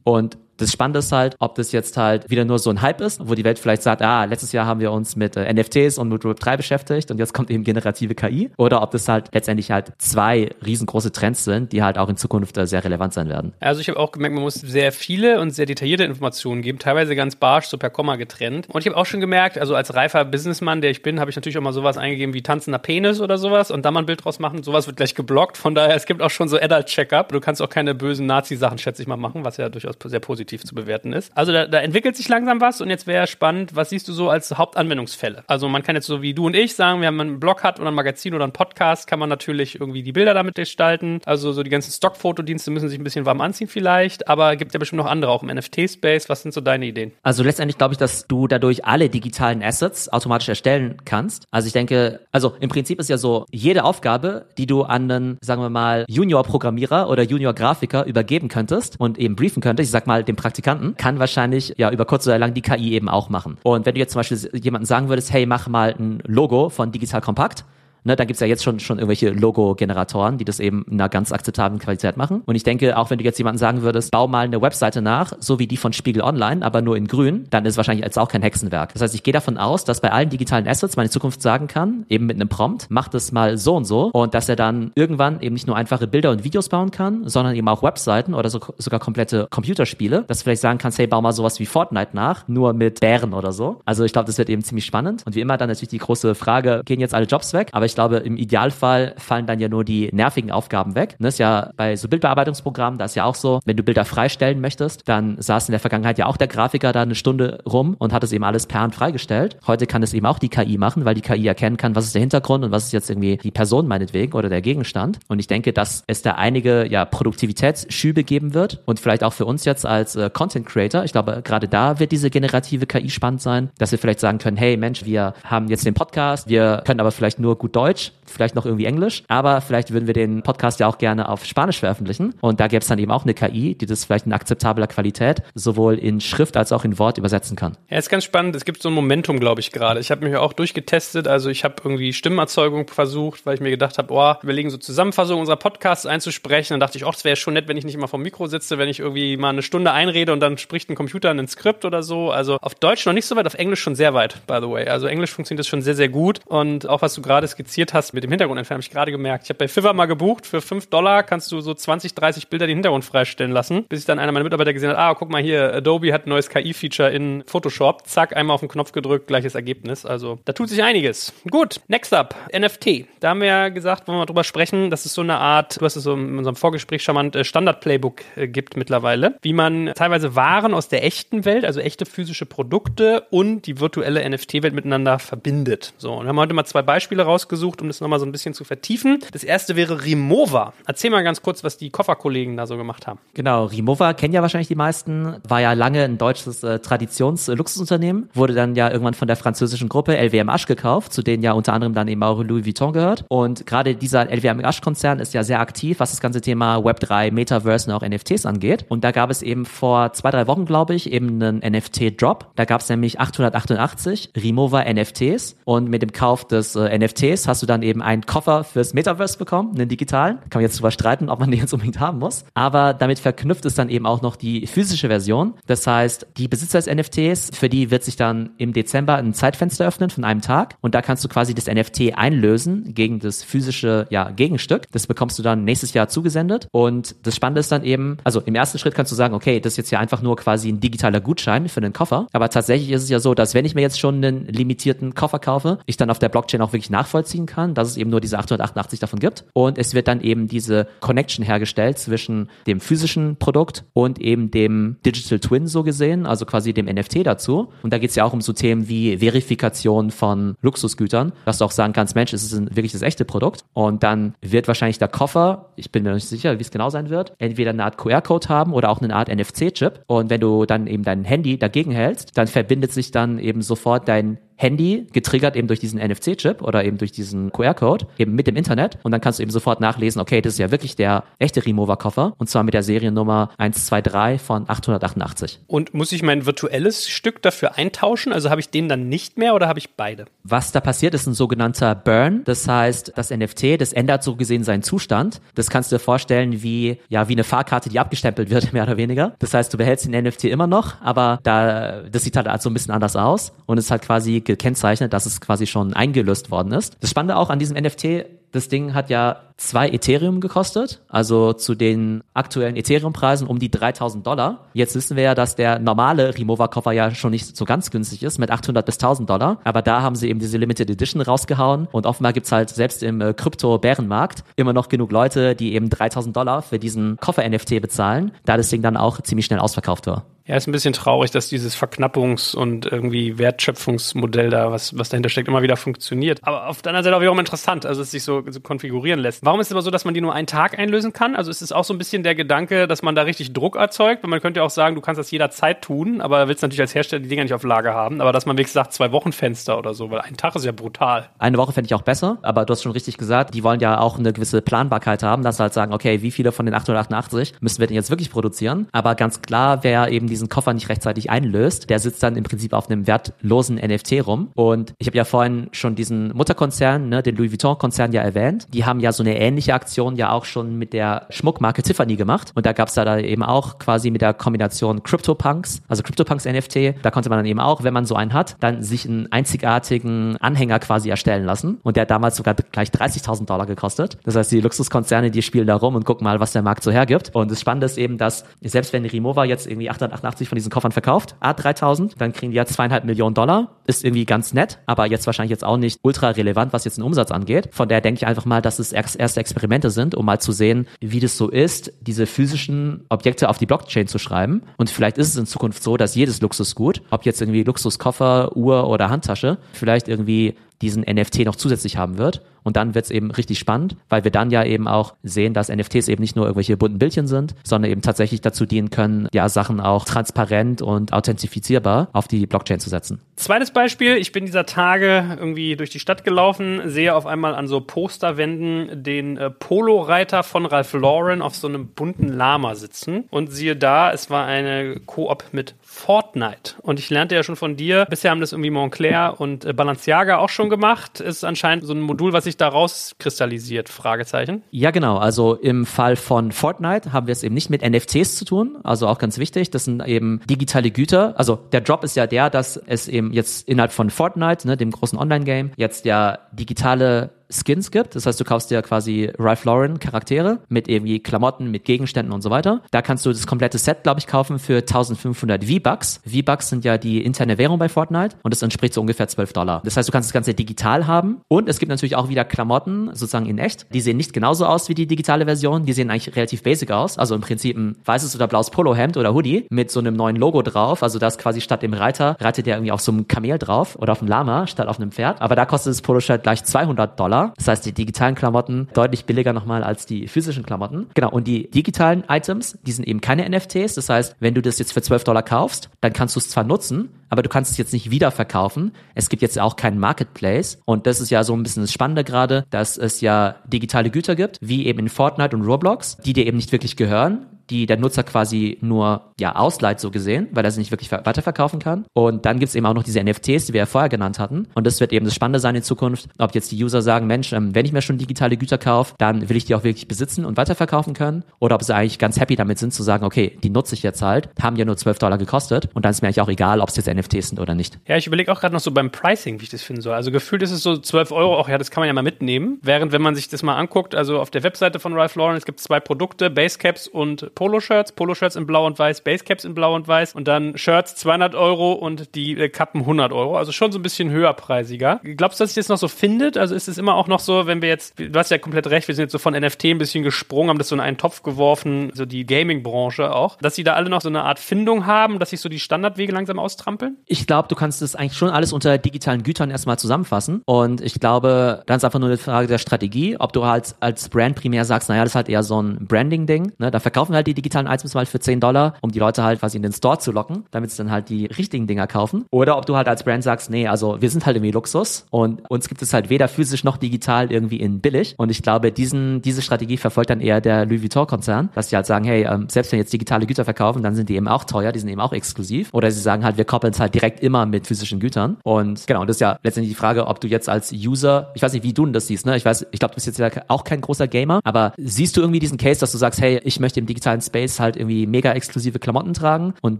Und 0.04 0.38
das 0.58 0.72
Spannende 0.72 1.00
ist 1.00 1.12
halt, 1.12 1.36
ob 1.40 1.56
das 1.56 1.72
jetzt 1.72 1.98
halt 1.98 2.30
wieder 2.30 2.46
nur 2.46 2.60
so 2.60 2.70
ein 2.70 2.82
Hype 2.82 3.02
ist, 3.02 3.28
wo 3.28 3.36
die 3.36 3.44
Welt 3.44 3.60
vielleicht 3.60 3.84
sagt, 3.84 4.02
ah, 4.02 4.26
letztes 4.26 4.52
Jahr 4.52 4.66
haben 4.66 4.80
wir 4.80 4.92
uns 4.92 5.16
mit 5.16 5.38
äh, 5.38 5.54
NFTs 5.54 5.98
und 5.98 6.10
mit 6.10 6.24
Web3 6.24 6.58
beschäftigt 6.58 7.12
und 7.12 7.20
jetzt 7.20 7.34
kommt 7.34 7.50
eben 7.52 7.64
generative 7.64 8.16
KI. 8.16 8.50
Oder 8.58 8.82
ob 8.82 8.92
das 8.92 9.08
halt 9.08 9.30
letztendlich 9.34 9.72
halt 9.72 9.94
zwei 10.00 10.50
riesengroße 10.66 11.12
Trends 11.12 11.44
sind, 11.44 11.72
die 11.72 11.84
halt 11.84 11.98
auch 11.98 12.10
in 12.10 12.18
Zukunft 12.18 12.58
äh, 12.58 12.66
sehr 12.66 12.84
relevant 12.84 13.14
sein 13.14 13.30
werden. 13.30 13.54
Also 13.60 13.82
ich 13.82 13.90
habe 13.90 14.00
auch 14.00 14.12
gemerkt, 14.12 14.34
man 14.34 14.44
muss 14.44 14.56
sehr 14.56 14.92
viele 14.92 15.40
und 15.40 15.52
sehr 15.52 15.66
detaillierte 15.66 16.04
Informationen 16.04 16.62
geben, 16.62 16.80
teilweise 16.80 17.16
ganz 17.16 17.36
barsch, 17.36 17.68
so 17.68 17.78
per 17.78 17.90
Komma 17.90 18.16
getrennt. 18.16 18.68
Und 18.70 18.82
ich 18.82 18.88
habe 18.88 18.98
auch 18.98 19.06
schon 19.06 19.20
gemerkt, 19.20 19.58
also 19.58 19.76
als 19.76 19.94
reifer 19.94 20.26
Businessman, 20.26 20.82
der 20.82 20.92
ich 20.92 21.04
bin, 21.04 21.20
habe 21.20 21.30
ich 21.30 21.36
natürlich 21.36 21.58
auch 21.58 21.62
mal 21.62 21.74
sowas 21.74 21.98
eingegeben 21.98 22.34
wie 22.34 22.42
tanzender 22.42 22.80
Penis 22.80 23.22
oder 23.22 23.38
sowas 23.38 23.72
und 23.72 23.86
da 23.86 23.92
mal 23.92 24.00
ein 24.00 24.06
Bild 24.06 24.26
draus 24.26 24.40
machen. 24.40 24.64
Sowas 24.64 24.88
wird 24.88 24.98
gleich 24.98 25.16
geblockt. 25.16 25.58
Von 25.58 25.76
daher, 25.76 25.96
es 25.96 26.06
gibt 26.06 26.22
auch 26.22 26.30
schon 26.30 26.48
so 26.48 26.60
Adult-Checkup. 26.60 27.30
Du 27.30 27.40
kannst 27.40 27.62
auch 27.62 27.70
keine 27.70 27.94
bösen 27.94 28.26
Nazi-Sachen, 28.26 28.78
schätze 28.78 29.02
ich 29.02 29.08
mal, 29.08 29.18
machen, 29.18 29.46
was 29.46 29.58
ja 29.58 29.70
durchaus 29.70 29.96
sehr 30.04 30.20
positiv 30.20 30.47
zu 30.48 30.76
bewerten 30.76 31.14
ist. 31.14 31.32
Also 31.36 31.52
da, 31.52 31.68
da 31.68 31.80
entwickelt 31.80 32.16
sich 32.16 32.28
langsam 32.30 32.62
was 32.62 32.82
und 32.82 32.90
jetzt 32.90 33.08
wäre 33.08 33.28
spannend, 33.28 33.76
was 33.76 33.90
siehst 33.90 34.08
du 34.08 34.14
so 34.14 34.30
als 34.30 34.58
Hauptanwendungsfälle? 34.58 35.44
Also 35.48 35.68
man 35.70 35.84
kann 35.84 35.96
jetzt 35.96 36.08
so 36.08 36.22
wie 36.22 36.34
du 36.34 36.46
und 36.46 36.56
ich 36.56 36.76
sagen, 36.76 37.02
wir 37.02 37.08
haben 37.08 37.20
einen 37.20 37.40
Blog 37.40 37.64
hat 37.64 37.80
oder 37.80 37.90
ein 37.90 37.96
Magazin 37.96 38.34
oder 38.34 38.46
ein 38.46 38.54
Podcast, 38.54 39.08
kann 39.08 39.20
man 39.20 39.30
natürlich 39.30 39.80
irgendwie 39.80 40.04
die 40.04 40.12
Bilder 40.12 40.34
damit 40.34 40.56
gestalten. 40.56 41.20
Also 41.26 41.52
so 41.52 41.64
die 41.64 41.70
ganzen 41.70 41.92
Stockfotodienste 41.92 42.72
müssen 42.72 42.90
sich 42.90 43.00
ein 43.00 43.04
bisschen 43.04 43.26
warm 43.26 43.42
anziehen 43.42 43.68
vielleicht, 43.68 44.28
aber 44.28 44.56
gibt 44.56 44.74
ja 44.74 44.80
bestimmt 44.80 45.02
noch 45.02 45.10
andere 45.10 45.32
auch 45.32 45.44
im 45.44 45.50
NFT-Space. 45.50 46.30
Was 46.30 46.42
sind 46.42 46.54
so 46.54 46.62
deine 46.62 46.86
Ideen? 46.86 47.12
Also 47.24 47.44
letztendlich 47.44 47.78
glaube 47.78 47.94
ich, 47.94 47.98
dass 47.98 48.28
du 48.28 48.48
dadurch 48.48 48.86
alle 48.86 49.10
digitalen 49.10 49.62
Assets 49.62 50.10
automatisch 50.10 50.50
erstellen 50.50 50.98
kannst. 51.06 51.44
Also 51.52 51.68
ich 51.68 51.74
denke, 51.74 52.22
also 52.32 52.56
im 52.60 52.70
Prinzip 52.70 53.00
ist 53.00 53.10
ja 53.10 53.18
so, 53.18 53.46
jede 53.52 53.84
Aufgabe, 53.84 54.48
die 54.58 54.66
du 54.66 54.84
an 54.84 55.12
einen, 55.12 55.38
sagen 55.42 55.62
wir 55.62 55.70
mal, 55.70 56.06
Junior-Programmierer 56.08 57.10
oder 57.10 57.24
Junior-Grafiker 57.24 58.06
übergeben 58.06 58.48
könntest 58.48 59.00
und 59.00 59.18
eben 59.18 59.36
briefen 59.36 59.62
könntest, 59.62 59.88
ich 59.88 59.92
sag 59.92 60.08
mal, 60.08 60.24
dem 60.24 60.36
Praktikanten, 60.38 60.96
kann 60.96 61.20
wahrscheinlich 61.20 61.74
ja 61.78 61.92
über 61.92 62.06
kurz 62.06 62.26
oder 62.26 62.38
lang 62.38 62.54
die 62.54 62.62
KI 62.62 62.94
eben 62.94 63.10
auch 63.10 63.30
machen. 63.30 63.58
Und 63.64 63.86
wenn 63.86 63.96
du 63.96 64.00
jetzt 64.00 64.14
zum 64.14 64.20
Beispiel 64.20 64.38
jemanden 64.58 64.86
sagen 64.86 65.10
würdest, 65.10 65.34
hey, 65.34 65.46
mach 65.46 65.68
mal 65.68 65.94
ein 66.00 66.20
Logo 66.26 66.70
von 66.70 66.94
Digital 66.94 67.20
Kompakt, 67.20 67.66
Ne, 68.08 68.16
da 68.16 68.24
gibt's 68.24 68.40
ja 68.40 68.48
jetzt 68.48 68.64
schon, 68.64 68.80
schon 68.80 69.00
irgendwelche 69.00 69.32
Logo-Generatoren, 69.32 70.38
die 70.38 70.46
das 70.46 70.62
eben 70.62 70.86
in 70.90 70.94
einer 70.94 71.10
ganz 71.10 71.34
akzeptablen 71.34 71.78
Qualität 71.78 72.16
machen. 72.16 72.42
Und 72.46 72.56
ich 72.56 72.64
denke, 72.64 72.98
auch 72.98 73.10
wenn 73.10 73.18
du 73.18 73.26
jetzt 73.26 73.38
jemanden 73.38 73.58
sagen 73.58 73.82
würdest, 73.82 74.12
bau 74.12 74.30
mal 74.30 74.46
eine 74.46 74.62
Webseite 74.62 75.02
nach, 75.02 75.34
so 75.40 75.60
wie 75.60 75.68
die 75.68 75.76
von 75.76 75.92
Spiegel 75.92 76.22
Online, 76.22 76.66
aber 76.66 76.82
nur 76.82 76.96
in 76.96 77.08
grün, 77.08 77.48
dann 77.50 77.66
ist 77.66 77.74
es 77.74 77.78
wahrscheinlich 77.78 78.06
jetzt 78.06 78.18
auch 78.18 78.30
kein 78.30 78.42
Hexenwerk. 78.42 78.94
Das 78.94 79.02
heißt, 79.02 79.14
ich 79.14 79.24
gehe 79.24 79.34
davon 79.34 79.58
aus, 79.58 79.84
dass 79.84 80.00
bei 80.00 80.14
allen 80.14 80.30
digitalen 80.30 80.70
Assets 80.70 80.96
in 80.96 81.10
Zukunft 81.10 81.42
sagen 81.42 81.68
kann, 81.68 82.06
eben 82.08 82.28
mit 82.28 82.38
einem 82.38 82.48
Prompt, 82.48 82.88
mach 82.88 83.10
das 83.10 83.34
mal 83.34 83.58
so 83.58 83.76
und 83.76 83.84
so 83.84 84.10
und 84.14 84.34
dass 84.34 84.48
er 84.48 84.56
dann 84.56 84.94
irgendwann 84.96 85.42
eben 85.42 85.54
nicht 85.54 85.68
nur 85.68 85.76
einfache 85.76 86.08
Bilder 86.08 86.32
und 86.32 86.46
Videos 86.46 86.70
bauen 86.70 86.92
kann, 86.92 87.28
sondern 87.28 87.56
eben 87.56 87.68
auch 87.68 87.84
Webseiten 87.84 88.34
oder 88.34 88.50
so, 88.50 88.62
sogar 88.78 89.02
komplette 89.02 89.48
Computerspiele, 89.50 90.24
dass 90.30 90.38
du 90.38 90.44
vielleicht 90.46 90.62
sagen 90.62 90.78
kannst, 90.78 90.98
hey, 90.98 91.08
bau 91.08 91.22
mal 91.22 91.34
sowas 91.34 91.60
wie 91.60 91.66
Fortnite 91.66 92.12
nach, 92.14 92.48
nur 92.48 92.72
mit 92.72 93.02
Bären 93.02 93.34
oder 93.34 93.52
so. 93.52 93.82
Also 93.84 94.06
ich 94.06 94.14
glaube, 94.14 94.28
das 94.28 94.38
wird 94.38 94.50
eben 94.50 94.64
ziemlich 94.64 94.86
spannend. 94.86 95.24
Und 95.26 95.36
wie 95.36 95.42
immer 95.42 95.58
dann 95.58 95.68
natürlich 95.68 95.90
die 95.90 95.98
große 95.98 96.36
Frage, 96.36 96.84
gehen 96.86 97.02
jetzt 97.02 97.14
alle 97.14 97.26
Jobs 97.26 97.52
weg? 97.52 97.68
Aber 97.74 97.86
ich 97.86 97.97
glaube, 97.98 98.18
im 98.18 98.38
Idealfall 98.38 99.16
fallen 99.18 99.48
dann 99.48 99.60
ja 99.60 99.70
nur 99.70 99.84
die 99.84 100.10
nervigen 100.14 100.52
Aufgaben 100.52 100.94
weg. 100.94 101.16
Das 101.20 101.34
ist 101.34 101.40
ja 101.40 101.72
bei 101.76 101.96
so 101.96 102.08
Bildbearbeitungsprogrammen, 102.08 103.00
da 103.00 103.06
ist 103.06 103.16
ja 103.16 103.26
auch 103.26 103.34
so, 103.34 103.60
wenn 103.66 103.76
du 103.76 103.82
Bilder 103.82 104.06
freistellen 104.06 104.62
möchtest, 104.62 105.10
dann 105.10 105.42
saß 105.42 105.68
in 105.68 105.72
der 105.72 105.80
Vergangenheit 105.80 106.20
ja 106.20 106.28
auch 106.28 106.38
der 106.38 106.48
Grafiker 106.48 106.92
da 106.92 107.02
eine 107.02 107.16
Stunde 107.16 107.60
rum 107.66 107.96
und 107.98 108.14
hat 108.14 108.24
es 108.24 108.32
eben 108.32 108.44
alles 108.44 108.68
per 108.68 108.82
Hand 108.82 108.94
freigestellt. 108.94 109.58
Heute 109.66 109.88
kann 109.88 110.04
es 110.04 110.14
eben 110.14 110.28
auch 110.28 110.38
die 110.38 110.50
KI 110.50 110.78
machen, 110.78 111.06
weil 111.06 111.16
die 111.16 111.22
KI 111.22 111.48
erkennen 111.48 111.78
kann, 111.78 111.96
was 111.96 112.06
ist 112.06 112.14
der 112.14 112.20
Hintergrund 112.20 112.64
und 112.64 112.72
was 112.72 112.86
ist 112.86 112.94
jetzt 112.94 113.10
irgendwie 113.10 113.38
die 113.38 113.52
Person 113.52 113.88
meinetwegen 113.88 114.34
oder 114.34 114.50
der 114.50 114.62
Gegenstand. 114.62 115.20
Und 115.28 115.40
ich 115.40 115.48
denke, 115.48 115.74
dass 115.74 116.04
es 116.06 116.22
da 116.22 116.34
einige 116.34 116.88
ja, 116.88 117.04
Produktivitätsschübe 117.06 118.24
geben 118.24 118.54
wird 118.54 118.84
und 118.86 119.00
vielleicht 119.00 119.24
auch 119.24 119.34
für 119.34 119.46
uns 119.46 119.66
jetzt 119.66 119.88
als 119.88 120.16
äh, 120.16 120.30
Content 120.32 120.68
Creator. 120.68 121.04
Ich 121.04 121.14
glaube, 121.14 121.42
gerade 121.44 121.68
da 121.68 122.00
wird 122.00 122.12
diese 122.12 122.30
generative 122.30 122.86
KI 122.86 123.10
spannend 123.10 123.42
sein, 123.42 123.70
dass 123.80 123.92
wir 123.92 123.98
vielleicht 123.98 124.20
sagen 124.20 124.38
können, 124.38 124.58
hey 124.58 124.78
Mensch, 124.78 125.04
wir 125.04 125.34
haben 125.44 125.68
jetzt 125.68 125.86
den 125.86 125.96
Podcast, 125.96 126.48
wir 126.48 126.84
können 126.86 127.00
aber 127.00 127.12
vielleicht 127.12 127.40
nur 127.40 127.58
gut 127.58 127.76
Deutsch, 127.76 127.87
vielleicht 128.26 128.56
noch 128.56 128.66
irgendwie 128.66 128.86
Englisch, 128.86 129.24
aber 129.28 129.62
vielleicht 129.62 129.92
würden 129.92 130.08
wir 130.08 130.14
den 130.14 130.44
Podcast 130.44 130.80
ja 130.80 130.88
auch 130.88 130.98
gerne 130.98 131.30
auf 131.30 131.46
Spanisch 131.46 131.80
veröffentlichen. 131.80 132.34
Und 132.42 132.60
da 132.60 132.68
gäbe 132.68 132.82
es 132.82 132.88
dann 132.88 133.00
eben 133.00 133.12
auch 133.12 133.24
eine 133.24 133.34
KI, 133.34 133.76
die 133.76 133.86
das 133.86 134.06
vielleicht 134.06 134.26
in 134.26 134.34
akzeptabler 134.34 134.88
Qualität 134.88 135.42
sowohl 135.56 135.96
in 135.96 136.22
Schrift 136.22 136.58
als 136.58 136.72
auch 136.72 136.84
in 136.84 137.00
Wort 137.00 137.18
übersetzen 137.18 137.56
kann. 137.56 137.78
Ja, 137.90 137.98
ist 137.98 138.10
ganz 138.10 138.24
spannend. 138.24 138.56
Es 138.56 138.66
gibt 138.66 138.82
so 138.82 138.90
ein 138.90 138.94
Momentum, 138.94 139.40
glaube 139.40 139.62
ich, 139.62 139.72
gerade. 139.72 140.00
Ich 140.00 140.12
habe 140.12 140.26
mich 140.26 140.36
auch 140.36 140.54
durchgetestet. 140.54 141.28
Also 141.28 141.50
ich 141.50 141.64
habe 141.64 141.76
irgendwie 141.84 142.14
Stimmenerzeugung 142.14 142.88
versucht, 142.88 143.46
weil 143.46 143.56
ich 143.56 143.62
mir 143.62 143.70
gedacht 143.70 143.98
habe, 143.98 144.14
oh, 144.14 144.34
überlegen 144.44 144.70
so 144.70 144.78
Zusammenfassungen 144.78 145.40
unserer 145.40 145.58
Podcasts 145.58 146.06
einzusprechen. 146.06 146.74
Dann 146.74 146.80
dachte 146.80 146.98
ich, 146.98 147.06
oh, 147.06 147.12
das 147.12 147.24
wäre 147.24 147.36
schon 147.36 147.54
nett, 147.54 147.68
wenn 147.68 147.78
ich 147.78 147.86
nicht 147.86 147.96
immer 147.96 148.08
vom 148.08 148.22
Mikro 148.22 148.48
sitze, 148.48 148.78
wenn 148.78 148.90
ich 148.90 149.00
irgendwie 149.00 149.38
mal 149.38 149.50
eine 149.50 149.62
Stunde 149.62 149.92
einrede 149.92 150.34
und 150.34 150.40
dann 150.40 150.58
spricht 150.58 150.90
ein 150.90 150.96
Computer 150.96 151.32
ein 151.32 151.48
Skript 151.48 151.86
oder 151.86 152.04
so. 152.04 152.32
Also 152.32 152.58
auf 152.62 152.76
Deutsch 152.76 153.06
noch 153.06 153.14
nicht 153.14 153.26
so 153.26 153.36
weit, 153.36 153.46
auf 153.46 153.54
Englisch 153.54 153.82
schon 153.82 153.96
sehr 153.96 154.14
weit, 154.14 154.46
by 154.48 154.58
the 154.62 154.70
way. 154.70 154.88
Also 154.88 155.08
Englisch 155.08 155.32
funktioniert 155.32 155.60
das 155.60 155.68
schon 155.68 155.82
sehr, 155.82 155.96
sehr 155.96 156.10
gut. 156.10 156.40
Und 156.46 156.88
auch 156.90 157.02
was 157.02 157.14
du 157.14 157.22
gerade 157.22 157.48
skizziert 157.48 157.67
hast 157.94 158.14
mit 158.14 158.24
dem 158.24 158.32
Hintergrund 158.32 158.58
entfernen, 158.58 158.78
habe 158.78 158.88
ich 158.88 158.92
gerade 158.92 159.12
gemerkt. 159.12 159.46
Ich 159.46 159.50
habe 159.50 159.60
bei 159.60 159.68
Fiverr 159.68 159.94
mal 159.94 160.06
gebucht, 160.06 160.46
für 160.46 160.62
5 160.62 160.88
Dollar 160.88 161.24
kannst 161.24 161.52
du 161.52 161.62
so 161.62 161.74
20, 161.74 162.16
30 162.16 162.48
Bilder 162.48 162.68
den 162.68 162.78
Hintergrund 162.78 163.06
freistellen 163.06 163.52
lassen, 163.52 163.84
bis 163.86 164.02
ich 164.02 164.06
dann 164.06 164.20
einer 164.20 164.32
meiner 164.32 164.44
Mitarbeiter 164.44 164.74
gesehen 164.74 164.90
hat, 164.90 164.98
ah, 164.98 165.14
guck 165.14 165.30
mal 165.30 165.42
hier, 165.42 165.74
Adobe 165.74 166.14
hat 166.14 166.26
ein 166.26 166.30
neues 166.30 166.50
KI-Feature 166.50 167.10
in 167.10 167.44
Photoshop. 167.46 168.08
Zack, 168.08 168.36
einmal 168.36 168.56
auf 168.56 168.62
den 168.62 168.70
Knopf 168.70 168.92
gedrückt, 168.92 169.28
gleiches 169.28 169.56
Ergebnis. 169.56 170.06
Also 170.06 170.40
da 170.46 170.54
tut 170.54 170.70
sich 170.70 170.84
einiges. 170.84 171.34
Gut, 171.50 171.82
next 171.88 172.14
up, 172.14 172.36
NFT. 172.58 173.06
Da 173.20 173.30
haben 173.30 173.42
wir 173.42 173.48
ja 173.48 173.70
gesagt, 173.70 174.08
wollen 174.08 174.18
wir 174.18 174.22
mal 174.22 174.26
drüber 174.26 174.44
sprechen, 174.44 174.90
dass 174.90 175.06
es 175.06 175.14
so 175.14 175.22
eine 175.22 175.38
Art, 175.38 175.80
du 175.80 175.86
hast 175.86 175.96
es 175.96 176.04
so 176.04 176.14
in 176.14 176.38
unserem 176.38 176.56
Vorgespräch 176.56 177.04
charmant, 177.04 177.36
äh, 177.36 177.44
Standard-Playbook 177.44 178.22
äh, 178.36 178.48
gibt 178.48 178.78
mittlerweile, 178.78 179.38
wie 179.42 179.54
man 179.54 179.92
teilweise 179.96 180.36
Waren 180.36 180.74
aus 180.74 180.88
der 180.88 181.04
echten 181.04 181.46
Welt, 181.46 181.66
also 181.66 181.80
echte 181.80 182.06
physische 182.06 182.46
Produkte 182.46 183.26
und 183.30 183.68
die 183.68 183.80
virtuelle 183.80 184.28
NFT-Welt 184.28 184.74
miteinander 184.74 185.20
verbindet. 185.20 185.94
So, 185.98 186.14
und 186.14 186.28
haben 186.28 186.40
heute 186.40 186.54
mal 186.54 186.66
zwei 186.66 186.82
Beispiele 186.82 187.24
rausgesucht 187.24 187.57
rausgesucht, 187.58 187.82
um 187.82 187.88
das 187.88 188.02
nochmal 188.02 188.20
so 188.20 188.26
ein 188.26 188.32
bisschen 188.32 188.54
zu 188.54 188.64
vertiefen. 188.64 189.20
Das 189.32 189.44
erste 189.44 189.76
wäre 189.76 190.04
Rimowa. 190.04 190.74
Erzähl 190.86 191.10
mal 191.10 191.24
ganz 191.24 191.42
kurz, 191.42 191.64
was 191.64 191.78
die 191.78 191.90
Kofferkollegen 191.90 192.58
da 192.58 192.68
so 192.68 192.78
gemacht 192.78 193.08
haben. 193.08 193.20
Genau, 193.34 193.66
Rimowa 193.66 194.14
kennen 194.14 194.34
ja 194.34 194.42
wahrscheinlich 194.42 194.68
die 194.68 194.76
meisten, 194.76 195.36
war 195.48 195.62
ja 195.62 195.74
lange 195.74 196.04
ein 196.04 196.18
deutsches 196.18 196.64
äh, 196.64 196.80
Traditions-Luxusunternehmen, 196.80 198.30
wurde 198.34 198.54
dann 198.54 198.76
ja 198.76 198.90
irgendwann 198.90 199.14
von 199.14 199.28
der 199.28 199.38
französischen 199.38 199.90
Gruppe 199.90 200.16
LVMH 200.18 200.66
gekauft, 200.68 201.14
zu 201.14 201.22
denen 201.22 201.44
ja 201.44 201.54
unter 201.54 201.74
anderem 201.74 201.94
dann 201.94 202.08
eben 202.08 202.24
auch 202.24 202.44
Louis 202.44 202.66
Vuitton 202.66 202.94
gehört. 202.94 203.26
Und 203.30 203.66
gerade 203.66 203.96
dieser 203.96 204.26
LVMH-Konzern 204.26 205.20
ist 205.20 205.34
ja 205.34 205.44
sehr 205.44 205.60
aktiv, 205.60 206.00
was 206.00 206.12
das 206.12 206.22
ganze 206.22 206.42
Thema 206.42 206.78
Web3, 206.78 207.32
Metaverse 207.32 207.90
und 207.90 207.96
auch 207.96 208.08
NFTs 208.08 208.46
angeht. 208.46 208.86
Und 208.90 209.04
da 209.04 209.12
gab 209.12 209.30
es 209.30 209.42
eben 209.42 209.66
vor 209.66 210.14
zwei, 210.14 210.32
drei 210.32 210.48
Wochen, 210.48 210.66
glaube 210.66 210.96
ich, 210.96 211.12
eben 211.12 211.42
einen 211.42 211.60
NFT-Drop. 211.60 212.52
Da 212.56 212.66
gab 212.66 212.82
es 212.82 212.90
nämlich 212.90 213.20
888 213.20 214.32
Rimowa 214.36 214.84
NFTs 214.84 215.58
und 215.66 215.90
mit 215.90 216.02
dem 216.02 216.12
Kauf 216.12 216.46
des 216.46 216.76
äh, 216.76 216.98
NFTs 216.98 217.47
hast 217.48 217.62
du 217.62 217.66
dann 217.66 217.82
eben 217.82 218.02
einen 218.02 218.26
Koffer 218.26 218.64
fürs 218.64 218.94
Metaverse 218.94 219.38
bekommen, 219.38 219.76
einen 219.76 219.90
digitalen. 219.90 220.40
Kann 220.50 220.62
man 220.62 220.64
jetzt 220.64 220.78
drüber 220.78 220.92
streiten, 220.92 221.30
ob 221.30 221.40
man 221.40 221.52
den 221.52 221.60
jetzt 221.60 221.74
unbedingt 221.74 222.00
haben 222.00 222.20
muss. 222.20 222.46
Aber 222.54 222.94
damit 222.94 223.20
verknüpft 223.20 223.66
es 223.66 223.76
dann 223.76 223.90
eben 223.90 224.06
auch 224.06 224.22
noch 224.22 224.36
die 224.36 224.68
physische 224.68 225.08
Version. 225.08 225.54
Das 225.66 225.86
heißt, 225.86 226.28
die 226.38 226.48
Besitzer 226.48 226.80
des 226.80 226.88
NFTs, 226.88 227.52
für 227.58 227.70
die 227.70 227.92
wird 227.92 228.04
sich 228.04 228.16
dann 228.16 228.52
im 228.58 228.74
Dezember 228.74 229.16
ein 229.16 229.34
Zeitfenster 229.34 229.88
öffnen 229.88 230.10
von 230.10 230.24
einem 230.24 230.42
Tag 230.42 230.76
und 230.82 230.96
da 230.96 231.02
kannst 231.02 231.24
du 231.24 231.28
quasi 231.28 231.54
das 231.54 231.68
NFT 231.68 232.18
einlösen 232.18 232.94
gegen 232.94 233.20
das 233.20 233.44
physische 233.44 234.08
ja, 234.10 234.30
Gegenstück. 234.30 234.84
Das 234.92 235.08
bekommst 235.08 235.38
du 235.40 235.44
dann 235.44 235.64
nächstes 235.64 235.94
Jahr 235.94 236.08
zugesendet 236.10 236.68
und 236.72 237.16
das 237.24 237.36
Spannende 237.36 237.60
ist 237.60 237.72
dann 237.72 237.84
eben, 237.84 238.18
also 238.24 238.42
im 238.42 238.56
ersten 238.56 238.80
Schritt 238.80 238.96
kannst 238.96 239.12
du 239.12 239.16
sagen, 239.16 239.34
okay, 239.34 239.60
das 239.60 239.74
ist 239.74 239.78
jetzt 239.78 239.92
ja 239.92 240.00
einfach 240.00 240.22
nur 240.22 240.36
quasi 240.36 240.70
ein 240.70 240.80
digitaler 240.80 241.22
Gutschein 241.22 241.70
für 241.70 241.82
einen 241.82 241.94
Koffer, 241.94 242.28
aber 242.34 242.50
tatsächlich 242.50 242.92
ist 242.92 243.04
es 243.04 243.10
ja 243.10 243.20
so, 243.20 243.34
dass 243.34 243.54
wenn 243.54 243.66
ich 243.66 243.76
mir 243.76 243.82
jetzt 243.82 244.00
schon 244.00 244.16
einen 244.16 244.46
limitierten 244.46 245.14
Koffer 245.16 245.40
kaufe, 245.40 245.80
ich 245.86 245.98
dann 245.98 246.10
auf 246.10 246.20
der 246.20 246.30
Blockchain 246.30 246.62
auch 246.62 246.74
wirklich 246.74 246.90
nachvollziehen 247.38 247.46
kann, 247.46 247.74
dass 247.74 247.90
es 247.90 247.98
eben 247.98 248.10
nur 248.10 248.22
diese 248.22 248.40
888 248.40 249.00
davon 249.00 249.20
gibt. 249.20 249.46
Und 249.54 249.78
es 249.78 249.94
wird 249.94 250.08
dann 250.08 250.22
eben 250.22 250.48
diese 250.48 250.88
Connection 251.00 251.46
hergestellt 251.46 251.98
zwischen 251.98 252.50
dem 252.66 252.80
physischen 252.80 253.38
Produkt 253.38 253.86
und 253.94 254.20
eben 254.20 254.52
dem 254.52 254.98
Digital 255.06 255.40
Twin 255.40 255.68
so 255.68 255.84
gesehen, 255.84 256.26
also 256.26 256.46
quasi 256.46 256.74
dem 256.74 256.86
NFT 256.86 257.26
dazu. 257.26 257.70
Und 257.84 257.94
da 257.94 257.98
geht 257.98 258.10
es 258.10 258.16
ja 258.16 258.24
auch 258.24 258.34
um 258.34 258.42
so 258.42 258.54
Themen 258.54 258.88
wie 258.88 259.18
Verifikation 259.18 260.12
von 260.12 260.56
Luxusgütern, 260.62 261.34
dass 261.46 261.60
du 261.60 261.66
auch 261.66 261.72
sagen 261.72 261.94
kannst, 261.94 262.16
Mensch, 262.16 262.34
es 262.34 262.44
ist 262.44 262.54
ein, 262.54 262.76
wirklich 262.76 262.92
das 262.92 263.02
echte 263.02 263.26
Produkt. 263.26 263.66
Und 263.74 264.04
dann 264.04 264.34
wird 264.42 264.68
wahrscheinlich 264.68 265.00
der 265.00 265.08
Koffer, 265.08 265.74
ich 265.76 265.92
bin 265.92 266.04
mir 266.04 266.14
nicht 266.14 266.28
sicher, 266.28 266.58
wie 266.58 266.62
es 266.62 266.72
genau 266.72 266.90
sein 266.90 267.10
wird, 267.10 267.34
entweder 267.38 267.72
eine 267.72 267.84
Art 267.84 267.98
QR-Code 267.98 268.50
haben 268.50 268.74
oder 268.74 268.90
auch 268.90 269.02
eine 269.02 269.16
Art 269.16 269.30
NFC-Chip 269.30 270.02
und 270.08 270.30
wenn 270.30 270.42
du 270.42 270.66
dann 270.66 270.88
eben 270.88 271.04
dein 271.04 271.24
Handy 271.24 271.58
dagegen 271.58 271.92
hältst, 271.92 272.38
dann 272.38 272.48
verbindet 272.48 272.92
sich 272.92 273.12
dann 273.12 273.40
eben 273.40 273.62
sofort 273.62 274.08
dein 274.08 274.38
Handy, 274.58 275.08
getriggert 275.14 275.56
eben 275.56 275.68
durch 275.68 275.80
diesen 275.80 276.00
NFC-Chip 276.00 276.62
oder 276.62 276.84
eben 276.84 276.98
durch 276.98 277.12
diesen 277.12 277.52
QR-Code, 277.52 278.08
eben 278.18 278.34
mit 278.34 278.48
dem 278.48 278.56
Internet. 278.56 278.98
Und 279.04 279.12
dann 279.12 279.22
kannst 279.22 279.40
du 279.40 279.44
eben 279.44 279.52
sofort 279.52 279.80
nachlesen, 279.80 280.20
okay, 280.20 280.42
das 280.42 280.54
ist 280.54 280.60
ja 280.60 280.72
wirklich 280.72 280.96
der 280.96 281.24
echte 281.40 281.66
Remover-Koffer. 281.66 282.34
Und 282.38 282.50
zwar 282.50 282.64
mit 282.64 282.74
der 282.74 282.84
Seriennummer 282.84 283.52
123 283.58 284.42
von 284.42 284.68
888. 284.68 285.60
Und 285.68 285.94
muss 285.94 286.12
ich 286.12 286.24
mein 286.24 286.46
virtuelles 286.46 287.08
Stück 287.08 287.42
dafür 287.42 287.78
eintauschen? 287.78 288.34
Also 288.34 288.50
habe 288.50 288.60
ich 288.60 288.70
den 288.70 288.90
dann 288.90 289.10
nicht 289.10 289.38
mehr 289.38 289.54
oder 289.54 289.68
habe 289.68 289.80
ich 289.80 289.96
beide? 289.96 290.26
Was 290.44 290.72
da 290.72 290.82
passiert, 290.82 291.14
ist 291.14 291.28
ein 291.28 291.34
sogenannter 291.34 291.94
Burn. 291.94 292.42
Das 292.46 292.68
heißt, 292.68 293.14
das 293.16 293.30
NFT, 293.30 293.80
das 293.80 293.94
ändert 293.94 294.24
so 294.24 294.36
gesehen 294.36 294.64
seinen 294.64 294.82
Zustand. 294.82 295.40
Das 295.54 295.70
kannst 295.70 295.92
du 295.92 295.96
dir 295.96 296.00
vorstellen 296.00 296.64
wie, 296.64 296.98
ja, 297.10 297.30
wie 297.30 297.34
eine 297.34 297.44
Fahrkarte, 297.44 297.90
die 297.90 298.00
abgestempelt 298.00 298.50
wird, 298.50 298.74
mehr 298.74 298.84
oder 298.84 298.98
weniger. 298.98 299.36
Das 299.40 299.54
heißt, 299.54 299.72
du 299.72 299.78
behältst 299.78 300.06
den 300.06 300.24
NFT 300.24 300.46
immer 300.46 300.68
noch, 300.68 301.00
aber 301.02 301.40
da, 301.44 302.02
das 302.12 302.24
sieht 302.24 302.36
halt 302.36 302.62
so 302.62 302.70
ein 302.70 302.74
bisschen 302.74 302.94
anders 302.94 303.16
aus. 303.16 303.54
Und 303.68 303.78
es 303.78 303.86
ist 303.86 303.92
halt 303.92 304.02
quasi 304.02 304.42
gekennzeichnet, 304.48 305.14
dass 305.14 305.28
es 305.28 305.40
quasi 305.40 305.68
schon 305.68 305.94
eingelöst 305.94 306.50
worden 306.50 306.72
ist. 306.72 306.98
Das 307.02 307.12
Spannende 307.12 307.36
auch 307.36 307.52
an 307.52 307.60
diesem 307.60 307.78
NFT, 307.78 308.26
das 308.52 308.70
Ding 308.70 308.94
hat 308.94 309.10
ja 309.10 309.42
zwei 309.58 309.90
Ethereum 309.90 310.40
gekostet, 310.40 311.02
also 311.10 311.54
zu 311.54 311.76
den 311.76 312.24
aktuellen 312.34 312.76
Ethereum-Preisen 312.76 313.48
um 313.48 313.60
die 313.60 313.70
3000 313.70 314.26
Dollar. 314.26 314.68
Jetzt 314.74 314.96
wissen 314.96 315.18
wir 315.18 315.24
ja, 315.24 315.36
dass 315.36 315.56
der 315.56 315.80
normale 315.80 316.36
Remover-Koffer 316.36 316.92
ja 316.92 317.14
schon 317.14 317.32
nicht 317.32 317.58
so 317.58 317.66
ganz 317.66 317.92
günstig 317.92 318.24
ist 318.24 318.38
mit 318.38 318.50
800 318.50 318.86
bis 318.86 318.96
1000 318.96 319.30
Dollar. 319.30 319.60
Aber 319.64 319.82
da 319.82 320.02
haben 320.02 320.16
sie 320.16 320.30
eben 320.30 320.40
diese 320.40 320.58
Limited 320.58 320.90
Edition 320.90 321.22
rausgehauen 321.22 321.88
und 321.92 322.06
offenbar 322.06 322.34
gibt's 322.34 322.52
halt 322.52 322.70
selbst 322.70 323.04
im 323.04 323.20
äh, 323.22 323.34
Krypto-Bärenmarkt 323.34 324.44
immer 324.56 324.74
noch 324.74 324.90
genug 324.90 325.12
Leute, 325.12 325.54
die 325.56 325.74
eben 325.74 325.90
3000 325.90 326.36
Dollar 326.36 326.62
für 326.62 326.80
diesen 326.80 327.18
Koffer-NFT 327.18 327.82
bezahlen, 327.82 328.32
da 328.46 328.58
das 328.58 328.70
Ding 328.70 328.82
dann 328.82 328.96
auch 328.96 329.22
ziemlich 329.22 329.46
schnell 329.46 329.60
ausverkauft 329.60 330.08
war. 330.08 330.26
Ja, 330.48 330.56
ist 330.56 330.66
ein 330.66 330.72
bisschen 330.72 330.94
traurig, 330.94 331.32
dass 331.32 331.50
dieses 331.50 331.78
Verknappungs- 331.78 332.56
und 332.56 332.86
irgendwie 332.86 333.38
Wertschöpfungsmodell 333.38 334.50
da, 334.50 334.72
was, 334.72 334.98
was 334.98 335.10
dahinter 335.10 335.28
steckt, 335.28 335.50
immer 335.50 335.62
wieder 335.62 335.76
funktioniert. 335.76 336.40
Aber 336.42 336.68
auf 336.68 336.82
der 336.82 336.92
anderen 336.92 337.04
Seite 337.04 337.18
auch 337.18 337.22
wiederum 337.22 337.40
interessant, 337.40 337.86
also 337.86 338.02
es 338.02 338.12
sich 338.12 338.24
so, 338.24 338.44
so 338.48 338.62
konfigurieren 338.62 339.20
lässt. 339.20 339.44
Warum 339.44 339.60
ist 339.60 339.68
es 339.68 339.74
aber 339.74 339.82
so, 339.82 339.92
dass 339.92 340.06
man 340.06 340.14
die 340.14 340.22
nur 340.22 340.34
einen 340.34 340.48
Tag 340.48 340.80
einlösen 340.80 341.12
kann? 341.12 341.36
Also 341.36 341.52
ist 341.52 341.62
es 341.62 341.74
auch 341.74 341.84
so 341.84 341.94
ein 341.94 341.98
bisschen 341.98 342.24
der 342.24 342.34
Gedanke, 342.34 342.88
dass 342.88 343.02
man 343.02 343.14
da 343.14 343.24
richtig 343.24 343.52
Druck 343.52 343.76
erzeugt? 343.76 344.24
Weil 344.24 344.30
man 344.30 344.40
könnte 344.40 344.62
ja 344.62 344.66
auch 344.66 344.70
sagen, 344.70 344.96
du 344.96 345.02
kannst 345.02 345.20
das 345.20 345.30
jederzeit 345.32 345.82
tun, 345.82 346.22
aber 346.22 346.48
willst 346.48 346.62
natürlich 346.62 346.80
als 346.80 346.96
Hersteller 346.96 347.22
die 347.22 347.28
Dinger 347.28 347.44
nicht 347.44 347.54
auf 347.54 347.64
Lager 347.64 347.94
haben. 347.94 348.22
Aber 348.22 348.32
dass 348.32 348.46
man 348.46 348.58
wirklich 348.58 348.72
sagt, 348.72 348.94
zwei 348.94 349.12
Wochen 349.12 349.34
Fenster 349.34 349.78
oder 349.78 349.94
so, 349.94 350.12
weil 350.12 350.22
ein 350.22 350.38
Tag 350.38 350.56
ist 350.56 350.64
ja 350.64 350.72
brutal. 350.72 351.28
Eine 351.40 351.58
Woche 351.58 351.74
fände 351.74 351.88
ich 351.88 351.94
auch 351.94 352.04
besser, 352.04 352.38
aber 352.42 352.64
du 352.64 352.72
hast 352.72 352.84
schon 352.84 352.94
richtig 352.94 353.18
gesagt, 353.18 353.54
die 353.54 353.64
wollen 353.66 353.82
ja 353.82 354.00
auch 354.00 354.18
eine 354.18 354.32
gewisse 354.32 354.62
Planbarkeit 354.62 355.24
haben, 355.24 355.44
dass 355.44 355.58
sie 355.58 355.64
halt 355.64 355.74
sagen, 355.74 355.94
okay, 355.94 356.22
wie 356.22 356.32
viele 356.32 356.54
von 356.54 356.66
den 356.66 356.74
888 356.74 357.56
müssen 357.60 357.80
wir 357.82 357.88
denn 357.88 357.96
jetzt 357.96 358.10
wirklich 358.10 358.32
produzieren? 358.32 358.88
Aber 358.94 359.16
ganz 359.16 359.42
klar, 359.42 359.84
wer 359.84 360.10
eben 360.10 360.30
diesen 360.38 360.50
Koffer 360.50 360.74
nicht 360.74 360.90
rechtzeitig 360.90 361.30
einlöst, 361.30 361.90
der 361.90 362.00
sitzt 362.00 362.24
dann 362.24 362.36
im 362.36 362.44
Prinzip 362.44 362.74
auf 362.74 362.90
einem 362.90 363.08
wertlosen 363.08 363.76
NFT 363.76 364.26
rum. 364.26 364.50
Und 364.56 364.94
ich 365.00 365.08
habe 365.08 365.18
ja 365.18 365.24
vorhin 365.24 365.70
schon 365.72 365.96
diesen 365.96 366.30
Mutterkonzern, 366.34 367.10
ne, 367.10 367.24
den 367.24 367.36
Louis 367.36 367.52
Vuitton-Konzern 367.52 368.12
ja 368.12 368.22
erwähnt. 368.22 368.68
Die 368.74 368.86
haben 368.86 369.00
ja 369.00 369.12
so 369.12 369.24
eine 369.24 369.40
ähnliche 369.40 369.74
Aktion 369.74 370.16
ja 370.16 370.32
auch 370.32 370.46
schon 370.46 370.78
mit 370.78 370.94
der 370.94 371.28
Schmuckmarke 371.30 371.82
Tiffany 371.82 372.16
gemacht. 372.16 372.52
Und 372.56 372.66
da 372.66 372.74
gab 372.74 372.88
es 372.88 372.94
da, 372.94 373.18
eben 373.18 373.44
auch 373.44 373.80
quasi 373.80 374.12
mit 374.12 374.22
der 374.22 374.34
Kombination 374.34 375.04
CryptoPunks, 375.04 375.82
also 375.88 376.04
CryptoPunks 376.04 376.46
NFT, 376.46 376.96
da 377.02 377.12
konnte 377.12 377.30
man 377.30 377.40
dann 377.40 377.46
eben 377.46 377.60
auch, 377.60 377.84
wenn 377.84 377.94
man 377.94 378.06
so 378.06 378.16
einen 378.16 378.34
hat, 378.34 378.56
dann 378.60 378.84
sich 378.84 379.08
einen 379.08 379.32
einzigartigen 379.32 380.38
Anhänger 380.38 380.80
quasi 380.80 381.10
erstellen 381.10 381.46
lassen. 381.46 381.80
Und 381.84 381.96
der 381.96 382.02
hat 382.02 382.12
damals 382.12 382.36
sogar 382.36 382.56
gleich 382.72 382.90
30.000 382.90 383.46
Dollar 383.46 383.66
gekostet. 383.66 384.18
Das 384.24 384.36
heißt, 384.36 384.52
die 384.52 384.62
Luxuskonzerne, 384.62 385.32
die 385.32 385.42
spielen 385.42 385.68
da 385.68 385.76
rum 385.76 385.96
und 385.96 386.06
gucken 386.06 386.26
mal, 386.26 386.40
was 386.40 386.52
der 386.52 386.62
Markt 386.62 386.84
so 386.84 386.92
hergibt. 386.92 387.34
Und 387.34 387.50
das 387.52 387.60
Spannende 387.62 387.86
ist 387.86 387.98
eben, 387.98 388.18
dass 388.18 388.46
selbst 388.62 388.94
wenn 388.94 389.06
Rimowa 389.06 389.46
jetzt 389.46 389.68
irgendwie 389.68 389.90
888 389.90 390.27
von 390.36 390.56
diesen 390.56 390.72
Koffern 390.72 390.92
verkauft, 390.92 391.36
A3000, 391.42 392.18
dann 392.18 392.34
kriegen 392.34 392.52
die 392.52 392.58
ja 392.58 392.66
zweieinhalb 392.66 393.06
Millionen 393.06 393.34
Dollar. 393.34 393.72
Ist 393.86 394.04
irgendwie 394.04 394.26
ganz 394.26 394.54
nett, 394.54 394.80
aber 394.86 395.06
jetzt 395.06 395.26
wahrscheinlich 395.26 395.52
jetzt 395.52 395.64
auch 395.64 395.78
nicht 395.78 396.00
ultra 396.02 396.30
relevant, 396.30 396.74
was 396.74 396.86
jetzt 396.86 396.98
den 396.98 397.04
Umsatz 397.04 397.32
angeht. 397.32 397.70
Von 397.72 397.88
daher 397.88 398.02
denke 398.02 398.20
ich 398.20 398.28
einfach 398.28 398.46
mal, 398.46 398.62
dass 398.62 398.80
es 398.80 398.92
erste 398.92 399.40
Experimente 399.40 399.90
sind, 399.90 400.16
um 400.16 400.26
mal 400.26 400.40
zu 400.40 400.52
sehen, 400.52 400.88
wie 401.00 401.20
das 401.20 401.38
so 401.38 401.50
ist, 401.50 401.94
diese 402.02 402.26
physischen 402.26 403.06
Objekte 403.10 403.50
auf 403.50 403.58
die 403.58 403.66
Blockchain 403.66 404.08
zu 404.08 404.20
schreiben. 404.20 404.64
Und 404.78 404.90
vielleicht 404.90 405.18
ist 405.18 405.30
es 405.30 405.38
in 405.38 405.46
Zukunft 405.46 405.84
so, 405.84 405.98
dass 405.98 406.16
jedes 406.16 406.42
Luxusgut, 406.42 407.02
ob 407.10 407.26
jetzt 407.26 407.42
irgendwie 407.42 407.64
Luxuskoffer, 407.64 408.56
Uhr 408.56 408.88
oder 408.88 409.10
Handtasche, 409.10 409.58
vielleicht 409.74 410.08
irgendwie 410.08 410.56
diesen 410.82 411.04
NFT 411.04 411.46
noch 411.46 411.56
zusätzlich 411.56 411.98
haben 411.98 412.18
wird. 412.18 412.42
Und 412.64 412.76
dann 412.76 412.96
wird 412.96 413.06
es 413.06 413.12
eben 413.12 413.32
richtig 413.32 413.60
spannend, 413.60 413.96
weil 414.10 414.26
wir 414.26 414.32
dann 414.32 414.52
ja 414.52 414.62
eben 414.62 414.90
auch 414.90 415.14
sehen, 415.24 415.54
dass 415.54 415.70
NFTs 415.70 416.10
eben 416.10 416.22
nicht 416.22 416.36
nur 416.36 416.46
irgendwelche 416.46 416.76
bunten 416.76 417.00
Bildchen 417.00 417.26
sind, 417.26 417.56
sondern 417.64 417.90
eben 417.90 418.02
tatsächlich 418.02 418.42
dazu 418.42 418.66
dienen 418.66 418.90
können, 418.90 419.30
ja, 419.34 419.48
Sachen 419.48 419.80
auch 419.80 420.04
transparent 420.04 420.82
und 420.82 421.14
authentifizierbar 421.14 422.10
auf 422.12 422.28
die 422.28 422.46
Blockchain 422.46 422.82
zu 422.82 422.90
setzen. 422.90 423.22
Zweites 423.38 423.72
Beispiel, 423.72 424.18
ich 424.18 424.34
bin 424.34 424.46
dieser 424.46 424.66
Tage 424.66 425.38
irgendwie 425.40 425.78
durch 425.78 425.92
die 425.92 426.00
Stadt 426.00 426.26
gelaufen, 426.26 426.82
sehe 426.90 427.16
auf 427.16 427.26
einmal 427.26 427.56
an 427.56 427.68
so 427.68 427.80
Posterwänden 427.80 429.02
den 429.02 429.38
äh, 429.38 429.50
Polo-Reiter 429.50 430.44
von 430.44 430.66
Ralph 430.66 430.92
Lauren 430.92 431.42
auf 431.42 431.56
so 431.56 431.70
einem 431.70 431.88
bunten 431.88 432.28
Lama 432.28 432.76
sitzen 432.76 433.24
und 433.30 433.54
siehe 433.54 433.78
da, 433.78 434.12
es 434.12 434.30
war 434.30 434.46
eine 434.46 435.00
Koop 435.06 435.46
mit 435.54 435.76
Fortnite. 435.98 436.76
Und 436.84 437.00
ich 437.00 437.10
lernte 437.10 437.36
ja 437.36 437.44
schon 437.44 437.56
von 437.56 437.76
dir, 437.76 438.06
bisher 438.10 438.32
haben 438.32 438.40
das 438.40 438.52
irgendwie 438.52 438.70
Montclair 438.70 439.36
und 439.40 439.66
äh, 439.66 439.74
Balenciaga 439.74 440.38
auch 440.38 440.50
schon 440.50 440.70
gemacht. 440.70 441.20
Ist 441.20 441.44
anscheinend 441.44 441.86
so 441.86 441.94
ein 441.94 442.02
Modul, 442.02 442.34
was 442.34 442.44
sich 442.44 442.56
da 442.56 442.68
rauskristallisiert? 442.68 443.90
Fragezeichen. 443.90 444.64
Ja, 444.70 444.92
genau. 444.92 445.18
Also 445.18 445.56
im 445.56 445.86
Fall 445.86 446.16
von 446.16 446.52
Fortnite 446.52 447.14
haben 447.14 447.28
wir 447.28 447.32
es 447.32 447.44
eben 447.44 447.56
nicht 447.56 447.70
mit 447.70 447.82
NFTs 447.82 448.36
zu 448.36 448.46
tun. 448.46 448.78
Also 448.84 449.08
auch 449.08 449.18
ganz 449.18 449.40
wichtig. 449.40 449.72
Das 449.72 449.86
sind 449.86 450.06
eben 450.06 450.42
digitale 450.48 450.92
Güter. 450.92 451.34
Also 451.38 451.56
der 451.56 451.82
Drop 451.82 452.04
ist 452.04 452.16
ja 452.16 452.28
der, 452.28 452.50
dass 452.50 452.78
es 452.78 453.08
eben 453.08 453.34
jetzt 453.34 453.68
innerhalb 453.68 453.92
von 453.92 454.10
Fortnite, 454.10 454.68
ne, 454.68 454.78
dem 454.78 454.92
großen 454.92 455.18
Online-Game, 455.18 455.72
jetzt 455.78 456.06
ja 456.06 456.38
digitale 456.52 457.32
Skins 457.50 457.92
gibt. 457.92 458.16
Das 458.16 458.26
heißt, 458.26 458.40
du 458.40 458.44
kaufst 458.44 458.72
dir 458.72 458.82
quasi 458.82 459.32
Ralph 459.38 459.66
Lauren 459.66 460.00
Charaktere 460.00 460.60
mit 460.70 460.88
irgendwie 460.88 461.20
Klamotten, 461.20 461.72
mit 461.72 461.86
Gegenständen 461.86 462.34
und 462.34 462.42
so 462.42 462.50
weiter. 462.50 462.82
Da 462.92 463.02
kannst 463.02 463.26
du 463.26 463.30
das 463.30 463.48
komplette 463.48 463.78
Set, 463.78 464.04
glaube 464.04 464.20
ich, 464.20 464.28
kaufen 464.28 464.60
für 464.60 464.78
1500 464.78 465.64
V-Bucks. 465.64 466.22
V-Bucks 466.26 466.70
sind 466.70 466.86
ja 466.86 466.98
die 466.98 467.24
interne 467.24 467.58
Währung 467.58 467.80
bei 467.80 467.90
Fortnite 467.90 468.36
und 468.44 468.54
das 468.54 468.62
entspricht 468.62 468.94
so 468.94 469.02
ungefähr 469.02 469.28
12 469.28 469.54
Dollar. 469.54 469.82
Das 469.84 469.98
heißt, 469.98 470.08
du 470.08 470.12
kannst 470.12 470.30
das 470.30 470.34
Ganze 470.34 470.54
digital 470.54 471.08
haben 471.08 471.42
und 471.48 471.70
es 471.70 471.80
gibt 471.80 471.90
natürlich 471.90 472.16
auch 472.16 472.30
wieder 472.30 472.46
Klamotten, 472.46 473.10
sozusagen 473.14 473.46
in 473.46 473.58
echt. 473.58 473.86
Die 473.94 474.02
sehen 474.02 474.18
nicht 474.18 474.34
genauso 474.34 474.66
aus 474.66 474.90
wie 474.90 474.94
die 474.94 475.08
digitale 475.08 475.46
Version. 475.46 475.86
Die 475.86 475.94
sehen 475.94 476.10
eigentlich 476.10 476.36
relativ 476.36 476.64
basic 476.64 476.92
aus. 476.92 477.18
Also 477.18 477.36
im 477.36 477.42
Prinzip 477.42 477.78
ein 477.78 477.96
weißes 478.06 478.36
oder 478.36 478.48
blaues 478.48 478.70
Polohemd 478.70 479.18
oder 479.18 479.34
Hoodie 479.34 479.68
mit 479.70 479.92
so 479.92 480.00
einem 480.00 480.16
neuen 480.16 480.36
Logo 480.36 480.62
drauf. 480.62 481.04
Also 481.04 481.20
das 481.20 481.38
quasi 481.38 481.62
statt 481.62 481.84
dem 481.84 481.94
Reiter 481.94 482.36
reitet 482.40 482.66
der 482.66 482.78
irgendwie 482.78 482.92
auf 482.92 483.02
so 483.02 483.12
einem 483.12 483.28
Kamel 483.28 483.58
drauf 483.58 483.96
oder 483.98 484.12
auf 484.14 484.22
einem 484.22 484.30
Lama 484.30 484.68
statt 484.68 484.88
auf 484.88 485.00
einem 485.00 485.12
Pferd. 485.12 485.42
Aber 485.42 485.56
da 485.56 485.66
kostet 485.66 485.92
das 485.92 486.02
Poloshirt 486.02 486.44
gleich 486.44 486.64
200 486.64 487.20
Dollar. 487.20 487.37
Dollar. 487.38 487.54
Das 487.58 487.68
heißt, 487.68 487.86
die 487.86 487.94
digitalen 487.94 488.36
Klamotten 488.36 488.88
deutlich 488.94 489.26
billiger 489.26 489.54
nochmal 489.54 489.84
als 489.84 490.06
die 490.06 490.28
physischen 490.28 490.66
Klamotten. 490.66 491.08
Genau, 491.14 491.30
und 491.30 491.48
die 491.48 491.70
digitalen 491.70 492.24
Items, 492.28 492.78
die 492.84 492.92
sind 492.92 493.08
eben 493.08 493.22
keine 493.22 493.48
NFTs. 493.50 493.96
Das 493.96 494.10
heißt, 494.10 494.36
wenn 494.40 494.54
du 494.54 494.62
das 494.62 494.80
jetzt 494.80 494.94
für 494.94 495.02
12 495.02 495.24
Dollar 495.24 495.44
kaufst, 495.44 495.90
dann 496.02 496.14
kannst 496.14 496.36
du 496.36 496.40
es 496.40 496.50
zwar 496.50 496.64
nutzen, 496.64 497.10
aber 497.30 497.44
du 497.44 497.50
kannst 497.50 497.72
es 497.72 497.78
jetzt 497.78 497.94
nicht 497.94 498.12
wiederverkaufen. 498.12 498.94
Es 499.16 499.30
gibt 499.30 499.42
jetzt 499.42 499.60
auch 499.60 499.76
keinen 499.76 500.00
Marketplace. 500.00 500.80
Und 500.86 501.08
das 501.08 501.20
ist 501.20 501.30
ja 501.30 501.44
so 501.44 501.56
ein 501.56 501.64
bisschen 501.64 501.84
das 501.84 501.92
Spannende 501.92 502.24
gerade, 502.24 502.66
dass 502.70 502.98
es 502.98 503.22
ja 503.22 503.56
digitale 503.66 504.10
Güter 504.10 504.36
gibt, 504.36 504.58
wie 504.62 504.86
eben 504.86 505.00
in 505.00 505.10
Fortnite 505.10 505.56
und 505.56 505.64
Roblox, 505.64 506.18
die 506.18 506.34
dir 506.34 506.46
eben 506.46 506.58
nicht 506.58 506.72
wirklich 506.72 506.96
gehören 506.96 507.46
die 507.70 507.86
der 507.86 507.98
Nutzer 507.98 508.24
quasi 508.24 508.78
nur 508.82 509.34
ja 509.40 509.56
ausleiht, 509.56 510.00
so 510.00 510.12
gesehen, 510.12 510.48
weil 510.52 510.66
er 510.66 510.72
sie 510.72 510.80
nicht 510.80 510.92
wirklich 510.92 511.12
weiterverkaufen 511.12 511.80
kann. 511.80 512.06
Und 512.14 512.46
dann 512.46 512.60
gibt's 512.60 512.76
eben 512.76 512.86
auch 512.86 512.94
noch 512.94 513.04
diese 513.04 513.24
NFTs, 513.24 513.66
die 513.66 513.74
wir 513.74 513.80
ja 513.80 513.86
vorher 513.86 514.10
genannt 514.10 514.40
hatten. 514.40 514.68
Und 514.74 514.88
das 514.88 515.00
wird 515.00 515.14
eben 515.14 515.26
das 515.26 515.36
Spannende 515.36 515.60
sein 515.60 515.76
in 515.76 515.84
Zukunft, 515.84 516.28
ob 516.38 516.56
jetzt 516.56 516.72
die 516.72 516.84
User 516.84 517.02
sagen, 517.02 517.28
Mensch, 517.28 517.54
ähm, 517.54 517.76
wenn 517.76 517.86
ich 517.86 517.92
mir 517.92 518.02
schon 518.02 518.18
digitale 518.18 518.58
Güter 518.58 518.78
kaufe, 518.78 519.14
dann 519.18 519.50
will 519.50 519.58
ich 519.58 519.66
die 519.66 519.76
auch 519.76 519.84
wirklich 519.84 520.08
besitzen 520.08 520.46
und 520.46 520.58
weiterverkaufen 520.58 521.14
können. 521.14 521.44
Oder 521.60 521.76
ob 521.76 521.84
sie 521.84 521.94
eigentlich 521.94 522.20
ganz 522.20 522.40
happy 522.40 522.56
damit 522.56 522.80
sind, 522.80 522.94
zu 522.94 523.04
sagen, 523.04 523.26
okay, 523.26 523.58
die 523.64 523.70
nutze 523.70 523.96
ich 523.96 524.04
jetzt 524.04 524.22
halt, 524.22 524.50
haben 524.62 524.76
ja 524.76 524.86
nur 524.86 524.98
12 524.98 525.20
Dollar 525.20 525.38
gekostet 525.38 525.90
und 525.94 526.06
dann 526.06 526.12
ist 526.12 526.22
mir 526.22 526.28
eigentlich 526.28 526.42
auch 526.42 526.50
egal, 526.50 526.82
ob 526.82 526.90
es 526.90 526.96
jetzt 526.96 527.08
NFTs 527.08 527.50
sind 527.50 527.60
oder 527.60 527.76
nicht. 527.76 528.00
Ja, 528.08 528.18
ich 528.18 528.28
überlege 528.28 528.52
auch 528.52 528.60
gerade 528.60 528.74
noch 528.74 528.82
so 528.82 528.92
beim 528.92 529.12
Pricing, 529.12 529.60
wie 529.60 529.64
ich 529.64 529.70
das 529.70 529.84
finden 529.84 530.02
soll. 530.02 530.14
Also 530.14 530.32
gefühlt 530.32 530.62
ist 530.62 530.72
es 530.72 530.82
so 530.82 530.98
12 530.98 531.32
Euro, 531.32 531.58
auch 531.58 531.70
ja, 531.70 531.78
das 531.78 531.92
kann 531.92 532.02
man 532.02 532.08
ja 532.08 532.14
mal 532.14 532.24
mitnehmen. 532.24 532.80
Während, 532.82 533.12
wenn 533.12 533.22
man 533.22 533.36
sich 533.36 533.50
das 533.50 533.64
mal 533.64 533.76
anguckt, 533.76 534.16
also 534.16 534.40
auf 534.40 534.50
der 534.50 534.64
Webseite 534.64 535.00
von 535.00 535.14
Ralph 535.14 535.36
Lauren, 535.36 535.56
es 535.56 535.66
gibt 535.66 535.80
zwei 535.80 536.00
Produkte, 536.00 536.50
Basecaps 536.50 537.08
und 537.08 537.52
Poloshirts. 537.58 538.12
Polo 538.12 538.28
Poloshirts 538.28 538.58
in 538.58 538.68
blau 538.68 538.86
und 538.86 539.00
weiß, 539.00 539.22
Basecaps 539.22 539.64
in 539.64 539.74
blau 539.74 539.96
und 539.96 540.06
weiß 540.06 540.36
und 540.36 540.50
dann 540.50 540.78
Shirts 540.78 541.16
200 541.16 541.56
Euro 541.56 541.94
und 541.94 542.36
die 542.36 542.60
äh, 542.60 542.68
Kappen 542.68 543.02
100 543.02 543.32
Euro. 543.32 543.58
Also 543.58 543.72
schon 543.72 543.94
so 543.94 544.00
ein 544.00 544.02
bisschen 544.02 544.30
höherpreisiger. 544.30 545.22
Glaubst 545.24 545.60
du, 545.60 545.64
dass 545.64 545.74
sich 545.74 545.82
das 545.82 545.88
noch 545.88 545.98
so 545.98 546.10
findet? 546.10 546.58
Also 546.58 546.76
ist 546.76 546.90
es 546.90 546.98
immer 546.98 547.16
auch 547.16 547.30
noch 547.30 547.40
so, 547.40 547.66
wenn 547.66 547.82
wir 547.82 547.88
jetzt, 547.88 548.20
du 548.20 548.38
hast 548.38 548.52
ja 548.52 548.58
komplett 548.58 548.88
recht, 548.88 549.08
wir 549.08 549.16
sind 549.16 549.24
jetzt 549.24 549.32
so 549.32 549.38
von 549.38 549.54
NFT 549.54 549.86
ein 549.86 549.98
bisschen 549.98 550.26
gesprungen, 550.26 550.70
haben 550.70 550.78
das 550.78 550.90
so 550.90 550.96
in 550.96 551.00
einen 551.00 551.18
Topf 551.18 551.42
geworfen, 551.42 552.12
so 552.14 552.26
die 552.26 552.46
Gaming-Branche 552.46 553.34
auch, 553.34 553.56
dass 553.60 553.76
sie 553.76 553.86
da 553.86 553.94
alle 553.94 554.10
noch 554.10 554.20
so 554.20 554.28
eine 554.28 554.44
Art 554.44 554.60
Findung 554.60 555.06
haben, 555.06 555.40
dass 555.40 555.52
sich 555.52 555.62
so 555.62 555.70
die 555.70 555.80
Standardwege 555.80 556.34
langsam 556.34 556.60
austrampeln? 556.60 557.16
Ich 557.28 557.48
glaube, 557.48 557.70
du 557.70 557.76
kannst 557.76 558.02
das 558.02 558.16
eigentlich 558.16 558.38
schon 558.38 558.50
alles 558.50 558.74
unter 558.74 558.98
digitalen 558.98 559.44
Gütern 559.44 559.72
erstmal 559.72 559.98
zusammenfassen 559.98 560.64
und 560.66 561.00
ich 561.00 561.20
glaube, 561.22 561.84
dann 561.86 561.96
ist 561.96 562.04
einfach 562.04 562.20
nur 562.20 562.28
eine 562.28 562.38
Frage 562.38 562.68
der 562.68 562.78
Strategie, 562.78 563.38
ob 563.40 563.54
du 563.54 563.66
halt 563.66 563.96
als 564.02 564.28
Brand 564.28 564.58
primär 564.58 564.84
sagst, 564.84 565.08
naja, 565.08 565.24
das 565.24 565.32
ist 565.32 565.36
halt 565.36 565.48
eher 565.48 565.64
so 565.64 565.82
ein 565.82 566.08
Branding-Ding, 566.08 566.74
ne? 566.78 566.92
da 566.92 567.00
verkaufen 567.00 567.32
wir 567.32 567.38
halt 567.38 567.47
die 567.48 567.54
digitalen 567.54 567.88
Items 567.88 568.14
mal 568.14 568.26
für 568.26 568.40
10 568.40 568.60
Dollar, 568.60 568.94
um 569.02 569.12
die 569.12 569.20
Leute 569.20 569.44
halt 569.44 569.60
quasi 569.60 569.78
in 569.78 569.84
den 569.84 569.94
Store 569.94 570.20
zu 570.20 570.32
locken, 570.32 570.66
damit 570.72 570.92
sie 570.92 570.98
dann 570.98 571.12
halt 571.12 571.30
die 571.30 571.46
richtigen 571.46 571.88
Dinger 571.88 572.08
kaufen. 572.08 572.46
Oder 572.52 572.78
ob 572.78 572.86
du 572.86 572.96
halt 572.96 573.08
als 573.08 573.24
Brand 573.24 573.44
sagst, 573.44 573.70
nee, 573.70 573.88
also 573.88 574.22
wir 574.22 574.30
sind 574.30 574.46
halt 574.46 574.58
irgendwie 574.58 574.72
Luxus 574.72 575.26
und 575.30 575.70
uns 575.70 575.88
gibt 575.88 576.02
es 576.02 576.14
halt 576.14 576.30
weder 576.30 576.48
physisch 576.48 576.84
noch 576.84 576.98
digital 576.98 577.52
irgendwie 577.52 577.78
in 577.78 578.02
billig. 578.02 578.36
Und 578.38 578.50
ich 578.50 578.62
glaube, 578.62 578.92
diesen, 578.92 579.42
diese 579.42 579.62
Strategie 579.62 579.98
verfolgt 579.98 580.30
dann 580.30 580.42
eher 580.42 580.62
der 580.62 580.86
Louis 580.86 581.02
Vuitton-Konzern, 581.02 581.70
dass 581.74 581.90
die 581.90 581.96
halt 581.96 582.06
sagen, 582.06 582.26
hey, 582.26 582.44
ähm, 582.44 582.68
selbst 582.70 582.92
wenn 582.92 583.00
jetzt 583.00 583.14
digitale 583.14 583.46
Güter 583.46 583.66
verkaufen, 583.66 584.04
dann 584.04 584.16
sind 584.16 584.30
die 584.30 584.36
eben 584.36 584.48
auch 584.48 584.64
teuer, 584.64 584.92
die 584.92 585.00
sind 585.00 585.10
eben 585.10 585.22
auch 585.22 585.34
exklusiv. 585.34 585.90
Oder 585.94 586.12
sie 586.12 586.22
sagen 586.22 586.44
halt, 586.44 586.58
wir 586.58 586.66
koppeln 586.66 586.94
es 586.94 587.00
halt 587.00 587.14
direkt 587.14 587.42
immer 587.42 587.66
mit 587.66 587.88
physischen 587.88 588.20
Gütern. 588.20 588.58
Und 588.64 589.08
genau, 589.08 589.26
das 589.26 589.38
ist 589.38 589.42
ja 589.42 589.60
letztendlich 589.64 589.94
die 589.94 590.00
Frage, 590.00 590.28
ob 590.28 590.42
du 590.42 590.48
jetzt 590.48 590.70
als 590.70 590.92
User, 590.92 591.52
ich 591.56 591.62
weiß 591.62 591.74
nicht, 591.74 591.84
wie 591.84 591.94
du 591.94 592.06
das 592.08 592.28
siehst, 592.28 592.46
ne? 592.46 592.56
Ich 592.58 592.66
weiß, 592.66 592.88
ich 592.92 593.00
glaube, 593.00 593.14
du 593.14 593.16
bist 593.16 593.28
jetzt 593.28 593.40
ja 593.40 593.50
auch 593.68 593.84
kein 593.84 594.02
großer 594.02 594.28
Gamer, 594.28 594.60
aber 594.64 594.94
siehst 594.98 595.38
du 595.38 595.42
irgendwie 595.42 595.60
diesen 595.60 595.78
Case, 595.78 596.00
dass 596.00 596.12
du 596.12 596.18
sagst, 596.18 596.42
hey, 596.42 596.60
ich 596.64 596.80
möchte 596.80 597.00
im 597.00 597.06
digitalen 597.06 597.37
Space 597.42 597.80
halt 597.80 597.96
irgendwie 597.96 598.28
mega 598.28 598.52
exklusive 598.54 599.00
Klamotten 599.00 599.34
tragen 599.34 599.74
und 599.82 600.00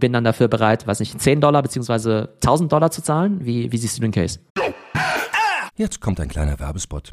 bin 0.00 0.12
dann 0.12 0.24
dafür 0.24 0.48
bereit, 0.48 0.86
weiß 0.86 1.00
nicht, 1.00 1.20
10 1.20 1.40
Dollar 1.40 1.62
beziehungsweise 1.62 2.30
1000 2.36 2.72
Dollar 2.72 2.90
zu 2.90 3.02
zahlen? 3.02 3.44
Wie, 3.44 3.70
wie 3.72 3.78
siehst 3.78 3.96
du 3.98 4.02
den 4.02 4.12
Case? 4.12 4.40
Jetzt 5.76 6.00
kommt 6.00 6.20
ein 6.20 6.28
kleiner 6.28 6.58
Werbespot. 6.58 7.12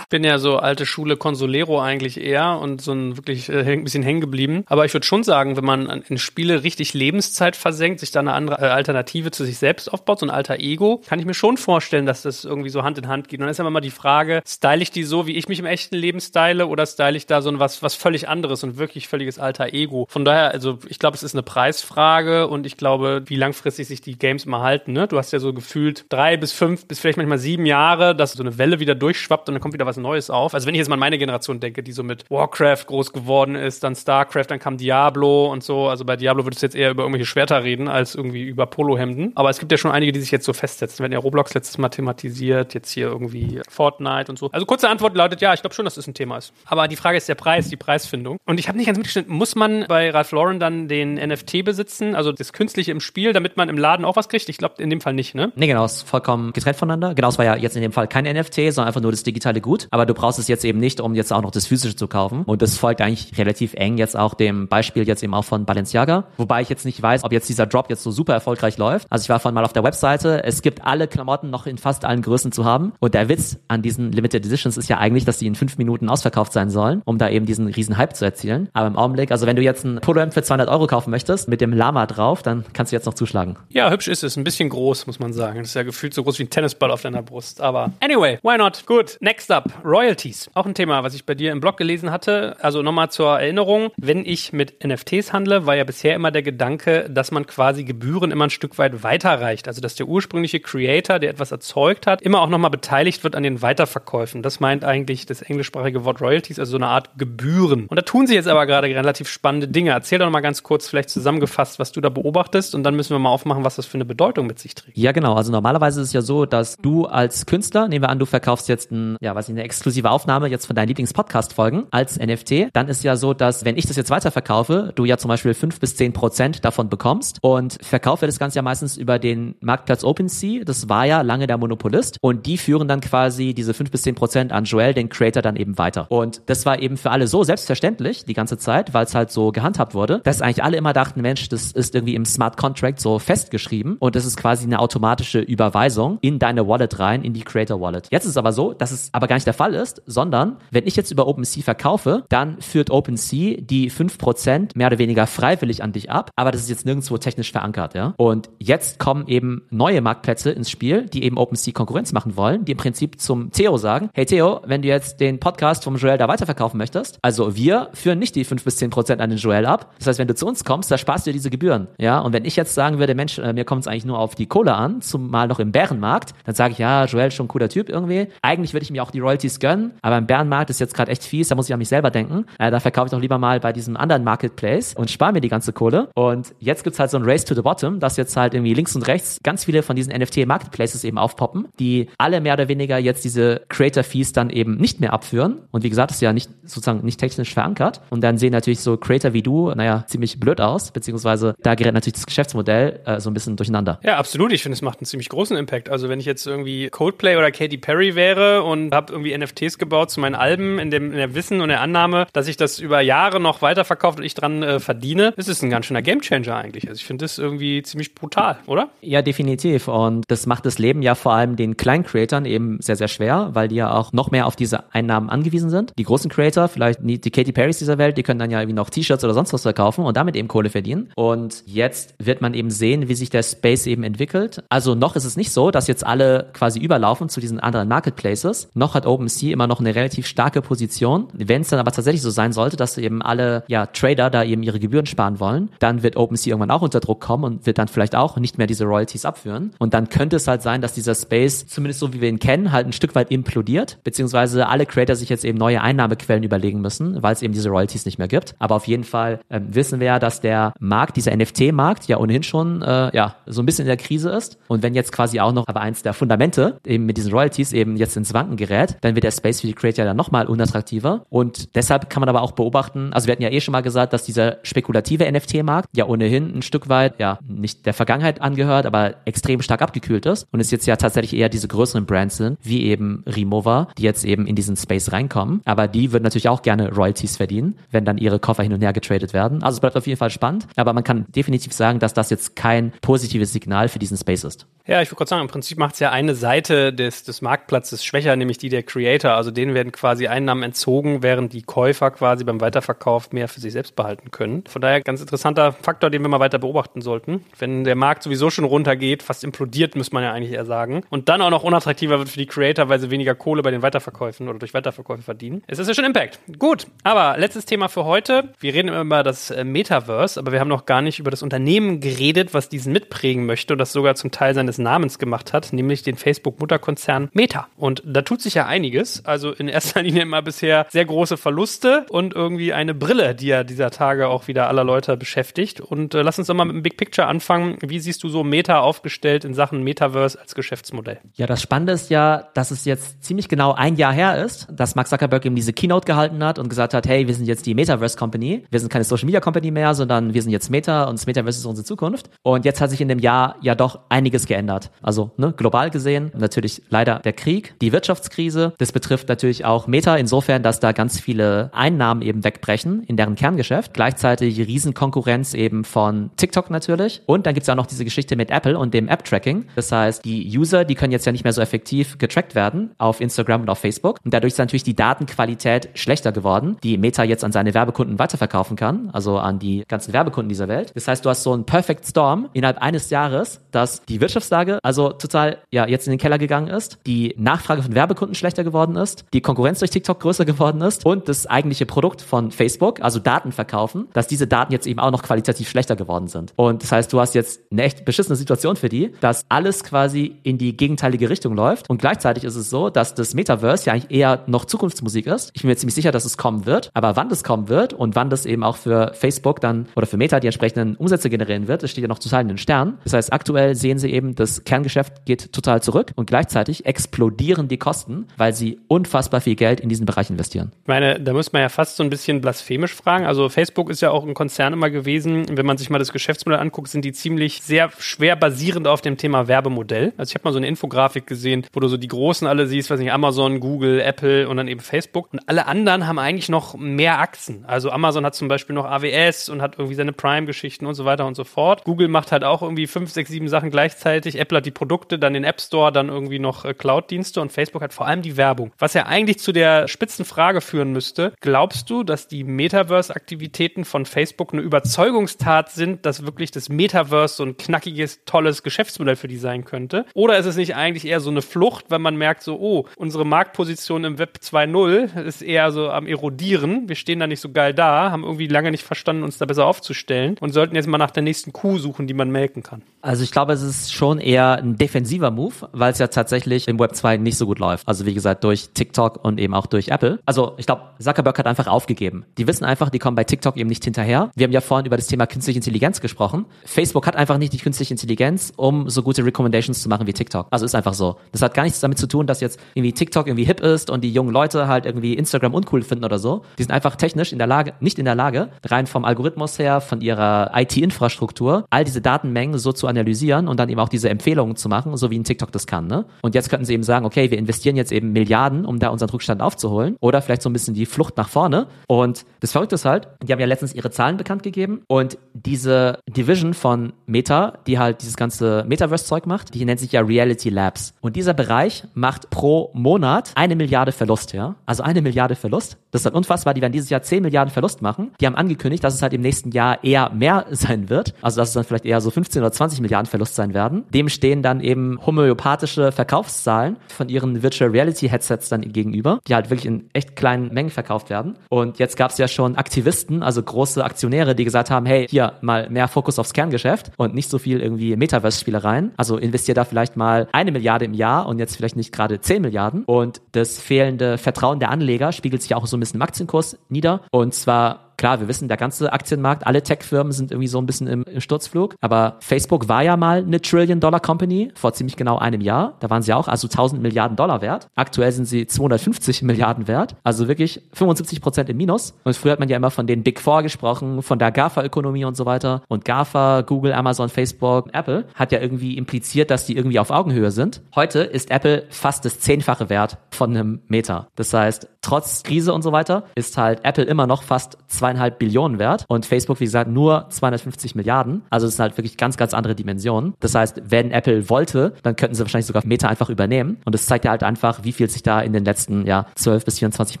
bin 0.12 0.24
ja 0.24 0.36
so 0.36 0.58
alte 0.58 0.84
Schule 0.84 1.16
Consolero 1.16 1.80
eigentlich 1.80 2.20
eher 2.20 2.58
und 2.58 2.82
so 2.82 2.92
ein 2.92 3.16
wirklich 3.16 3.48
äh, 3.48 3.72
ein 3.72 3.82
bisschen 3.82 4.02
hängen 4.02 4.20
geblieben. 4.20 4.62
Aber 4.66 4.84
ich 4.84 4.92
würde 4.92 5.06
schon 5.06 5.24
sagen, 5.24 5.56
wenn 5.56 5.64
man 5.64 6.02
in 6.06 6.18
Spiele 6.18 6.62
richtig 6.62 6.92
Lebenszeit 6.92 7.56
versenkt, 7.56 7.98
sich 8.00 8.10
da 8.10 8.20
eine 8.20 8.34
andere 8.34 8.60
äh, 8.60 8.66
Alternative 8.66 9.30
zu 9.30 9.46
sich 9.46 9.56
selbst 9.56 9.90
aufbaut, 9.90 10.18
so 10.18 10.26
ein 10.26 10.30
alter 10.30 10.58
Ego, 10.58 11.00
kann 11.08 11.18
ich 11.18 11.24
mir 11.24 11.32
schon 11.32 11.56
vorstellen, 11.56 12.04
dass 12.04 12.20
das 12.20 12.44
irgendwie 12.44 12.68
so 12.68 12.82
Hand 12.82 12.98
in 12.98 13.08
Hand 13.08 13.28
geht. 13.28 13.40
Und 13.40 13.44
dann 13.44 13.50
ist 13.50 13.58
ja 13.58 13.66
immer 13.66 13.80
die 13.80 13.90
Frage, 13.90 14.42
style 14.46 14.82
ich 14.82 14.90
die 14.90 15.04
so, 15.04 15.26
wie 15.26 15.32
ich 15.32 15.48
mich 15.48 15.60
im 15.60 15.64
echten 15.64 15.96
Leben 15.96 16.20
style 16.20 16.66
oder 16.66 16.84
style 16.84 17.16
ich 17.16 17.26
da 17.26 17.40
so 17.40 17.48
ein 17.48 17.58
was, 17.58 17.82
was 17.82 17.94
völlig 17.94 18.28
anderes 18.28 18.62
und 18.64 18.76
wirklich 18.76 19.08
völliges 19.08 19.38
alter 19.38 19.72
Ego. 19.72 20.06
Von 20.10 20.26
daher, 20.26 20.50
also 20.50 20.78
ich 20.90 20.98
glaube, 20.98 21.14
es 21.14 21.22
ist 21.22 21.34
eine 21.34 21.42
Preisfrage 21.42 22.48
und 22.48 22.66
ich 22.66 22.76
glaube, 22.76 23.22
wie 23.28 23.36
langfristig 23.36 23.88
sich 23.88 24.02
die 24.02 24.18
Games 24.18 24.44
mal 24.44 24.60
halten. 24.60 24.92
Ne? 24.92 25.08
Du 25.08 25.16
hast 25.16 25.32
ja 25.32 25.38
so 25.38 25.54
gefühlt 25.54 26.04
drei 26.10 26.36
bis 26.36 26.52
fünf 26.52 26.86
bis 26.86 27.00
vielleicht 27.00 27.16
manchmal 27.16 27.38
sieben 27.38 27.64
Jahre, 27.64 28.14
dass 28.14 28.32
so 28.32 28.42
eine 28.42 28.58
Welle 28.58 28.78
wieder 28.78 28.94
durchschwappt 28.94 29.48
und 29.48 29.54
dann 29.54 29.62
kommt 29.62 29.72
wieder 29.72 29.86
was 29.86 30.01
Neues 30.02 30.30
auf. 30.30 30.54
Also 30.54 30.66
wenn 30.66 30.74
ich 30.74 30.78
jetzt 30.78 30.88
mal 30.88 30.94
an 30.94 31.00
meine 31.00 31.18
Generation 31.18 31.60
denke, 31.60 31.82
die 31.82 31.92
so 31.92 32.02
mit 32.02 32.30
Warcraft 32.30 32.86
groß 32.86 33.12
geworden 33.12 33.54
ist, 33.54 33.82
dann 33.82 33.94
Starcraft, 33.94 34.46
dann 34.48 34.58
kam 34.58 34.76
Diablo 34.76 35.50
und 35.50 35.62
so. 35.62 35.88
Also 35.88 36.04
bei 36.04 36.16
Diablo 36.16 36.44
würdest 36.44 36.62
du 36.62 36.66
jetzt 36.66 36.74
eher 36.74 36.90
über 36.90 37.02
irgendwelche 37.02 37.26
Schwerter 37.26 37.62
reden, 37.64 37.88
als 37.88 38.14
irgendwie 38.14 38.42
über 38.42 38.66
Polohemden. 38.66 39.32
Aber 39.34 39.50
es 39.50 39.58
gibt 39.58 39.72
ja 39.72 39.78
schon 39.78 39.90
einige, 39.90 40.12
die 40.12 40.20
sich 40.20 40.30
jetzt 40.30 40.44
so 40.44 40.52
festsetzen. 40.52 41.04
Hatten 41.04 41.12
ja 41.12 41.18
Roblox 41.18 41.54
letztes 41.54 41.78
Mal 41.78 41.88
thematisiert, 41.88 42.74
jetzt 42.74 42.90
hier 42.90 43.06
irgendwie 43.06 43.60
Fortnite 43.68 44.30
und 44.30 44.38
so. 44.38 44.50
Also 44.52 44.66
kurze 44.66 44.88
Antwort 44.88 45.16
lautet 45.16 45.40
ja, 45.40 45.54
ich 45.54 45.60
glaube 45.60 45.74
schon, 45.74 45.84
dass 45.84 45.94
das 45.94 46.06
ein 46.06 46.14
Thema 46.14 46.38
ist. 46.38 46.52
Aber 46.66 46.88
die 46.88 46.96
Frage 46.96 47.16
ist 47.16 47.28
der 47.28 47.34
Preis, 47.34 47.68
die 47.68 47.76
Preisfindung. 47.76 48.38
Und 48.44 48.58
ich 48.58 48.68
habe 48.68 48.76
nicht 48.76 48.86
ganz 48.86 48.98
mitgestellt, 48.98 49.28
muss 49.28 49.54
man 49.54 49.86
bei 49.88 50.10
Ralph 50.10 50.32
Lauren 50.32 50.60
dann 50.60 50.88
den 50.88 51.14
NFT 51.14 51.64
besitzen, 51.64 52.14
also 52.14 52.32
das 52.32 52.52
Künstliche 52.52 52.90
im 52.90 53.00
Spiel, 53.00 53.32
damit 53.32 53.56
man 53.56 53.68
im 53.68 53.78
Laden 53.78 54.04
auch 54.04 54.16
was 54.16 54.28
kriegt? 54.28 54.48
Ich 54.48 54.58
glaube 54.58 54.82
in 54.82 54.90
dem 54.90 55.00
Fall 55.00 55.12
nicht, 55.12 55.34
ne? 55.34 55.52
Nee, 55.54 55.66
genau, 55.66 55.84
ist 55.84 56.02
vollkommen 56.02 56.52
getrennt 56.52 56.76
voneinander. 56.76 57.14
Genau, 57.14 57.28
es 57.28 57.38
war 57.38 57.44
ja 57.44 57.56
jetzt 57.56 57.76
in 57.76 57.82
dem 57.82 57.92
Fall 57.92 58.08
kein 58.08 58.24
NFT, 58.24 58.54
sondern 58.72 58.86
einfach 58.86 59.00
nur 59.00 59.10
das 59.10 59.22
digitale 59.22 59.60
Gut. 59.60 59.88
Aber 59.92 60.06
du 60.06 60.14
brauchst 60.14 60.38
es 60.38 60.48
jetzt 60.48 60.64
eben 60.64 60.80
nicht, 60.80 61.00
um 61.00 61.14
jetzt 61.14 61.32
auch 61.32 61.42
noch 61.42 61.50
das 61.50 61.66
physische 61.66 61.94
zu 61.94 62.08
kaufen. 62.08 62.42
Und 62.44 62.62
das 62.62 62.78
folgt 62.78 63.02
eigentlich 63.02 63.38
relativ 63.38 63.74
eng 63.74 63.98
jetzt 63.98 64.16
auch 64.16 64.34
dem 64.34 64.66
Beispiel 64.66 65.06
jetzt 65.06 65.22
eben 65.22 65.34
auch 65.34 65.44
von 65.44 65.66
Balenciaga. 65.66 66.24
Wobei 66.38 66.62
ich 66.62 66.70
jetzt 66.70 66.86
nicht 66.86 67.00
weiß, 67.00 67.24
ob 67.24 67.32
jetzt 67.32 67.48
dieser 67.48 67.66
Drop 67.66 67.90
jetzt 67.90 68.02
so 68.02 68.10
super 68.10 68.32
erfolgreich 68.32 68.78
läuft. 68.78 69.06
Also 69.10 69.24
ich 69.24 69.28
war 69.28 69.38
vorhin 69.38 69.54
mal 69.54 69.64
auf 69.64 69.74
der 69.74 69.84
Webseite. 69.84 70.42
Es 70.44 70.62
gibt 70.62 70.82
alle 70.82 71.08
Klamotten 71.08 71.50
noch 71.50 71.66
in 71.66 71.76
fast 71.76 72.06
allen 72.06 72.22
Größen 72.22 72.52
zu 72.52 72.64
haben. 72.64 72.92
Und 73.00 73.12
der 73.12 73.28
Witz 73.28 73.58
an 73.68 73.82
diesen 73.82 74.12
Limited 74.12 74.46
Editions 74.46 74.78
ist 74.78 74.88
ja 74.88 74.96
eigentlich, 74.96 75.26
dass 75.26 75.38
die 75.38 75.46
in 75.46 75.54
fünf 75.54 75.76
Minuten 75.76 76.08
ausverkauft 76.08 76.54
sein 76.54 76.70
sollen, 76.70 77.02
um 77.04 77.18
da 77.18 77.28
eben 77.28 77.44
diesen 77.44 77.66
riesen 77.66 77.98
Hype 77.98 78.16
zu 78.16 78.24
erzielen. 78.24 78.70
Aber 78.72 78.86
im 78.86 78.96
Augenblick, 78.96 79.30
also 79.30 79.46
wenn 79.46 79.56
du 79.56 79.62
jetzt 79.62 79.84
ein 79.84 80.00
Polo-Hemd 80.00 80.32
für 80.32 80.42
200 80.42 80.70
Euro 80.70 80.86
kaufen 80.86 81.10
möchtest, 81.10 81.48
mit 81.48 81.60
dem 81.60 81.74
Lama 81.74 82.06
drauf, 82.06 82.42
dann 82.42 82.64
kannst 82.72 82.92
du 82.92 82.96
jetzt 82.96 83.04
noch 83.04 83.14
zuschlagen. 83.14 83.56
Ja, 83.68 83.90
hübsch 83.90 84.08
ist 84.08 84.24
es. 84.24 84.38
Ein 84.38 84.44
bisschen 84.44 84.70
groß, 84.70 85.06
muss 85.06 85.18
man 85.18 85.34
sagen. 85.34 85.58
Das 85.58 85.68
ist 85.68 85.74
ja 85.74 85.82
gefühlt 85.82 86.14
so 86.14 86.22
groß 86.22 86.38
wie 86.38 86.44
ein 86.44 86.50
Tennisball 86.50 86.90
auf 86.90 87.02
deiner 87.02 87.22
Brust. 87.22 87.60
Aber 87.60 87.92
anyway, 88.00 88.38
why 88.42 88.56
not? 88.56 88.84
Gut, 88.86 89.18
next 89.20 89.50
up. 89.50 89.71
Royalties. 89.84 90.50
Auch 90.54 90.66
ein 90.66 90.74
Thema, 90.74 91.02
was 91.02 91.14
ich 91.14 91.24
bei 91.24 91.34
dir 91.34 91.52
im 91.52 91.60
Blog 91.60 91.76
gelesen 91.76 92.10
hatte. 92.10 92.56
Also 92.60 92.82
nochmal 92.82 93.10
zur 93.10 93.38
Erinnerung, 93.40 93.90
wenn 93.96 94.24
ich 94.24 94.52
mit 94.52 94.84
NFTs 94.84 95.32
handle, 95.32 95.66
war 95.66 95.76
ja 95.76 95.84
bisher 95.84 96.14
immer 96.14 96.30
der 96.30 96.42
Gedanke, 96.42 97.08
dass 97.10 97.30
man 97.30 97.46
quasi 97.46 97.84
Gebühren 97.84 98.30
immer 98.30 98.44
ein 98.44 98.50
Stück 98.50 98.78
weit 98.78 99.02
weiterreicht. 99.02 99.68
Also 99.68 99.80
dass 99.80 99.94
der 99.94 100.06
ursprüngliche 100.06 100.60
Creator, 100.60 101.18
der 101.18 101.30
etwas 101.30 101.52
erzeugt 101.52 102.06
hat, 102.06 102.22
immer 102.22 102.40
auch 102.40 102.48
nochmal 102.48 102.70
beteiligt 102.70 103.24
wird 103.24 103.34
an 103.34 103.42
den 103.42 103.62
Weiterverkäufen. 103.62 104.42
Das 104.42 104.60
meint 104.60 104.84
eigentlich 104.84 105.26
das 105.26 105.42
englischsprachige 105.42 106.04
Wort 106.04 106.20
Royalties, 106.20 106.58
also 106.58 106.72
so 106.72 106.76
eine 106.76 106.88
Art 106.88 107.10
Gebühren. 107.16 107.86
Und 107.86 107.96
da 107.96 108.02
tun 108.02 108.26
sie 108.26 108.34
jetzt 108.34 108.48
aber 108.48 108.66
gerade 108.66 108.88
relativ 108.88 109.28
spannende 109.28 109.68
Dinge. 109.68 109.90
Erzähl 109.90 110.18
doch 110.18 110.30
mal 110.30 110.40
ganz 110.40 110.62
kurz 110.62 110.88
vielleicht 110.88 111.10
zusammengefasst, 111.10 111.78
was 111.78 111.92
du 111.92 112.00
da 112.00 112.08
beobachtest 112.08 112.74
und 112.74 112.82
dann 112.82 112.94
müssen 112.94 113.14
wir 113.14 113.18
mal 113.18 113.30
aufmachen, 113.30 113.64
was 113.64 113.76
das 113.76 113.86
für 113.86 113.94
eine 113.94 114.04
Bedeutung 114.04 114.46
mit 114.46 114.58
sich 114.58 114.74
trägt. 114.74 114.96
Ja, 114.96 115.12
genau. 115.12 115.34
Also 115.34 115.52
normalerweise 115.52 116.00
ist 116.00 116.08
es 116.08 116.12
ja 116.12 116.22
so, 116.22 116.46
dass 116.46 116.76
du 116.76 117.06
als 117.06 117.46
Künstler, 117.46 117.88
nehmen 117.88 118.04
wir 118.04 118.08
an, 118.08 118.18
du 118.18 118.26
verkaufst 118.26 118.68
jetzt 118.68 118.90
ein, 118.90 119.16
ja, 119.20 119.34
was 119.34 119.48
ich, 119.48 119.54
eine 119.62 119.66
exklusive 119.66 120.10
Aufnahme 120.10 120.48
jetzt 120.48 120.66
von 120.66 120.76
deinen 120.76 120.88
Lieblings-Podcast-Folgen 120.88 121.84
als 121.90 122.18
NFT, 122.18 122.68
dann 122.72 122.88
ist 122.88 123.04
ja 123.04 123.16
so, 123.16 123.32
dass 123.32 123.64
wenn 123.64 123.76
ich 123.76 123.86
das 123.86 123.96
jetzt 123.96 124.10
weiterverkaufe, 124.10 124.92
du 124.94 125.04
ja 125.04 125.16
zum 125.16 125.28
Beispiel 125.28 125.54
fünf 125.54 125.78
bis 125.78 125.96
zehn 125.96 126.12
Prozent 126.12 126.64
davon 126.64 126.88
bekommst 126.88 127.38
und 127.42 127.78
verkaufe 127.82 128.26
das 128.26 128.38
Ganze 128.38 128.56
ja 128.56 128.62
meistens 128.62 128.96
über 128.96 129.18
den 129.18 129.54
Marktplatz 129.60 130.04
OpenSea. 130.04 130.64
Das 130.64 130.88
war 130.88 131.06
ja 131.06 131.22
lange 131.22 131.46
der 131.46 131.58
Monopolist 131.58 132.18
und 132.20 132.46
die 132.46 132.58
führen 132.58 132.88
dann 132.88 133.00
quasi 133.00 133.54
diese 133.54 133.72
fünf 133.72 133.90
bis 133.90 134.02
zehn 134.02 134.14
Prozent 134.14 134.52
an 134.52 134.64
Joel, 134.64 134.94
den 134.94 135.08
Creator, 135.08 135.42
dann 135.42 135.56
eben 135.56 135.78
weiter. 135.78 136.06
Und 136.10 136.42
das 136.46 136.66
war 136.66 136.80
eben 136.80 136.96
für 136.96 137.10
alle 137.10 137.28
so 137.28 137.44
selbstverständlich 137.44 138.24
die 138.24 138.34
ganze 138.34 138.58
Zeit, 138.58 138.94
weil 138.94 139.04
es 139.04 139.14
halt 139.14 139.30
so 139.30 139.52
gehandhabt 139.52 139.94
wurde, 139.94 140.20
dass 140.24 140.42
eigentlich 140.42 140.64
alle 140.64 140.76
immer 140.76 140.92
dachten, 140.92 141.22
Mensch, 141.22 141.48
das 141.48 141.72
ist 141.72 141.94
irgendwie 141.94 142.14
im 142.14 142.24
Smart 142.24 142.56
Contract 142.56 143.00
so 143.00 143.18
festgeschrieben 143.18 143.96
und 143.98 144.16
das 144.16 144.24
ist 144.24 144.36
quasi 144.36 144.64
eine 144.64 144.80
automatische 144.80 145.38
Überweisung 145.38 146.18
in 146.20 146.38
deine 146.38 146.66
Wallet 146.66 146.98
rein, 146.98 147.22
in 147.22 147.32
die 147.32 147.42
Creator 147.42 147.80
Wallet. 147.80 148.08
Jetzt 148.10 148.24
ist 148.24 148.30
es 148.30 148.36
aber 148.36 148.52
so, 148.52 148.72
dass 148.72 148.90
es 148.90 149.08
aber 149.12 149.28
gar 149.28 149.36
nicht 149.36 149.46
der 149.46 149.51
Fall 149.54 149.74
ist, 149.74 150.02
sondern 150.06 150.56
wenn 150.70 150.86
ich 150.86 150.96
jetzt 150.96 151.10
über 151.10 151.26
OpenSea 151.26 151.62
verkaufe, 151.62 152.24
dann 152.28 152.60
führt 152.60 152.90
OpenSea 152.90 153.56
die 153.60 153.90
fünf 153.90 154.18
Prozent 154.18 154.76
mehr 154.76 154.88
oder 154.88 154.98
weniger 154.98 155.26
freiwillig 155.26 155.82
an 155.82 155.92
dich 155.92 156.10
ab, 156.10 156.30
aber 156.36 156.50
das 156.50 156.62
ist 156.62 156.70
jetzt 156.70 156.86
nirgendwo 156.86 157.18
technisch 157.18 157.52
verankert, 157.52 157.94
ja. 157.94 158.14
Und 158.16 158.50
jetzt 158.58 158.98
kommen 158.98 159.28
eben 159.28 159.62
neue 159.70 160.00
Marktplätze 160.00 160.50
ins 160.50 160.70
Spiel, 160.70 161.06
die 161.06 161.24
eben 161.24 161.38
OpenSea 161.38 161.72
Konkurrenz 161.72 162.12
machen 162.12 162.36
wollen, 162.36 162.64
die 162.64 162.72
im 162.72 162.78
Prinzip 162.78 163.20
zum 163.20 163.50
Theo 163.50 163.76
sagen, 163.76 164.10
hey 164.14 164.26
Theo, 164.26 164.60
wenn 164.64 164.82
du 164.82 164.88
jetzt 164.88 165.20
den 165.20 165.40
Podcast 165.40 165.84
vom 165.84 165.96
Joel 165.96 166.18
da 166.18 166.28
weiterverkaufen 166.28 166.78
möchtest, 166.78 167.18
also 167.22 167.56
wir 167.56 167.90
führen 167.92 168.18
nicht 168.18 168.34
die 168.34 168.44
fünf 168.44 168.64
bis 168.64 168.76
zehn 168.76 168.90
Prozent 168.90 169.20
an 169.20 169.30
den 169.30 169.38
Joel 169.38 169.66
ab. 169.66 169.92
Das 169.98 170.06
heißt, 170.06 170.18
wenn 170.18 170.28
du 170.28 170.34
zu 170.34 170.46
uns 170.46 170.64
kommst, 170.64 170.90
da 170.90 170.98
sparst 170.98 171.26
du 171.26 171.30
dir 171.30 171.34
diese 171.34 171.50
Gebühren, 171.50 171.88
ja. 171.98 172.20
Und 172.20 172.32
wenn 172.32 172.44
ich 172.44 172.56
jetzt 172.56 172.74
sagen 172.74 172.98
würde, 172.98 173.14
Mensch, 173.14 173.38
äh, 173.38 173.52
mir 173.52 173.64
kommt 173.64 173.82
es 173.82 173.88
eigentlich 173.88 174.04
nur 174.04 174.18
auf 174.18 174.34
die 174.34 174.46
Kohle 174.46 174.74
an, 174.74 175.00
zumal 175.02 175.48
noch 175.48 175.58
im 175.58 175.72
Bärenmarkt, 175.72 176.34
dann 176.44 176.54
sage 176.54 176.72
ich, 176.72 176.78
ja, 176.78 177.04
Joel 177.04 177.28
ist 177.28 177.34
schon 177.34 177.46
ein 177.46 177.48
cooler 177.48 177.68
Typ 177.68 177.88
irgendwie. 177.88 178.28
Eigentlich 178.42 178.72
würde 178.72 178.84
ich 178.84 178.90
mir 178.90 179.02
auch 179.02 179.10
die 179.10 179.20
Royalties 179.42 179.60
gönnen, 179.60 179.92
aber 180.02 180.18
im 180.18 180.26
Bärenmarkt 180.26 180.70
ist 180.70 180.80
jetzt 180.80 180.94
gerade 180.94 181.10
echt 181.10 181.24
fies, 181.24 181.48
da 181.48 181.54
muss 181.54 181.68
ich 181.68 181.72
an 181.72 181.78
mich 181.78 181.88
selber 181.88 182.10
denken. 182.10 182.46
Äh, 182.58 182.70
da 182.70 182.80
verkaufe 182.80 183.06
ich 183.06 183.10
doch 183.10 183.20
lieber 183.20 183.38
mal 183.38 183.60
bei 183.60 183.72
diesem 183.72 183.96
anderen 183.96 184.24
Marketplace 184.24 184.94
und 184.94 185.10
spare 185.10 185.32
mir 185.32 185.40
die 185.40 185.48
ganze 185.48 185.72
Kohle. 185.72 186.08
Und 186.14 186.54
jetzt 186.58 186.84
gibt's 186.84 186.98
halt 186.98 187.10
so 187.10 187.16
ein 187.16 187.24
Race 187.24 187.44
to 187.44 187.54
the 187.54 187.62
Bottom, 187.62 188.00
dass 188.00 188.16
jetzt 188.16 188.36
halt 188.36 188.54
irgendwie 188.54 188.74
links 188.74 188.94
und 188.96 189.06
rechts 189.06 189.40
ganz 189.42 189.64
viele 189.64 189.82
von 189.82 189.96
diesen 189.96 190.12
NFT-Marketplaces 190.12 191.04
eben 191.04 191.18
aufpoppen, 191.18 191.68
die 191.78 192.08
alle 192.18 192.40
mehr 192.40 192.54
oder 192.54 192.68
weniger 192.68 192.98
jetzt 192.98 193.24
diese 193.24 193.62
Creator-Fees 193.68 194.32
dann 194.32 194.50
eben 194.50 194.76
nicht 194.76 195.00
mehr 195.00 195.12
abführen. 195.12 195.62
Und 195.70 195.82
wie 195.84 195.90
gesagt, 195.90 196.10
ist 196.10 196.22
ja 196.22 196.32
nicht 196.32 196.50
sozusagen 196.62 197.04
nicht 197.04 197.18
technisch 197.20 197.52
verankert. 197.52 198.00
Und 198.10 198.22
dann 198.22 198.38
sehen 198.38 198.52
natürlich 198.52 198.80
so 198.80 198.96
Creator 198.96 199.32
wie 199.32 199.42
du, 199.42 199.70
naja, 199.70 200.04
ziemlich 200.06 200.38
blöd 200.38 200.60
aus, 200.60 200.90
beziehungsweise 200.92 201.54
da 201.62 201.74
gerät 201.74 201.94
natürlich 201.94 202.14
das 202.14 202.26
Geschäftsmodell 202.26 203.00
äh, 203.04 203.20
so 203.20 203.30
ein 203.30 203.34
bisschen 203.34 203.56
durcheinander. 203.56 203.98
Ja, 204.02 204.16
absolut. 204.16 204.52
Ich 204.52 204.62
finde, 204.62 204.74
es 204.74 204.82
macht 204.82 205.00
einen 205.00 205.06
ziemlich 205.06 205.28
großen 205.28 205.56
Impact. 205.56 205.88
Also 205.88 206.08
wenn 206.08 206.20
ich 206.20 206.26
jetzt 206.26 206.46
irgendwie 206.46 206.88
Coldplay 206.90 207.36
oder 207.36 207.50
Katy 207.50 207.78
Perry 207.78 208.14
wäre 208.14 208.62
und 208.62 208.92
habe 208.94 209.12
irgendwie 209.12 209.31
NFTs 209.36 209.78
gebaut 209.78 210.10
zu 210.10 210.20
meinen 210.20 210.34
Alben 210.34 210.78
in, 210.78 210.90
dem, 210.90 211.10
in 211.10 211.16
der 211.16 211.34
Wissen 211.34 211.60
und 211.60 211.68
der 211.68 211.80
Annahme, 211.80 212.26
dass 212.32 212.48
ich 212.48 212.56
das 212.56 212.78
über 212.78 213.00
Jahre 213.00 213.40
noch 213.40 213.62
weiterverkauft 213.62 214.18
und 214.18 214.24
ich 214.24 214.34
dran 214.34 214.62
äh, 214.62 214.80
verdiene, 214.80 215.32
ist 215.36 215.48
es 215.48 215.62
ein 215.62 215.70
ganz 215.70 215.86
schöner 215.86 216.02
Gamechanger 216.02 216.56
eigentlich. 216.56 216.88
Also 216.88 216.98
ich 216.98 217.04
finde 217.04 217.24
das 217.24 217.38
irgendwie 217.38 217.82
ziemlich 217.82 218.14
brutal, 218.14 218.58
oder? 218.66 218.90
Ja, 219.00 219.22
definitiv. 219.22 219.88
Und 219.88 220.24
das 220.28 220.46
macht 220.46 220.66
das 220.66 220.78
Leben 220.78 221.02
ja 221.02 221.14
vor 221.14 221.32
allem 221.32 221.56
den 221.56 221.76
kleinen 221.76 222.04
Creatoren 222.04 222.44
eben 222.44 222.80
sehr, 222.80 222.96
sehr 222.96 223.08
schwer, 223.08 223.50
weil 223.52 223.68
die 223.68 223.76
ja 223.76 223.92
auch 223.92 224.12
noch 224.12 224.30
mehr 224.30 224.46
auf 224.46 224.56
diese 224.56 224.92
Einnahmen 224.92 225.30
angewiesen 225.30 225.70
sind. 225.70 225.92
Die 225.98 226.04
großen 226.04 226.30
Creator, 226.30 226.68
vielleicht 226.68 227.00
die 227.02 227.30
Katy 227.30 227.52
Perrys 227.52 227.78
dieser 227.78 227.98
Welt, 227.98 228.16
die 228.18 228.22
können 228.22 228.38
dann 228.38 228.50
ja 228.50 228.60
irgendwie 228.60 228.76
noch 228.76 228.90
T-Shirts 228.90 229.24
oder 229.24 229.34
sonst 229.34 229.52
was 229.52 229.62
verkaufen 229.62 230.04
und 230.04 230.16
damit 230.16 230.36
eben 230.36 230.48
Kohle 230.48 230.70
verdienen. 230.70 231.10
Und 231.16 231.62
jetzt 231.66 232.14
wird 232.18 232.40
man 232.40 232.54
eben 232.54 232.70
sehen, 232.70 233.08
wie 233.08 233.14
sich 233.14 233.30
der 233.30 233.42
Space 233.42 233.86
eben 233.86 234.04
entwickelt. 234.04 234.62
Also 234.68 234.94
noch 234.94 235.16
ist 235.16 235.24
es 235.24 235.36
nicht 235.36 235.52
so, 235.52 235.70
dass 235.70 235.86
jetzt 235.86 236.06
alle 236.06 236.50
quasi 236.52 236.78
überlaufen 236.80 237.28
zu 237.28 237.40
diesen 237.40 237.60
anderen 237.60 237.88
Marketplaces. 237.88 238.68
Noch 238.74 238.94
hat 238.94 239.06
OpenSea 239.22 239.52
immer 239.52 239.66
noch 239.66 239.80
eine 239.80 239.94
relativ 239.94 240.26
starke 240.26 240.62
Position. 240.62 241.28
Wenn 241.32 241.62
es 241.62 241.68
dann 241.68 241.78
aber 241.78 241.92
tatsächlich 241.92 242.22
so 242.22 242.30
sein 242.30 242.52
sollte, 242.52 242.76
dass 242.76 242.98
eben 242.98 243.22
alle 243.22 243.64
ja, 243.68 243.86
Trader 243.86 244.30
da 244.30 244.42
eben 244.42 244.62
ihre 244.62 244.80
Gebühren 244.80 245.06
sparen 245.06 245.38
wollen, 245.40 245.70
dann 245.78 246.02
wird 246.02 246.16
OpenSea 246.16 246.50
irgendwann 246.50 246.70
auch 246.70 246.82
unter 246.82 247.00
Druck 247.00 247.20
kommen 247.20 247.44
und 247.44 247.66
wird 247.66 247.78
dann 247.78 247.88
vielleicht 247.88 248.14
auch 248.14 248.36
nicht 248.36 248.58
mehr 248.58 248.66
diese 248.66 248.84
Royalties 248.84 249.24
abführen. 249.24 249.72
Und 249.78 249.94
dann 249.94 250.08
könnte 250.08 250.36
es 250.36 250.48
halt 250.48 250.62
sein, 250.62 250.80
dass 250.80 250.92
dieser 250.92 251.14
Space, 251.14 251.66
zumindest 251.66 252.00
so 252.00 252.12
wie 252.12 252.20
wir 252.20 252.28
ihn 252.28 252.38
kennen, 252.38 252.72
halt 252.72 252.86
ein 252.86 252.92
Stück 252.92 253.14
weit 253.14 253.30
implodiert, 253.30 253.98
beziehungsweise 254.04 254.68
alle 254.68 254.86
Creator 254.86 255.16
sich 255.16 255.28
jetzt 255.28 255.44
eben 255.44 255.58
neue 255.58 255.80
Einnahmequellen 255.80 256.42
überlegen 256.42 256.80
müssen, 256.80 257.22
weil 257.22 257.32
es 257.32 257.42
eben 257.42 257.54
diese 257.54 257.68
Royalties 257.68 258.04
nicht 258.06 258.18
mehr 258.18 258.28
gibt. 258.28 258.54
Aber 258.58 258.74
auf 258.74 258.86
jeden 258.86 259.04
Fall 259.04 259.40
ähm, 259.50 259.68
wissen 259.74 260.00
wir 260.00 260.06
ja, 260.08 260.18
dass 260.18 260.40
der 260.40 260.74
Markt, 260.80 261.16
dieser 261.16 261.36
NFT-Markt 261.36 262.08
ja 262.08 262.18
ohnehin 262.18 262.42
schon 262.42 262.82
äh, 262.82 263.14
ja 263.14 263.36
so 263.46 263.62
ein 263.62 263.66
bisschen 263.66 263.84
in 263.84 263.88
der 263.88 263.96
Krise 263.96 264.30
ist. 264.30 264.58
Und 264.68 264.82
wenn 264.82 264.94
jetzt 264.94 265.12
quasi 265.12 265.40
auch 265.40 265.52
noch 265.52 265.66
aber 265.68 265.80
eins 265.80 266.02
der 266.02 266.12
Fundamente 266.12 266.80
eben 266.86 267.06
mit 267.06 267.16
diesen 267.16 267.32
Royalties 267.32 267.72
eben 267.72 267.96
jetzt 267.96 268.16
ins 268.16 268.34
Wanken 268.34 268.56
gerät, 268.56 268.96
dann 269.00 269.11
wird 269.14 269.24
der 269.24 269.30
Space 269.30 269.60
für 269.60 269.66
die 269.66 269.74
Creator 269.74 270.04
dann 270.04 270.16
nochmal 270.16 270.46
unattraktiver. 270.46 271.26
Und 271.30 271.74
deshalb 271.74 272.10
kann 272.10 272.20
man 272.20 272.28
aber 272.28 272.42
auch 272.42 272.52
beobachten, 272.52 273.12
also 273.12 273.26
wir 273.26 273.32
hatten 273.32 273.42
ja 273.42 273.50
eh 273.50 273.60
schon 273.60 273.72
mal 273.72 273.82
gesagt, 273.82 274.12
dass 274.12 274.24
dieser 274.24 274.58
spekulative 274.62 275.30
NFT-Markt 275.30 275.88
ja 275.96 276.06
ohnehin 276.06 276.56
ein 276.56 276.62
Stück 276.62 276.88
weit, 276.88 277.18
ja, 277.18 277.38
nicht 277.46 277.86
der 277.86 277.94
Vergangenheit 277.94 278.40
angehört, 278.40 278.86
aber 278.86 279.14
extrem 279.24 279.62
stark 279.62 279.82
abgekühlt 279.82 280.26
ist. 280.26 280.46
Und 280.52 280.60
es 280.60 280.70
jetzt 280.70 280.86
ja 280.86 280.96
tatsächlich 280.96 281.38
eher 281.38 281.48
diese 281.48 281.68
größeren 281.68 282.06
Brands 282.06 282.36
sind, 282.36 282.58
wie 282.62 282.82
eben 282.84 283.24
Remover, 283.26 283.88
die 283.98 284.02
jetzt 284.02 284.24
eben 284.24 284.46
in 284.46 284.54
diesen 284.54 284.76
Space 284.76 285.12
reinkommen. 285.12 285.60
Aber 285.64 285.88
die 285.88 286.12
würden 286.12 286.24
natürlich 286.24 286.48
auch 286.48 286.62
gerne 286.62 286.92
Royalties 286.92 287.36
verdienen, 287.36 287.76
wenn 287.90 288.04
dann 288.04 288.18
ihre 288.18 288.38
Koffer 288.38 288.62
hin 288.62 288.72
und 288.72 288.80
her 288.80 288.92
getradet 288.92 289.32
werden. 289.32 289.62
Also 289.62 289.76
es 289.76 289.80
bleibt 289.80 289.96
auf 289.96 290.06
jeden 290.06 290.18
Fall 290.18 290.30
spannend. 290.30 290.66
Aber 290.76 290.92
man 290.92 291.04
kann 291.04 291.26
definitiv 291.34 291.72
sagen, 291.72 291.98
dass 291.98 292.14
das 292.14 292.30
jetzt 292.30 292.56
kein 292.56 292.92
positives 293.00 293.52
Signal 293.52 293.88
für 293.88 293.98
diesen 293.98 294.16
Space 294.16 294.44
ist. 294.44 294.66
Ja, 294.84 295.00
ich 295.00 295.08
würde 295.08 295.18
kurz 295.18 295.30
sagen, 295.30 295.42
im 295.42 295.48
Prinzip 295.48 295.78
macht 295.78 295.94
es 295.94 296.00
ja 296.00 296.10
eine 296.10 296.34
Seite 296.34 296.92
des, 296.92 297.22
des 297.22 297.40
Marktplatzes 297.40 298.04
schwächer, 298.04 298.34
nämlich 298.34 298.58
die 298.58 298.68
der 298.68 298.82
Creator. 298.82 299.32
Also 299.32 299.52
denen 299.52 299.74
werden 299.74 299.92
quasi 299.92 300.26
Einnahmen 300.26 300.64
entzogen, 300.64 301.22
während 301.22 301.52
die 301.52 301.62
Käufer 301.62 302.10
quasi 302.10 302.42
beim 302.42 302.60
Weiterverkauf 302.60 303.30
mehr 303.32 303.46
für 303.46 303.60
sich 303.60 303.72
selbst 303.72 303.94
behalten 303.94 304.32
können. 304.32 304.64
Von 304.68 304.82
daher 304.82 305.00
ganz 305.00 305.20
interessanter 305.20 305.72
Faktor, 305.72 306.10
den 306.10 306.22
wir 306.22 306.28
mal 306.28 306.40
weiter 306.40 306.58
beobachten 306.58 307.00
sollten. 307.00 307.44
Wenn 307.58 307.84
der 307.84 307.94
Markt 307.94 308.24
sowieso 308.24 308.50
schon 308.50 308.64
runtergeht, 308.64 309.22
fast 309.22 309.44
implodiert, 309.44 309.94
muss 309.94 310.10
man 310.10 310.24
ja 310.24 310.32
eigentlich 310.32 310.52
eher 310.52 310.66
sagen, 310.66 311.04
und 311.10 311.28
dann 311.28 311.42
auch 311.42 311.50
noch 311.50 311.62
unattraktiver 311.62 312.18
wird 312.18 312.28
für 312.28 312.38
die 312.38 312.46
Creator, 312.46 312.88
weil 312.88 312.98
sie 312.98 313.10
weniger 313.10 313.36
Kohle 313.36 313.62
bei 313.62 313.70
den 313.70 313.82
Weiterverkäufen 313.82 314.48
oder 314.48 314.58
durch 314.58 314.74
Weiterverkäufe 314.74 315.22
verdienen. 315.22 315.62
Es 315.68 315.78
ist 315.78 315.86
ja 315.86 315.94
schon 315.94 316.04
Impact. 316.04 316.40
Gut, 316.58 316.88
aber 317.04 317.38
letztes 317.38 317.66
Thema 317.66 317.88
für 317.88 318.04
heute. 318.04 318.52
Wir 318.58 318.74
reden 318.74 318.88
immer 318.88 319.02
über 319.02 319.22
das 319.22 319.50
äh, 319.50 319.62
Metaverse, 319.62 320.40
aber 320.40 320.50
wir 320.50 320.58
haben 320.58 320.68
noch 320.68 320.86
gar 320.86 321.02
nicht 321.02 321.20
über 321.20 321.30
das 321.30 321.42
Unternehmen 321.42 322.00
geredet, 322.00 322.52
was 322.52 322.68
diesen 322.68 322.92
mitprägen 322.92 323.46
möchte 323.46 323.74
und 323.74 323.78
das 323.78 323.92
sogar 323.92 324.16
zum 324.16 324.32
Teil 324.32 324.54
seines 324.54 324.71
Namens 324.78 325.18
gemacht 325.18 325.52
hat, 325.52 325.72
nämlich 325.72 326.02
den 326.02 326.16
Facebook-Mutterkonzern 326.16 327.30
Meta. 327.32 327.68
Und 327.76 328.02
da 328.06 328.22
tut 328.22 328.40
sich 328.42 328.54
ja 328.54 328.66
einiges. 328.66 329.24
Also 329.24 329.52
in 329.52 329.68
erster 329.68 330.02
Linie 330.02 330.22
immer 330.22 330.42
bisher 330.42 330.86
sehr 330.90 331.04
große 331.04 331.36
Verluste 331.36 332.06
und 332.10 332.34
irgendwie 332.34 332.72
eine 332.72 332.94
Brille, 332.94 333.34
die 333.34 333.46
ja 333.46 333.64
dieser 333.64 333.90
Tage 333.90 334.28
auch 334.28 334.48
wieder 334.48 334.68
aller 334.68 334.84
Leute 334.84 335.16
beschäftigt. 335.16 335.80
Und 335.80 336.14
äh, 336.14 336.22
lass 336.22 336.38
uns 336.38 336.48
doch 336.48 336.54
mal 336.54 336.64
mit 336.64 336.76
dem 336.76 336.82
Big 336.82 336.96
Picture 336.96 337.26
anfangen. 337.26 337.78
Wie 337.80 338.00
siehst 338.00 338.22
du 338.22 338.28
so 338.28 338.44
Meta 338.44 338.80
aufgestellt 338.80 339.44
in 339.44 339.54
Sachen 339.54 339.82
Metaverse 339.82 340.38
als 340.40 340.54
Geschäftsmodell? 340.54 341.18
Ja, 341.34 341.46
das 341.46 341.62
Spannende 341.62 341.92
ist 341.92 342.10
ja, 342.10 342.48
dass 342.54 342.70
es 342.70 342.84
jetzt 342.84 343.22
ziemlich 343.24 343.48
genau 343.48 343.72
ein 343.72 343.96
Jahr 343.96 344.12
her 344.12 344.44
ist, 344.44 344.68
dass 344.70 344.94
Mark 344.94 345.08
Zuckerberg 345.08 345.44
eben 345.44 345.54
diese 345.54 345.72
Keynote 345.72 346.06
gehalten 346.06 346.42
hat 346.44 346.58
und 346.58 346.68
gesagt 346.68 346.94
hat, 346.94 347.06
hey, 347.06 347.26
wir 347.26 347.34
sind 347.34 347.46
jetzt 347.46 347.66
die 347.66 347.74
Metaverse 347.74 348.16
Company. 348.16 348.64
Wir 348.70 348.80
sind 348.80 348.90
keine 348.90 349.04
Social 349.04 349.26
Media 349.26 349.40
Company 349.40 349.70
mehr, 349.70 349.94
sondern 349.94 350.34
wir 350.34 350.42
sind 350.42 350.52
jetzt 350.52 350.70
Meta 350.70 351.04
und 351.04 351.18
das 351.18 351.26
Metaverse 351.26 351.58
ist 351.58 351.66
unsere 351.66 351.84
Zukunft. 351.84 352.30
Und 352.42 352.64
jetzt 352.64 352.80
hat 352.80 352.90
sich 352.90 353.00
in 353.00 353.08
dem 353.08 353.18
Jahr 353.18 353.56
ja 353.60 353.74
doch 353.74 354.00
einiges 354.08 354.46
geändert. 354.46 354.61
Also 355.02 355.30
ne, 355.36 355.52
global 355.56 355.90
gesehen 355.90 356.30
natürlich 356.36 356.82
leider 356.88 357.18
der 357.20 357.32
Krieg, 357.32 357.74
die 357.80 357.92
Wirtschaftskrise. 357.92 358.74
Das 358.78 358.92
betrifft 358.92 359.28
natürlich 359.28 359.64
auch 359.64 359.86
Meta 359.86 360.16
insofern, 360.16 360.62
dass 360.62 360.80
da 360.80 360.92
ganz 360.92 361.20
viele 361.20 361.70
Einnahmen 361.72 362.22
eben 362.22 362.44
wegbrechen 362.44 363.04
in 363.04 363.16
deren 363.16 363.34
Kerngeschäft. 363.34 363.94
Gleichzeitig 363.94 364.58
Riesenkonkurrenz 364.58 365.54
eben 365.54 365.84
von 365.84 366.30
TikTok 366.36 366.70
natürlich. 366.70 367.22
Und 367.26 367.46
dann 367.46 367.54
gibt's 367.54 367.66
ja 367.66 367.74
auch 367.74 367.78
noch 367.78 367.86
diese 367.86 368.04
Geschichte 368.04 368.36
mit 368.36 368.50
Apple 368.50 368.78
und 368.78 368.94
dem 368.94 369.08
App-Tracking. 369.08 369.66
Das 369.74 369.92
heißt, 369.92 370.24
die 370.24 370.56
User, 370.56 370.84
die 370.84 370.94
können 370.94 371.12
jetzt 371.12 371.26
ja 371.26 371.32
nicht 371.32 371.44
mehr 371.44 371.52
so 371.52 371.60
effektiv 371.60 372.18
getrackt 372.18 372.54
werden 372.54 372.92
auf 372.98 373.20
Instagram 373.20 373.62
und 373.62 373.70
auf 373.70 373.78
Facebook. 373.78 374.18
Und 374.24 374.34
dadurch 374.34 374.54
ist 374.54 374.58
natürlich 374.58 374.82
die 374.84 374.96
Datenqualität 374.96 375.90
schlechter 375.94 376.32
geworden, 376.32 376.76
die 376.82 376.98
Meta 376.98 377.24
jetzt 377.24 377.44
an 377.44 377.52
seine 377.52 377.74
Werbekunden 377.74 378.18
weiterverkaufen 378.18 378.76
kann, 378.76 379.10
also 379.12 379.38
an 379.38 379.58
die 379.58 379.84
ganzen 379.88 380.12
Werbekunden 380.12 380.48
dieser 380.48 380.68
Welt. 380.68 380.92
Das 380.94 381.08
heißt, 381.08 381.24
du 381.24 381.30
hast 381.30 381.42
so 381.42 381.52
einen 381.52 381.64
Perfect 381.64 382.06
Storm 382.06 382.48
innerhalb 382.52 382.78
eines 382.78 383.10
Jahres, 383.10 383.60
dass 383.70 384.02
die 384.02 384.20
Wirtschaftslage 384.20 384.51
Wirtschaftslage 384.52 384.78
also 384.82 385.10
total 385.10 385.58
ja 385.70 385.86
jetzt 385.86 386.06
in 386.06 386.12
den 386.12 386.18
Keller 386.18 386.38
gegangen 386.38 386.68
ist, 386.68 386.98
die 387.06 387.34
Nachfrage 387.38 387.82
von 387.82 387.94
Werbekunden 387.94 388.34
schlechter 388.34 388.64
geworden 388.64 388.96
ist, 388.96 389.24
die 389.32 389.40
Konkurrenz 389.40 389.78
durch 389.78 389.90
TikTok 389.90 390.20
größer 390.20 390.44
geworden 390.44 390.80
ist 390.82 391.04
und 391.04 391.28
das 391.28 391.46
eigentliche 391.46 391.86
Produkt 391.86 392.20
von 392.20 392.50
Facebook, 392.50 393.00
also 393.00 393.18
Daten 393.18 393.52
verkaufen, 393.52 394.08
dass 394.12 394.26
diese 394.26 394.46
Daten 394.46 394.72
jetzt 394.72 394.86
eben 394.86 395.00
auch 395.00 395.10
noch 395.10 395.22
qualitativ 395.22 395.68
schlechter 395.68 395.96
geworden 395.96 396.28
sind. 396.28 396.52
Und 396.56 396.82
das 396.82 396.92
heißt, 396.92 397.12
du 397.12 397.20
hast 397.20 397.34
jetzt 397.34 397.60
eine 397.70 397.82
echt 397.82 398.04
beschissene 398.04 398.36
Situation 398.36 398.76
für 398.76 398.88
die, 398.88 399.12
dass 399.20 399.44
alles 399.48 399.84
quasi 399.84 400.36
in 400.42 400.58
die 400.58 400.76
gegenteilige 400.76 401.30
Richtung 401.30 401.54
läuft 401.54 401.88
und 401.88 401.98
gleichzeitig 401.98 402.44
ist 402.44 402.56
es 402.56 402.70
so, 402.70 402.90
dass 402.90 403.14
das 403.14 403.34
Metaverse 403.34 403.86
ja 403.86 403.92
eigentlich 403.94 404.10
eher 404.10 404.42
noch 404.46 404.64
Zukunftsmusik 404.64 405.26
ist. 405.26 405.50
Ich 405.54 405.62
bin 405.62 405.70
mir 405.70 405.76
ziemlich 405.76 405.94
sicher, 405.94 406.12
dass 406.12 406.24
es 406.24 406.36
kommen 406.36 406.66
wird, 406.66 406.90
aber 406.94 407.16
wann 407.16 407.28
das 407.28 407.44
kommen 407.44 407.68
wird 407.68 407.92
und 407.94 408.14
wann 408.16 408.30
das 408.30 408.46
eben 408.46 408.62
auch 408.64 408.76
für 408.76 409.12
Facebook 409.14 409.60
dann 409.60 409.86
oder 409.96 410.06
für 410.06 410.16
Meta 410.16 410.40
die 410.40 410.46
entsprechenden 410.46 410.96
Umsätze 410.96 411.30
generieren 411.30 411.68
wird, 411.68 411.82
das 411.82 411.90
steht 411.90 412.02
ja 412.02 412.08
noch 412.08 412.18
total 412.18 412.42
in 412.42 412.48
den 412.48 412.58
Sternen. 412.58 412.98
Das 413.04 413.12
heißt, 413.12 413.32
aktuell 413.32 413.74
sehen 413.74 413.98
sie 413.98 414.10
eben, 414.10 414.34
das 414.42 414.64
Kerngeschäft 414.64 415.24
geht 415.24 415.52
total 415.52 415.82
zurück 415.82 416.12
und 416.16 416.26
gleichzeitig 416.26 416.84
explodieren 416.86 417.68
die 417.68 417.78
Kosten, 417.78 418.26
weil 418.36 418.52
sie 418.52 418.80
unfassbar 418.88 419.40
viel 419.40 419.54
Geld 419.54 419.80
in 419.80 419.88
diesen 419.88 420.04
Bereich 420.04 420.30
investieren. 420.30 420.72
Ich 420.82 420.88
meine, 420.88 421.20
da 421.20 421.32
muss 421.32 421.52
man 421.52 421.62
ja 421.62 421.68
fast 421.68 421.96
so 421.96 422.02
ein 422.02 422.10
bisschen 422.10 422.40
blasphemisch 422.40 422.94
fragen. 422.94 423.24
Also 423.24 423.48
Facebook 423.48 423.88
ist 423.90 424.02
ja 424.02 424.10
auch 424.10 424.26
ein 424.26 424.34
Konzern 424.34 424.72
immer 424.72 424.90
gewesen. 424.90 425.46
Wenn 425.56 425.66
man 425.66 425.78
sich 425.78 425.90
mal 425.90 425.98
das 425.98 426.12
Geschäftsmodell 426.12 426.60
anguckt, 426.60 426.88
sind 426.88 427.04
die 427.04 427.12
ziemlich 427.12 427.62
sehr 427.62 427.90
schwer 427.98 428.36
basierend 428.36 428.88
auf 428.88 429.00
dem 429.00 429.16
Thema 429.16 429.48
Werbemodell. 429.48 430.12
Also 430.16 430.30
ich 430.30 430.34
habe 430.34 430.44
mal 430.44 430.52
so 430.52 430.58
eine 430.58 430.66
Infografik 430.66 431.26
gesehen, 431.26 431.66
wo 431.72 431.80
du 431.80 431.88
so 431.88 431.96
die 431.96 432.08
großen 432.08 432.46
alle 432.46 432.66
siehst, 432.66 432.90
weiß 432.90 432.98
nicht, 432.98 433.12
Amazon, 433.12 433.60
Google, 433.60 434.00
Apple 434.00 434.48
und 434.48 434.56
dann 434.56 434.68
eben 434.68 434.80
Facebook. 434.80 435.32
Und 435.32 435.48
alle 435.48 435.66
anderen 435.66 436.06
haben 436.06 436.18
eigentlich 436.18 436.48
noch 436.48 436.74
mehr 436.76 437.20
Achsen. 437.20 437.64
Also 437.66 437.90
Amazon 437.90 438.26
hat 438.26 438.34
zum 438.34 438.48
Beispiel 438.48 438.74
noch 438.74 438.86
AWS 438.86 439.48
und 439.48 439.62
hat 439.62 439.78
irgendwie 439.78 439.94
seine 439.94 440.12
Prime-Geschichten 440.12 440.86
und 440.86 440.94
so 440.94 441.04
weiter 441.04 441.26
und 441.26 441.36
so 441.36 441.44
fort. 441.44 441.84
Google 441.84 442.08
macht 442.08 442.32
halt 442.32 442.44
auch 442.44 442.62
irgendwie 442.62 442.86
fünf, 442.86 443.10
sechs, 443.10 443.30
sieben 443.30 443.48
Sachen 443.48 443.70
gleichzeitig. 443.70 444.31
Apple 444.38 444.58
hat 444.58 444.66
die 444.66 444.70
Produkte, 444.70 445.18
dann 445.18 445.34
den 445.34 445.44
App 445.44 445.60
Store, 445.60 445.92
dann 445.92 446.08
irgendwie 446.08 446.38
noch 446.38 446.64
äh, 446.64 446.74
Cloud-Dienste 446.74 447.40
und 447.40 447.52
Facebook 447.52 447.82
hat 447.82 447.92
vor 447.92 448.06
allem 448.06 448.22
die 448.22 448.36
Werbung. 448.36 448.72
Was 448.78 448.94
ja 448.94 449.06
eigentlich 449.06 449.38
zu 449.38 449.52
der 449.52 449.88
Spitzenfrage 449.88 450.60
führen 450.60 450.92
müsste. 450.92 451.32
Glaubst 451.40 451.90
du, 451.90 452.02
dass 452.02 452.28
die 452.28 452.44
Metaverse-Aktivitäten 452.44 453.84
von 453.84 454.06
Facebook 454.06 454.52
eine 454.52 454.62
Überzeugungstat 454.62 455.70
sind, 455.70 456.06
dass 456.06 456.24
wirklich 456.24 456.50
das 456.50 456.68
Metaverse 456.68 457.36
so 457.36 457.44
ein 457.44 457.56
knackiges, 457.56 458.24
tolles 458.24 458.62
Geschäftsmodell 458.62 459.16
für 459.16 459.28
die 459.28 459.36
sein 459.36 459.64
könnte? 459.64 460.06
Oder 460.14 460.38
ist 460.38 460.46
es 460.46 460.56
nicht 460.56 460.74
eigentlich 460.76 461.06
eher 461.06 461.20
so 461.20 461.30
eine 461.30 461.42
Flucht, 461.42 461.86
wenn 461.88 462.02
man 462.02 462.16
merkt, 462.16 462.42
so, 462.42 462.58
oh, 462.58 462.86
unsere 462.96 463.24
Marktposition 463.24 464.04
im 464.04 464.18
Web 464.18 464.38
2.0 464.42 465.22
ist 465.22 465.42
eher 465.42 465.70
so 465.72 465.90
am 465.90 466.06
erodieren. 466.06 466.88
Wir 466.88 466.96
stehen 466.96 467.20
da 467.20 467.26
nicht 467.26 467.40
so 467.40 467.50
geil 467.50 467.74
da, 467.74 468.10
haben 468.10 468.24
irgendwie 468.24 468.46
lange 468.46 468.70
nicht 468.70 468.84
verstanden, 468.84 469.22
uns 469.22 469.38
da 469.38 469.46
besser 469.46 469.66
aufzustellen 469.66 470.36
und 470.40 470.52
sollten 470.52 470.74
jetzt 470.76 470.88
mal 470.88 470.98
nach 470.98 471.10
der 471.10 471.22
nächsten 471.22 471.52
Kuh 471.52 471.78
suchen, 471.78 472.06
die 472.06 472.14
man 472.14 472.30
melken 472.30 472.62
kann. 472.62 472.82
Also 473.00 473.24
ich 473.24 473.32
glaube, 473.32 473.52
es 473.52 473.62
ist 473.62 473.92
schon 473.92 474.18
eher 474.22 474.58
ein 474.58 474.76
defensiver 474.76 475.30
Move, 475.30 475.54
weil 475.72 475.92
es 475.92 475.98
ja 475.98 476.08
tatsächlich 476.08 476.68
im 476.68 476.78
Web 476.78 476.94
2 476.94 477.16
nicht 477.18 477.36
so 477.36 477.46
gut 477.46 477.58
läuft. 477.58 477.86
Also 477.86 478.06
wie 478.06 478.14
gesagt, 478.14 478.44
durch 478.44 478.70
TikTok 478.74 479.24
und 479.24 479.38
eben 479.38 479.54
auch 479.54 479.66
durch 479.66 479.88
Apple. 479.88 480.18
Also 480.26 480.54
ich 480.56 480.66
glaube, 480.66 480.82
Zuckerberg 480.98 481.38
hat 481.38 481.46
einfach 481.46 481.66
aufgegeben. 481.66 482.24
Die 482.38 482.46
wissen 482.46 482.64
einfach, 482.64 482.90
die 482.90 482.98
kommen 482.98 483.16
bei 483.16 483.24
TikTok 483.24 483.56
eben 483.56 483.68
nicht 483.68 483.84
hinterher. 483.84 484.30
Wir 484.34 484.44
haben 484.44 484.52
ja 484.52 484.60
vorhin 484.60 484.86
über 484.86 484.96
das 484.96 485.06
Thema 485.06 485.26
künstliche 485.26 485.58
Intelligenz 485.58 486.00
gesprochen. 486.00 486.46
Facebook 486.64 487.06
hat 487.06 487.16
einfach 487.16 487.38
nicht 487.38 487.52
die 487.52 487.58
künstliche 487.58 487.94
Intelligenz, 487.94 488.52
um 488.56 488.88
so 488.88 489.02
gute 489.02 489.24
Recommendations 489.24 489.82
zu 489.82 489.88
machen 489.88 490.06
wie 490.06 490.12
TikTok. 490.12 490.46
Also 490.50 490.64
ist 490.64 490.74
einfach 490.74 490.94
so. 490.94 491.16
Das 491.32 491.42
hat 491.42 491.54
gar 491.54 491.64
nichts 491.64 491.80
damit 491.80 491.98
zu 491.98 492.06
tun, 492.06 492.26
dass 492.26 492.40
jetzt 492.40 492.60
irgendwie 492.74 492.92
TikTok 492.92 493.26
irgendwie 493.26 493.44
hip 493.44 493.60
ist 493.60 493.90
und 493.90 494.02
die 494.02 494.12
jungen 494.12 494.32
Leute 494.32 494.68
halt 494.68 494.86
irgendwie 494.86 495.14
Instagram 495.14 495.54
uncool 495.54 495.82
finden 495.82 496.04
oder 496.04 496.18
so. 496.18 496.42
Die 496.58 496.62
sind 496.62 496.72
einfach 496.72 496.96
technisch 496.96 497.32
in 497.32 497.38
der 497.38 497.46
Lage, 497.46 497.74
nicht 497.80 497.98
in 497.98 498.04
der 498.04 498.14
Lage, 498.14 498.48
rein 498.64 498.86
vom 498.86 499.04
Algorithmus 499.04 499.58
her, 499.58 499.80
von 499.80 500.00
ihrer 500.00 500.52
IT-Infrastruktur, 500.54 501.64
all 501.70 501.84
diese 501.84 502.00
Datenmengen 502.00 502.58
so 502.58 502.72
zu 502.72 502.86
analysieren 502.86 503.48
und 503.48 503.58
dann 503.58 503.68
eben 503.68 503.80
auch 503.80 503.88
diese 503.88 504.08
Empfehlungen 504.12 504.56
zu 504.56 504.68
machen, 504.68 504.96
so 504.96 505.10
wie 505.10 505.18
ein 505.18 505.24
TikTok 505.24 505.50
das 505.52 505.66
kann. 505.66 505.86
Ne? 505.86 506.04
Und 506.22 506.34
jetzt 506.34 506.50
könnten 506.50 506.64
sie 506.64 506.74
eben 506.74 506.82
sagen, 506.82 507.04
okay, 507.04 507.30
wir 507.30 507.38
investieren 507.38 507.76
jetzt 507.76 507.92
eben 507.92 508.12
Milliarden, 508.12 508.64
um 508.64 508.78
da 508.78 508.88
unseren 508.88 509.10
Rückstand 509.10 509.40
aufzuholen. 509.42 509.96
Oder 510.00 510.22
vielleicht 510.22 510.42
so 510.42 510.50
ein 510.50 510.52
bisschen 510.52 510.74
die 510.74 510.86
Flucht 510.86 511.16
nach 511.16 511.28
vorne. 511.28 511.66
Und 511.88 512.24
das 512.40 512.52
Verrückte 512.52 512.76
ist 512.76 512.84
halt, 512.84 513.08
die 513.22 513.32
haben 513.32 513.40
ja 513.40 513.46
letztens 513.46 513.74
ihre 513.74 513.90
Zahlen 513.90 514.16
bekannt 514.16 514.42
gegeben. 514.42 514.82
Und 514.86 515.18
diese 515.34 515.98
Division 516.08 516.54
von 516.54 516.92
Meta, 517.06 517.58
die 517.66 517.78
halt 517.78 518.02
dieses 518.02 518.16
ganze 518.16 518.64
Metaverse-Zeug 518.68 519.26
macht, 519.26 519.54
die 519.54 519.64
nennt 519.64 519.80
sich 519.80 519.92
ja 519.92 520.00
Reality 520.00 520.50
Labs. 520.50 520.94
Und 521.00 521.16
dieser 521.16 521.34
Bereich 521.34 521.84
macht 521.94 522.30
pro 522.30 522.70
Monat 522.74 523.32
eine 523.34 523.56
Milliarde 523.56 523.92
Verlust, 523.92 524.32
ja. 524.32 524.54
Also 524.66 524.82
eine 524.82 525.02
Milliarde 525.02 525.34
Verlust. 525.34 525.78
Das 525.90 526.02
ist 526.02 526.06
halt 526.06 526.14
unfassbar. 526.14 526.54
Die 526.54 526.60
werden 526.60 526.72
dieses 526.72 526.90
Jahr 526.90 527.02
10 527.02 527.22
Milliarden 527.22 527.52
Verlust 527.52 527.82
machen. 527.82 528.12
Die 528.20 528.26
haben 528.26 528.34
angekündigt, 528.34 528.82
dass 528.84 528.94
es 528.94 529.02
halt 529.02 529.12
im 529.12 529.20
nächsten 529.20 529.50
Jahr 529.50 529.82
eher 529.84 530.10
mehr 530.10 530.46
sein 530.50 530.88
wird. 530.88 531.14
Also 531.22 531.40
dass 531.40 531.48
es 531.48 531.54
dann 531.54 531.64
vielleicht 531.64 531.84
eher 531.84 532.00
so 532.00 532.10
15 532.10 532.42
oder 532.42 532.52
20 532.52 532.80
Milliarden 532.80 533.06
Verlust 533.06 533.34
sein 533.34 533.54
werden. 533.54 533.84
Dem 533.92 534.01
stehen 534.08 534.42
dann 534.42 534.60
eben 534.60 534.98
homöopathische 535.04 535.92
Verkaufszahlen 535.92 536.76
von 536.88 537.08
ihren 537.08 537.42
Virtual 537.42 537.70
Reality 537.70 538.08
Headsets 538.08 538.48
dann 538.48 538.60
gegenüber, 538.62 539.20
die 539.26 539.34
halt 539.34 539.50
wirklich 539.50 539.66
in 539.66 539.88
echt 539.92 540.16
kleinen 540.16 540.52
Mengen 540.52 540.70
verkauft 540.70 541.10
werden. 541.10 541.38
Und 541.48 541.78
jetzt 541.78 541.96
gab 541.96 542.10
es 542.10 542.18
ja 542.18 542.28
schon 542.28 542.56
Aktivisten, 542.56 543.22
also 543.22 543.42
große 543.42 543.84
Aktionäre, 543.84 544.34
die 544.34 544.44
gesagt 544.44 544.70
haben, 544.70 544.86
hey, 544.86 545.06
hier 545.08 545.34
mal 545.40 545.68
mehr 545.70 545.88
Fokus 545.88 546.18
aufs 546.18 546.32
Kerngeschäft 546.32 546.92
und 546.96 547.14
nicht 547.14 547.28
so 547.28 547.38
viel 547.38 547.60
irgendwie 547.60 547.96
Metaverse-Spielereien. 547.96 548.92
Also 548.96 549.16
investier 549.16 549.54
da 549.54 549.64
vielleicht 549.64 549.96
mal 549.96 550.28
eine 550.32 550.52
Milliarde 550.52 550.84
im 550.84 550.94
Jahr 550.94 551.26
und 551.26 551.38
jetzt 551.38 551.56
vielleicht 551.56 551.76
nicht 551.76 551.92
gerade 551.92 552.20
10 552.20 552.42
Milliarden. 552.42 552.84
Und 552.84 553.20
das 553.32 553.58
fehlende 553.58 554.18
Vertrauen 554.18 554.60
der 554.60 554.70
Anleger 554.70 555.12
spiegelt 555.12 555.42
sich 555.42 555.54
auch 555.54 555.66
so 555.66 555.76
ein 555.76 555.80
bisschen 555.80 555.98
im 555.98 556.02
Aktienkurs 556.02 556.58
nieder. 556.68 557.02
Und 557.10 557.34
zwar 557.34 557.91
klar, 557.96 558.20
wir 558.20 558.28
wissen, 558.28 558.48
der 558.48 558.56
ganze 558.56 558.92
Aktienmarkt, 558.92 559.46
alle 559.46 559.62
Tech-Firmen 559.62 560.12
sind 560.12 560.30
irgendwie 560.30 560.48
so 560.48 560.58
ein 560.58 560.66
bisschen 560.66 560.86
im, 560.86 561.04
Sturzflug. 561.18 561.74
Aber 561.80 562.16
Facebook 562.20 562.68
war 562.68 562.82
ja 562.82 562.96
mal 562.96 563.18
eine 563.18 563.40
Trillion-Dollar-Company 563.40 564.52
vor 564.54 564.72
ziemlich 564.72 564.96
genau 564.96 565.18
einem 565.18 565.40
Jahr. 565.40 565.76
Da 565.80 565.90
waren 565.90 566.02
sie 566.02 566.12
auch 566.12 566.28
also 566.28 566.46
1000 566.46 566.82
Milliarden 566.82 567.16
Dollar 567.16 567.42
wert. 567.42 567.68
Aktuell 567.74 568.12
sind 568.12 568.26
sie 568.26 568.46
250 568.46 569.22
Milliarden 569.22 569.68
wert. 569.68 569.96
Also 570.02 570.28
wirklich 570.28 570.62
75 570.72 571.20
Prozent 571.20 571.48
im 571.48 571.56
Minus. 571.56 571.94
Und 572.04 572.16
früher 572.16 572.32
hat 572.32 572.40
man 572.40 572.48
ja 572.48 572.56
immer 572.56 572.70
von 572.70 572.86
den 572.86 573.02
Big 573.02 573.20
Four 573.20 573.42
gesprochen, 573.42 574.02
von 574.02 574.18
der 574.18 574.32
GAFA-Ökonomie 574.32 575.04
und 575.04 575.16
so 575.16 575.26
weiter. 575.26 575.62
Und 575.68 575.84
GAFA, 575.84 576.42
Google, 576.42 576.72
Amazon, 576.72 577.08
Facebook, 577.08 577.68
Apple 577.72 578.06
hat 578.14 578.32
ja 578.32 578.40
irgendwie 578.40 578.76
impliziert, 578.76 579.30
dass 579.30 579.46
die 579.46 579.56
irgendwie 579.56 579.78
auf 579.78 579.90
Augenhöhe 579.90 580.30
sind. 580.30 580.62
Heute 580.74 581.00
ist 581.00 581.30
Apple 581.30 581.64
fast 581.70 582.04
das 582.04 582.20
zehnfache 582.20 582.68
Wert 582.70 582.98
von 583.10 583.30
einem 583.30 583.60
Meta. 583.68 584.08
Das 584.16 584.32
heißt, 584.32 584.68
trotz 584.82 585.22
Krise 585.22 585.52
und 585.52 585.62
so 585.62 585.72
weiter 585.72 586.04
ist 586.14 586.36
halt 586.36 586.64
Apple 586.64 586.84
immer 586.84 587.06
noch 587.06 587.22
fast 587.22 587.58
zweieinhalb 587.92 588.18
Billionen 588.18 588.58
wert 588.58 588.84
und 588.88 589.04
Facebook, 589.06 589.40
wie 589.40 589.44
gesagt, 589.44 589.70
nur 589.70 590.06
250 590.08 590.74
Milliarden. 590.74 591.22
Also 591.30 591.46
es 591.46 591.56
sind 591.56 591.62
halt 591.62 591.76
wirklich 591.76 591.96
ganz, 591.96 592.16
ganz 592.16 592.32
andere 592.32 592.54
Dimensionen. 592.54 593.14
Das 593.20 593.34
heißt, 593.34 593.62
wenn 593.66 593.90
Apple 593.90 594.28
wollte, 594.30 594.74
dann 594.82 594.96
könnten 594.96 595.14
sie 595.14 595.22
wahrscheinlich 595.22 595.46
sogar 595.46 595.62
Meta 595.66 595.88
einfach 595.88 596.08
übernehmen. 596.08 596.58
Und 596.64 596.74
es 596.74 596.86
zeigt 596.86 597.04
ja 597.04 597.10
halt 597.10 597.22
einfach, 597.22 597.64
wie 597.64 597.72
viel 597.72 597.88
sich 597.90 598.02
da 598.02 598.20
in 598.20 598.32
den 598.32 598.44
letzten 598.44 598.86
ja, 598.86 599.06
12 599.16 599.44
bis 599.44 599.58
24 599.58 600.00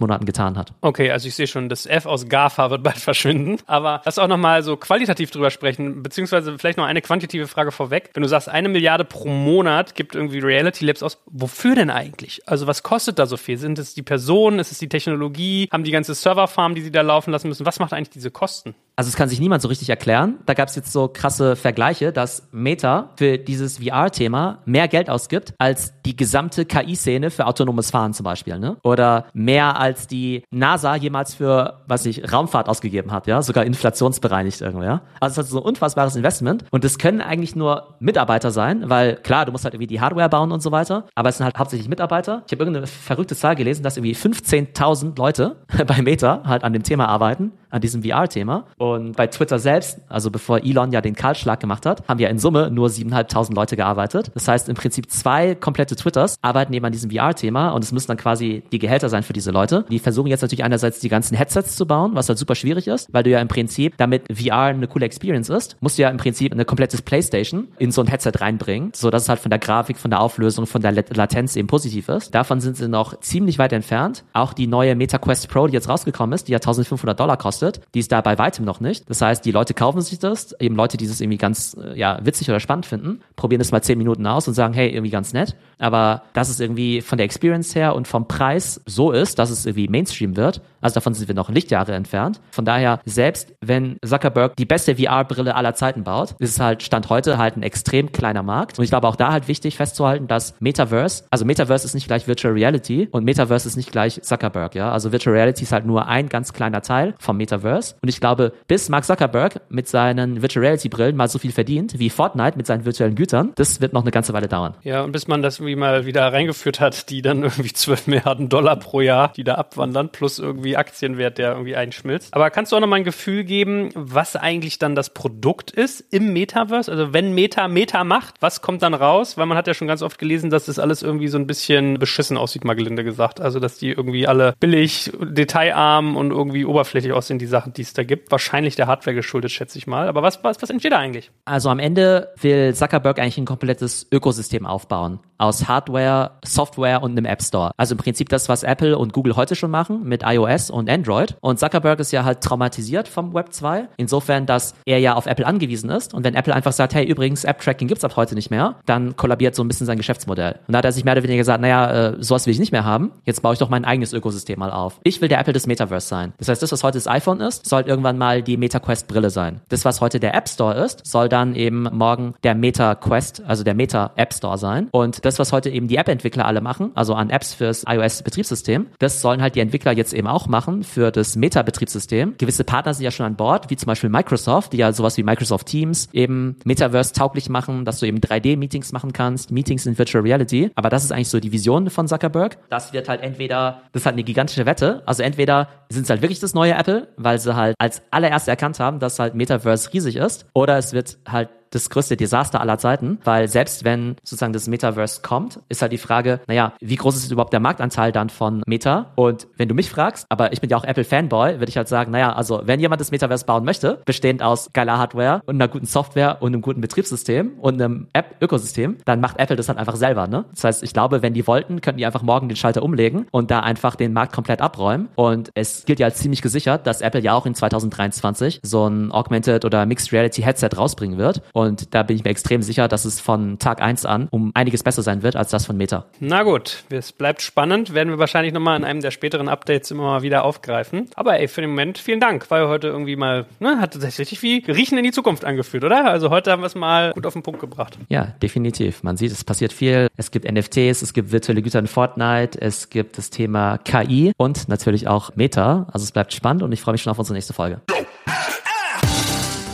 Monaten 0.00 0.24
getan 0.24 0.56
hat. 0.56 0.72
Okay, 0.80 1.10
also 1.10 1.28
ich 1.28 1.34
sehe 1.34 1.46
schon, 1.46 1.68
das 1.68 1.86
F 1.86 2.06
aus 2.06 2.28
GAFA 2.28 2.70
wird 2.70 2.82
bald 2.82 2.96
verschwinden. 2.98 3.58
Aber 3.66 4.00
lass 4.04 4.18
auch 4.18 4.28
nochmal 4.28 4.62
so 4.62 4.76
qualitativ 4.76 5.30
drüber 5.30 5.50
sprechen, 5.50 6.02
beziehungsweise 6.02 6.58
vielleicht 6.58 6.78
noch 6.78 6.86
eine 6.86 7.02
quantitative 7.02 7.46
Frage 7.46 7.72
vorweg. 7.72 8.10
Wenn 8.14 8.22
du 8.22 8.28
sagst, 8.28 8.48
eine 8.48 8.68
Milliarde 8.68 9.04
pro 9.04 9.28
Monat 9.28 9.94
gibt 9.94 10.14
irgendwie 10.14 10.38
Reality 10.38 10.86
Labs 10.86 11.02
aus, 11.02 11.18
wofür 11.26 11.74
denn 11.74 11.90
eigentlich? 11.90 12.42
Also 12.46 12.66
was 12.66 12.82
kostet 12.82 13.18
da 13.18 13.26
so 13.26 13.36
viel? 13.36 13.58
Sind 13.58 13.78
es 13.78 13.94
die 13.94 14.02
Personen? 14.02 14.58
Ist 14.58 14.72
es 14.72 14.78
die 14.78 14.88
Technologie? 14.88 15.68
Haben 15.70 15.84
die 15.84 15.90
ganze 15.90 16.14
Serverfarm, 16.14 16.74
die 16.74 16.80
sie 16.82 16.90
da 16.90 17.02
laufen 17.02 17.30
lassen 17.30 17.48
müssen? 17.48 17.66
Was 17.66 17.71
macht 17.78 17.92
eigentlich 17.92 18.10
diese 18.10 18.30
Kosten? 18.30 18.74
Also 18.94 19.08
es 19.08 19.16
kann 19.16 19.28
sich 19.28 19.40
niemand 19.40 19.62
so 19.62 19.68
richtig 19.68 19.88
erklären. 19.88 20.38
Da 20.44 20.54
gab 20.54 20.68
es 20.68 20.76
jetzt 20.76 20.92
so 20.92 21.08
krasse 21.08 21.56
Vergleiche, 21.56 22.12
dass 22.12 22.48
Meta 22.52 23.10
für 23.16 23.38
dieses 23.38 23.78
VR-Thema 23.78 24.58
mehr 24.66 24.86
Geld 24.86 25.08
ausgibt 25.08 25.54
als 25.58 25.94
die 26.04 26.14
gesamte 26.14 26.66
KI-Szene 26.66 27.30
für 27.30 27.46
autonomes 27.46 27.90
Fahren 27.90 28.12
zum 28.12 28.24
Beispiel, 28.24 28.58
ne? 28.58 28.76
Oder 28.82 29.26
mehr 29.32 29.80
als 29.80 30.08
die 30.08 30.44
NASA 30.50 30.94
jemals 30.94 31.34
für, 31.34 31.80
was 31.86 32.04
ich, 32.04 32.30
Raumfahrt 32.32 32.68
ausgegeben 32.68 33.12
hat, 33.12 33.26
ja? 33.26 33.40
Sogar 33.40 33.64
inflationsbereinigt 33.64 34.60
irgendwie, 34.60 34.84
ja? 34.84 35.02
Also 35.20 35.40
es 35.40 35.46
ist 35.46 35.52
so 35.52 35.60
ein 35.60 35.64
unfassbares 35.64 36.14
Investment 36.14 36.64
und 36.70 36.84
es 36.84 36.98
können 36.98 37.22
eigentlich 37.22 37.56
nur 37.56 37.94
Mitarbeiter 37.98 38.50
sein, 38.50 38.90
weil 38.90 39.16
klar, 39.16 39.46
du 39.46 39.52
musst 39.52 39.64
halt 39.64 39.72
irgendwie 39.72 39.86
die 39.86 40.00
Hardware 40.02 40.28
bauen 40.28 40.52
und 40.52 40.60
so 40.60 40.70
weiter, 40.70 41.06
aber 41.14 41.30
es 41.30 41.38
sind 41.38 41.44
halt 41.44 41.58
hauptsächlich 41.58 41.88
Mitarbeiter. 41.88 42.42
Ich 42.46 42.52
habe 42.52 42.62
irgendeine 42.62 42.86
verrückte 42.86 43.34
Zahl 43.36 43.56
gelesen, 43.56 43.82
dass 43.82 43.96
irgendwie 43.96 44.14
15.000 44.14 45.16
Leute 45.16 45.56
bei 45.86 46.02
Meta 46.02 46.42
halt 46.44 46.62
an 46.62 46.74
dem 46.74 46.82
Thema 46.82 47.08
arbeiten, 47.08 47.52
an 47.72 47.80
diesem 47.80 48.02
VR-Thema. 48.02 48.66
Und 48.78 49.16
bei 49.16 49.26
Twitter 49.26 49.58
selbst, 49.58 49.98
also 50.08 50.30
bevor 50.30 50.62
Elon 50.62 50.92
ja 50.92 51.00
den 51.00 51.14
Kahlschlag 51.14 51.58
gemacht 51.60 51.86
hat, 51.86 52.06
haben 52.08 52.20
ja 52.20 52.28
in 52.28 52.38
Summe 52.38 52.70
nur 52.70 52.88
7.500 52.88 53.54
Leute 53.54 53.76
gearbeitet. 53.76 54.30
Das 54.34 54.46
heißt, 54.46 54.68
im 54.68 54.76
Prinzip 54.76 55.10
zwei 55.10 55.54
komplette 55.54 55.96
Twitters 55.96 56.36
arbeiten 56.42 56.72
eben 56.72 56.84
an 56.84 56.92
diesem 56.92 57.10
VR-Thema 57.10 57.70
und 57.70 57.82
es 57.82 57.92
müssen 57.92 58.08
dann 58.08 58.16
quasi 58.16 58.62
die 58.72 58.78
Gehälter 58.78 59.08
sein 59.08 59.22
für 59.22 59.32
diese 59.32 59.50
Leute. 59.50 59.84
Die 59.90 59.98
versuchen 59.98 60.28
jetzt 60.28 60.42
natürlich 60.42 60.64
einerseits 60.64 61.00
die 61.00 61.08
ganzen 61.08 61.36
Headsets 61.36 61.76
zu 61.76 61.86
bauen, 61.86 62.12
was 62.14 62.28
halt 62.28 62.38
super 62.38 62.54
schwierig 62.54 62.86
ist, 62.86 63.12
weil 63.12 63.22
du 63.22 63.30
ja 63.30 63.40
im 63.40 63.48
Prinzip, 63.48 63.96
damit 63.96 64.24
VR 64.32 64.62
eine 64.62 64.86
coole 64.86 65.06
Experience 65.06 65.48
ist, 65.48 65.76
musst 65.80 65.98
du 65.98 66.02
ja 66.02 66.10
im 66.10 66.18
Prinzip 66.18 66.52
eine 66.52 66.64
komplettes 66.64 67.02
Playstation 67.02 67.68
in 67.78 67.90
so 67.90 68.02
ein 68.02 68.06
Headset 68.06 68.32
reinbringen, 68.38 68.92
so 68.94 69.10
dass 69.10 69.24
es 69.24 69.28
halt 69.28 69.40
von 69.40 69.50
der 69.50 69.58
Grafik, 69.58 69.96
von 69.96 70.10
der 70.10 70.20
Auflösung, 70.20 70.66
von 70.66 70.82
der 70.82 70.92
Latenz 70.92 71.56
eben 71.56 71.68
positiv 71.68 72.08
ist. 72.08 72.34
Davon 72.34 72.60
sind 72.60 72.76
sie 72.76 72.88
noch 72.88 73.18
ziemlich 73.20 73.58
weit 73.58 73.72
entfernt. 73.72 74.24
Auch 74.32 74.52
die 74.52 74.66
neue 74.66 74.94
Meta 74.94 75.18
Quest 75.18 75.48
Pro, 75.48 75.66
die 75.66 75.72
jetzt 75.72 75.88
rausgekommen 75.88 76.34
ist, 76.34 76.48
die 76.48 76.52
ja 76.52 76.58
1500 76.58 77.18
Dollar 77.18 77.36
kostet, 77.36 77.61
kostet. 77.62 77.80
Die 77.94 78.00
ist 78.00 78.12
da 78.12 78.20
bei 78.20 78.38
weitem 78.38 78.64
noch 78.64 78.80
nicht. 78.80 79.08
Das 79.08 79.20
heißt, 79.20 79.44
die 79.44 79.50
Leute 79.50 79.74
kaufen 79.74 80.00
sich 80.00 80.18
das, 80.18 80.52
eben 80.60 80.76
Leute, 80.76 80.96
die 80.96 81.06
das 81.06 81.20
irgendwie 81.20 81.38
ganz 81.38 81.76
äh, 81.80 81.98
ja, 81.98 82.18
witzig 82.22 82.48
oder 82.48 82.60
spannend 82.60 82.86
finden, 82.86 83.20
probieren 83.36 83.60
das 83.60 83.72
mal 83.72 83.82
zehn 83.82 83.98
Minuten 83.98 84.26
aus 84.26 84.48
und 84.48 84.54
sagen, 84.54 84.74
hey, 84.74 84.90
irgendwie 84.90 85.10
ganz 85.10 85.32
nett. 85.32 85.56
Aber 85.82 86.22
dass 86.32 86.48
es 86.48 86.60
irgendwie 86.60 87.00
von 87.00 87.18
der 87.18 87.24
Experience 87.24 87.74
her 87.74 87.94
und 87.94 88.08
vom 88.08 88.28
Preis 88.28 88.80
so 88.86 89.10
ist, 89.10 89.38
dass 89.38 89.50
es 89.50 89.66
irgendwie 89.66 89.88
Mainstream 89.88 90.36
wird, 90.36 90.62
also 90.82 90.94
davon 90.94 91.14
sind 91.14 91.28
wir 91.28 91.34
noch 91.34 91.48
Lichtjahre 91.48 91.92
entfernt. 91.92 92.40
Von 92.50 92.64
daher, 92.64 93.00
selbst 93.04 93.54
wenn 93.60 93.96
Zuckerberg 94.04 94.56
die 94.56 94.64
beste 94.64 94.96
VR-Brille 94.96 95.54
aller 95.54 95.74
Zeiten 95.74 96.02
baut, 96.02 96.34
ist 96.38 96.50
es 96.50 96.60
halt 96.60 96.82
Stand 96.82 97.08
heute 97.08 97.38
halt 97.38 97.56
ein 97.56 97.62
extrem 97.62 98.10
kleiner 98.12 98.42
Markt. 98.42 98.78
Und 98.78 98.84
ich 98.84 98.90
glaube 98.90 99.06
auch 99.06 99.16
da 99.16 99.32
halt 99.32 99.48
wichtig 99.48 99.76
festzuhalten, 99.76 100.26
dass 100.26 100.54
Metaverse, 100.60 101.24
also 101.30 101.44
Metaverse 101.44 101.86
ist 101.86 101.94
nicht 101.94 102.08
gleich 102.08 102.26
Virtual 102.26 102.52
Reality 102.52 103.08
und 103.12 103.24
Metaverse 103.24 103.68
ist 103.68 103.76
nicht 103.76 103.92
gleich 103.92 104.20
Zuckerberg, 104.22 104.74
ja. 104.74 104.90
Also 104.90 105.12
Virtual 105.12 105.34
Reality 105.34 105.62
ist 105.62 105.72
halt 105.72 105.86
nur 105.86 106.08
ein 106.08 106.28
ganz 106.28 106.52
kleiner 106.52 106.82
Teil 106.82 107.14
vom 107.18 107.36
Metaverse. 107.36 107.94
Und 108.02 108.08
ich 108.08 108.20
glaube, 108.20 108.52
bis 108.66 108.88
Mark 108.88 109.04
Zuckerberg 109.04 109.60
mit 109.68 109.88
seinen 109.88 110.42
Virtual 110.42 110.64
Reality 110.64 110.88
Brillen 110.88 111.16
mal 111.16 111.28
so 111.28 111.38
viel 111.38 111.52
verdient 111.52 111.98
wie 111.98 112.10
Fortnite 112.10 112.56
mit 112.56 112.66
seinen 112.66 112.84
virtuellen 112.84 113.14
Gütern, 113.14 113.52
das 113.54 113.80
wird 113.80 113.92
noch 113.92 114.02
eine 114.02 114.10
ganze 114.10 114.32
Weile 114.32 114.48
dauern. 114.48 114.74
Ja, 114.82 115.02
und 115.02 115.12
bis 115.12 115.28
man 115.28 115.42
das 115.42 115.60
irgendwie 115.72 115.76
mal 115.80 116.06
wieder 116.06 116.32
reingeführt 116.32 116.80
hat, 116.80 117.10
die 117.10 117.22
dann 117.22 117.42
irgendwie 117.42 117.72
12 117.72 118.06
Milliarden 118.06 118.48
Dollar 118.48 118.76
pro 118.76 119.00
Jahr, 119.00 119.32
die 119.34 119.44
da 119.44 119.54
abwandern, 119.54 120.10
plus 120.10 120.38
irgendwie 120.38 120.76
Aktienwert, 120.76 121.38
der 121.38 121.52
irgendwie 121.52 121.76
einschmilzt. 121.76 122.34
Aber 122.34 122.50
kannst 122.50 122.72
du 122.72 122.76
auch 122.76 122.80
noch 122.80 122.86
mal 122.86 122.96
ein 122.96 123.04
Gefühl 123.04 123.44
geben, 123.44 123.90
was 123.94 124.36
eigentlich 124.36 124.78
dann 124.78 124.94
das 124.94 125.10
Produkt 125.10 125.70
ist 125.70 126.00
im 126.12 126.32
Metaverse? 126.32 126.90
Also 126.90 127.12
wenn 127.12 127.34
Meta 127.34 127.68
Meta 127.68 128.04
macht, 128.04 128.34
was 128.40 128.60
kommt 128.60 128.82
dann 128.82 128.94
raus? 128.94 129.38
Weil 129.38 129.46
man 129.46 129.56
hat 129.56 129.66
ja 129.66 129.74
schon 129.74 129.88
ganz 129.88 130.02
oft 130.02 130.18
gelesen, 130.18 130.50
dass 130.50 130.66
das 130.66 130.78
alles 130.78 131.02
irgendwie 131.02 131.28
so 131.28 131.38
ein 131.38 131.46
bisschen 131.46 131.98
beschissen 131.98 132.36
aussieht, 132.36 132.64
mal 132.64 132.74
gelinde 132.74 133.04
gesagt. 133.04 133.40
Also 133.40 133.58
dass 133.60 133.78
die 133.78 133.90
irgendwie 133.90 134.26
alle 134.26 134.54
billig, 134.60 135.10
detailarm 135.20 136.16
und 136.16 136.30
irgendwie 136.30 136.64
oberflächlich 136.64 137.12
aussehen, 137.12 137.38
die 137.38 137.46
Sachen, 137.46 137.72
die 137.72 137.82
es 137.82 137.92
da 137.92 138.04
gibt. 138.04 138.30
Wahrscheinlich 138.30 138.76
der 138.76 138.86
Hardware 138.86 139.14
geschuldet, 139.14 139.50
schätze 139.50 139.78
ich 139.78 139.86
mal. 139.86 140.08
Aber 140.08 140.22
was, 140.22 140.42
was, 140.44 140.60
was 140.60 140.70
entsteht 140.70 140.92
da 140.92 140.98
eigentlich? 140.98 141.30
Also 141.44 141.70
am 141.70 141.78
Ende 141.78 142.32
will 142.40 142.74
Zuckerberg 142.74 143.18
eigentlich 143.18 143.38
ein 143.38 143.46
komplettes 143.46 144.06
Ökosystem 144.10 144.66
aufbauen. 144.66 145.20
Aus 145.42 145.66
Hardware, 145.66 146.30
Software 146.44 147.02
und 147.02 147.10
einem 147.10 147.24
App 147.24 147.42
Store. 147.42 147.72
Also 147.76 147.96
im 147.96 147.98
Prinzip 147.98 148.28
das, 148.28 148.48
was 148.48 148.62
Apple 148.62 148.96
und 148.96 149.12
Google 149.12 149.34
heute 149.34 149.56
schon 149.56 149.72
machen 149.72 150.04
mit 150.04 150.22
iOS 150.24 150.70
und 150.70 150.88
Android. 150.88 151.36
Und 151.40 151.58
Zuckerberg 151.58 151.98
ist 151.98 152.12
ja 152.12 152.22
halt 152.22 152.42
traumatisiert 152.42 153.08
vom 153.08 153.34
Web 153.34 153.52
2. 153.52 153.88
Insofern, 153.96 154.46
dass 154.46 154.76
er 154.86 155.00
ja 155.00 155.14
auf 155.14 155.26
Apple 155.26 155.44
angewiesen 155.44 155.90
ist. 155.90 156.14
Und 156.14 156.22
wenn 156.22 156.36
Apple 156.36 156.54
einfach 156.54 156.70
sagt, 156.70 156.94
hey, 156.94 157.04
übrigens, 157.04 157.42
App-Tracking 157.42 157.88
gibt's 157.88 158.04
ab 158.04 158.14
heute 158.14 158.36
nicht 158.36 158.52
mehr, 158.52 158.76
dann 158.86 159.16
kollabiert 159.16 159.56
so 159.56 159.64
ein 159.64 159.68
bisschen 159.68 159.84
sein 159.84 159.96
Geschäftsmodell. 159.96 160.60
Und 160.68 160.74
da 160.74 160.78
hat 160.78 160.84
er 160.84 160.92
sich 160.92 161.04
mehr 161.04 161.14
oder 161.14 161.24
weniger 161.24 161.38
gesagt, 161.38 161.60
naja, 161.60 162.10
äh, 162.10 162.22
sowas 162.22 162.46
will 162.46 162.52
ich 162.52 162.60
nicht 162.60 162.70
mehr 162.70 162.84
haben. 162.84 163.10
Jetzt 163.24 163.42
baue 163.42 163.54
ich 163.54 163.58
doch 163.58 163.68
mein 163.68 163.84
eigenes 163.84 164.12
Ökosystem 164.12 164.60
mal 164.60 164.70
auf. 164.70 165.00
Ich 165.02 165.20
will 165.20 165.28
der 165.28 165.40
Apple 165.40 165.54
des 165.54 165.66
Metaverse 165.66 166.06
sein. 166.06 166.34
Das 166.38 166.50
heißt, 166.50 166.62
das, 166.62 166.70
was 166.70 166.84
heute 166.84 166.98
das 166.98 167.08
iPhone 167.08 167.40
ist, 167.40 167.66
soll 167.66 167.82
irgendwann 167.82 168.16
mal 168.16 168.44
die 168.44 168.56
MetaQuest 168.56 169.08
Brille 169.08 169.30
sein. 169.30 169.60
Das, 169.70 169.84
was 169.84 170.00
heute 170.00 170.20
der 170.20 170.36
App 170.36 170.48
Store 170.48 170.74
ist, 170.74 171.04
soll 171.04 171.28
dann 171.28 171.56
eben 171.56 171.88
morgen 171.90 172.34
der 172.44 172.54
MetaQuest, 172.54 173.42
also 173.44 173.64
der 173.64 173.74
Meta 173.74 174.12
App 174.14 174.32
Store 174.32 174.56
sein. 174.56 174.86
Und 174.92 175.24
das, 175.24 175.31
was 175.38 175.52
heute 175.52 175.70
eben 175.70 175.88
die 175.88 175.96
App-Entwickler 175.96 176.46
alle 176.46 176.60
machen, 176.60 176.92
also 176.94 177.14
an 177.14 177.30
Apps 177.30 177.54
fürs 177.54 177.84
iOS-Betriebssystem, 177.86 178.86
das 178.98 179.20
sollen 179.20 179.42
halt 179.42 179.54
die 179.54 179.60
Entwickler 179.60 179.92
jetzt 179.92 180.12
eben 180.14 180.28
auch 180.28 180.46
machen 180.46 180.82
für 180.82 181.10
das 181.10 181.36
Meta-Betriebssystem. 181.36 182.34
Gewisse 182.38 182.64
Partner 182.64 182.94
sind 182.94 183.04
ja 183.04 183.10
schon 183.10 183.26
an 183.26 183.36
Bord, 183.36 183.70
wie 183.70 183.76
zum 183.76 183.86
Beispiel 183.86 184.10
Microsoft, 184.10 184.72
die 184.72 184.78
ja 184.78 184.92
sowas 184.92 185.16
wie 185.16 185.22
Microsoft 185.22 185.66
Teams 185.66 186.08
eben 186.12 186.56
Metaverse 186.64 187.12
tauglich 187.12 187.48
machen, 187.48 187.84
dass 187.84 188.00
du 188.00 188.06
eben 188.06 188.18
3D-Meetings 188.18 188.92
machen 188.92 189.12
kannst, 189.12 189.50
Meetings 189.50 189.86
in 189.86 189.98
Virtual 189.98 190.22
Reality. 190.22 190.70
Aber 190.74 190.90
das 190.90 191.04
ist 191.04 191.12
eigentlich 191.12 191.28
so 191.28 191.40
die 191.40 191.52
Vision 191.52 191.90
von 191.90 192.08
Zuckerberg. 192.08 192.58
Das 192.70 192.92
wird 192.92 193.08
halt 193.08 193.22
entweder, 193.22 193.82
das 193.92 194.02
ist 194.02 194.06
halt 194.06 194.14
eine 194.14 194.24
gigantische 194.24 194.66
Wette. 194.66 195.02
Also 195.06 195.22
entweder 195.22 195.68
sind 195.88 196.04
es 196.04 196.10
halt 196.10 196.22
wirklich 196.22 196.40
das 196.40 196.54
neue 196.54 196.74
Apple, 196.74 197.08
weil 197.16 197.38
sie 197.38 197.54
halt 197.54 197.74
als 197.78 198.02
allererste 198.10 198.50
erkannt 198.50 198.80
haben, 198.80 198.98
dass 198.98 199.18
halt 199.18 199.34
Metaverse 199.34 199.92
riesig 199.92 200.16
ist, 200.16 200.46
oder 200.54 200.76
es 200.78 200.92
wird 200.92 201.18
halt 201.28 201.48
das 201.72 201.90
größte 201.90 202.16
Desaster 202.16 202.60
aller 202.60 202.78
Zeiten, 202.78 203.18
weil 203.24 203.48
selbst 203.48 203.84
wenn 203.84 204.16
sozusagen 204.22 204.52
das 204.52 204.68
Metaverse 204.68 205.22
kommt, 205.22 205.60
ist 205.68 205.82
halt 205.82 205.92
die 205.92 205.98
Frage, 205.98 206.40
naja, 206.46 206.74
wie 206.80 206.96
groß 206.96 207.16
ist 207.16 207.30
überhaupt 207.30 207.52
der 207.52 207.60
Marktanteil 207.60 208.12
dann 208.12 208.30
von 208.30 208.62
Meta? 208.66 209.12
Und 209.16 209.48
wenn 209.56 209.68
du 209.68 209.74
mich 209.74 209.90
fragst, 209.90 210.26
aber 210.28 210.52
ich 210.52 210.60
bin 210.60 210.70
ja 210.70 210.76
auch 210.76 210.84
Apple-Fanboy, 210.84 211.58
würde 211.58 211.68
ich 211.68 211.76
halt 211.76 211.88
sagen, 211.88 212.12
naja, 212.12 212.32
also 212.32 212.62
wenn 212.64 212.80
jemand 212.80 213.00
das 213.00 213.10
Metaverse 213.10 213.44
bauen 213.44 213.64
möchte, 213.64 214.00
bestehend 214.04 214.42
aus 214.42 214.70
geiler 214.72 214.98
Hardware 214.98 215.42
und 215.46 215.56
einer 215.56 215.68
guten 215.68 215.86
Software 215.86 216.38
und 216.40 216.52
einem 216.52 216.62
guten 216.62 216.80
Betriebssystem 216.80 217.52
und 217.60 217.80
einem 217.80 218.08
App-Ökosystem, 218.12 218.98
dann 219.04 219.20
macht 219.20 219.38
Apple 219.38 219.56
das 219.56 219.68
halt 219.68 219.78
einfach 219.78 219.96
selber, 219.96 220.26
ne? 220.26 220.44
Das 220.54 220.64
heißt, 220.64 220.82
ich 220.82 220.92
glaube, 220.92 221.22
wenn 221.22 221.34
die 221.34 221.46
wollten, 221.46 221.80
könnten 221.80 221.98
die 221.98 222.06
einfach 222.06 222.22
morgen 222.22 222.48
den 222.48 222.56
Schalter 222.56 222.82
umlegen 222.82 223.26
und 223.30 223.50
da 223.50 223.60
einfach 223.60 223.96
den 223.96 224.12
Markt 224.12 224.32
komplett 224.32 224.60
abräumen. 224.60 225.08
Und 225.14 225.50
es 225.54 225.84
gilt 225.84 226.00
ja 226.00 226.06
als 226.06 226.18
ziemlich 226.18 226.42
gesichert, 226.42 226.86
dass 226.86 227.00
Apple 227.00 227.20
ja 227.20 227.34
auch 227.34 227.46
in 227.46 227.54
2023 227.54 228.60
so 228.62 228.86
ein 228.86 229.10
Augmented 229.12 229.64
oder 229.64 229.86
Mixed 229.86 230.12
Reality 230.12 230.42
Headset 230.42 230.70
rausbringen 230.76 231.18
wird. 231.18 231.42
Und 231.52 231.61
und 231.62 231.94
da 231.94 232.02
bin 232.02 232.16
ich 232.16 232.24
mir 232.24 232.30
extrem 232.30 232.62
sicher, 232.62 232.88
dass 232.88 233.04
es 233.04 233.20
von 233.20 233.58
Tag 233.58 233.80
1 233.80 234.04
an 234.06 234.28
um 234.30 234.50
einiges 234.54 234.82
besser 234.82 235.02
sein 235.02 235.22
wird 235.22 235.36
als 235.36 235.50
das 235.50 235.66
von 235.66 235.76
Meta. 235.76 236.06
Na 236.20 236.42
gut, 236.42 236.84
es 236.90 237.12
bleibt 237.12 237.42
spannend. 237.42 237.94
Werden 237.94 238.10
wir 238.10 238.18
wahrscheinlich 238.18 238.52
nochmal 238.52 238.78
in 238.78 238.84
einem 238.84 239.00
der 239.00 239.10
späteren 239.10 239.48
Updates 239.48 239.90
immer 239.90 240.04
mal 240.04 240.22
wieder 240.22 240.44
aufgreifen. 240.44 241.08
Aber 241.14 241.38
ey, 241.38 241.48
für 241.48 241.60
den 241.60 241.70
Moment 241.70 241.98
vielen 241.98 242.20
Dank, 242.20 242.50
weil 242.50 242.68
heute 242.68 242.88
irgendwie 242.88 243.16
mal, 243.16 243.46
ne, 243.60 243.80
hat 243.80 243.94
sich 243.94 244.18
richtig 244.18 244.42
wie 244.42 244.64
Riechen 244.66 244.98
in 244.98 245.04
die 245.04 245.12
Zukunft 245.12 245.44
angefühlt, 245.44 245.84
oder? 245.84 246.06
Also 246.06 246.30
heute 246.30 246.50
haben 246.50 246.62
wir 246.62 246.66
es 246.66 246.74
mal 246.74 247.12
gut 247.12 247.26
auf 247.26 247.32
den 247.32 247.42
Punkt 247.42 247.60
gebracht. 247.60 247.98
Ja, 248.08 248.34
definitiv. 248.42 249.02
Man 249.02 249.16
sieht, 249.16 249.32
es 249.32 249.44
passiert 249.44 249.72
viel. 249.72 250.08
Es 250.16 250.30
gibt 250.30 250.50
NFTs, 250.50 251.02
es 251.02 251.12
gibt 251.12 251.32
virtuelle 251.32 251.62
Güter 251.62 251.78
in 251.78 251.86
Fortnite, 251.86 252.60
es 252.60 252.90
gibt 252.90 253.18
das 253.18 253.30
Thema 253.30 253.78
KI 253.78 254.32
und 254.36 254.68
natürlich 254.68 255.08
auch 255.08 255.34
Meta. 255.36 255.86
Also 255.92 256.04
es 256.04 256.12
bleibt 256.12 256.32
spannend 256.32 256.62
und 256.62 256.72
ich 256.72 256.80
freue 256.80 256.92
mich 256.92 257.02
schon 257.02 257.10
auf 257.10 257.18
unsere 257.18 257.34
nächste 257.34 257.52
Folge. 257.52 257.80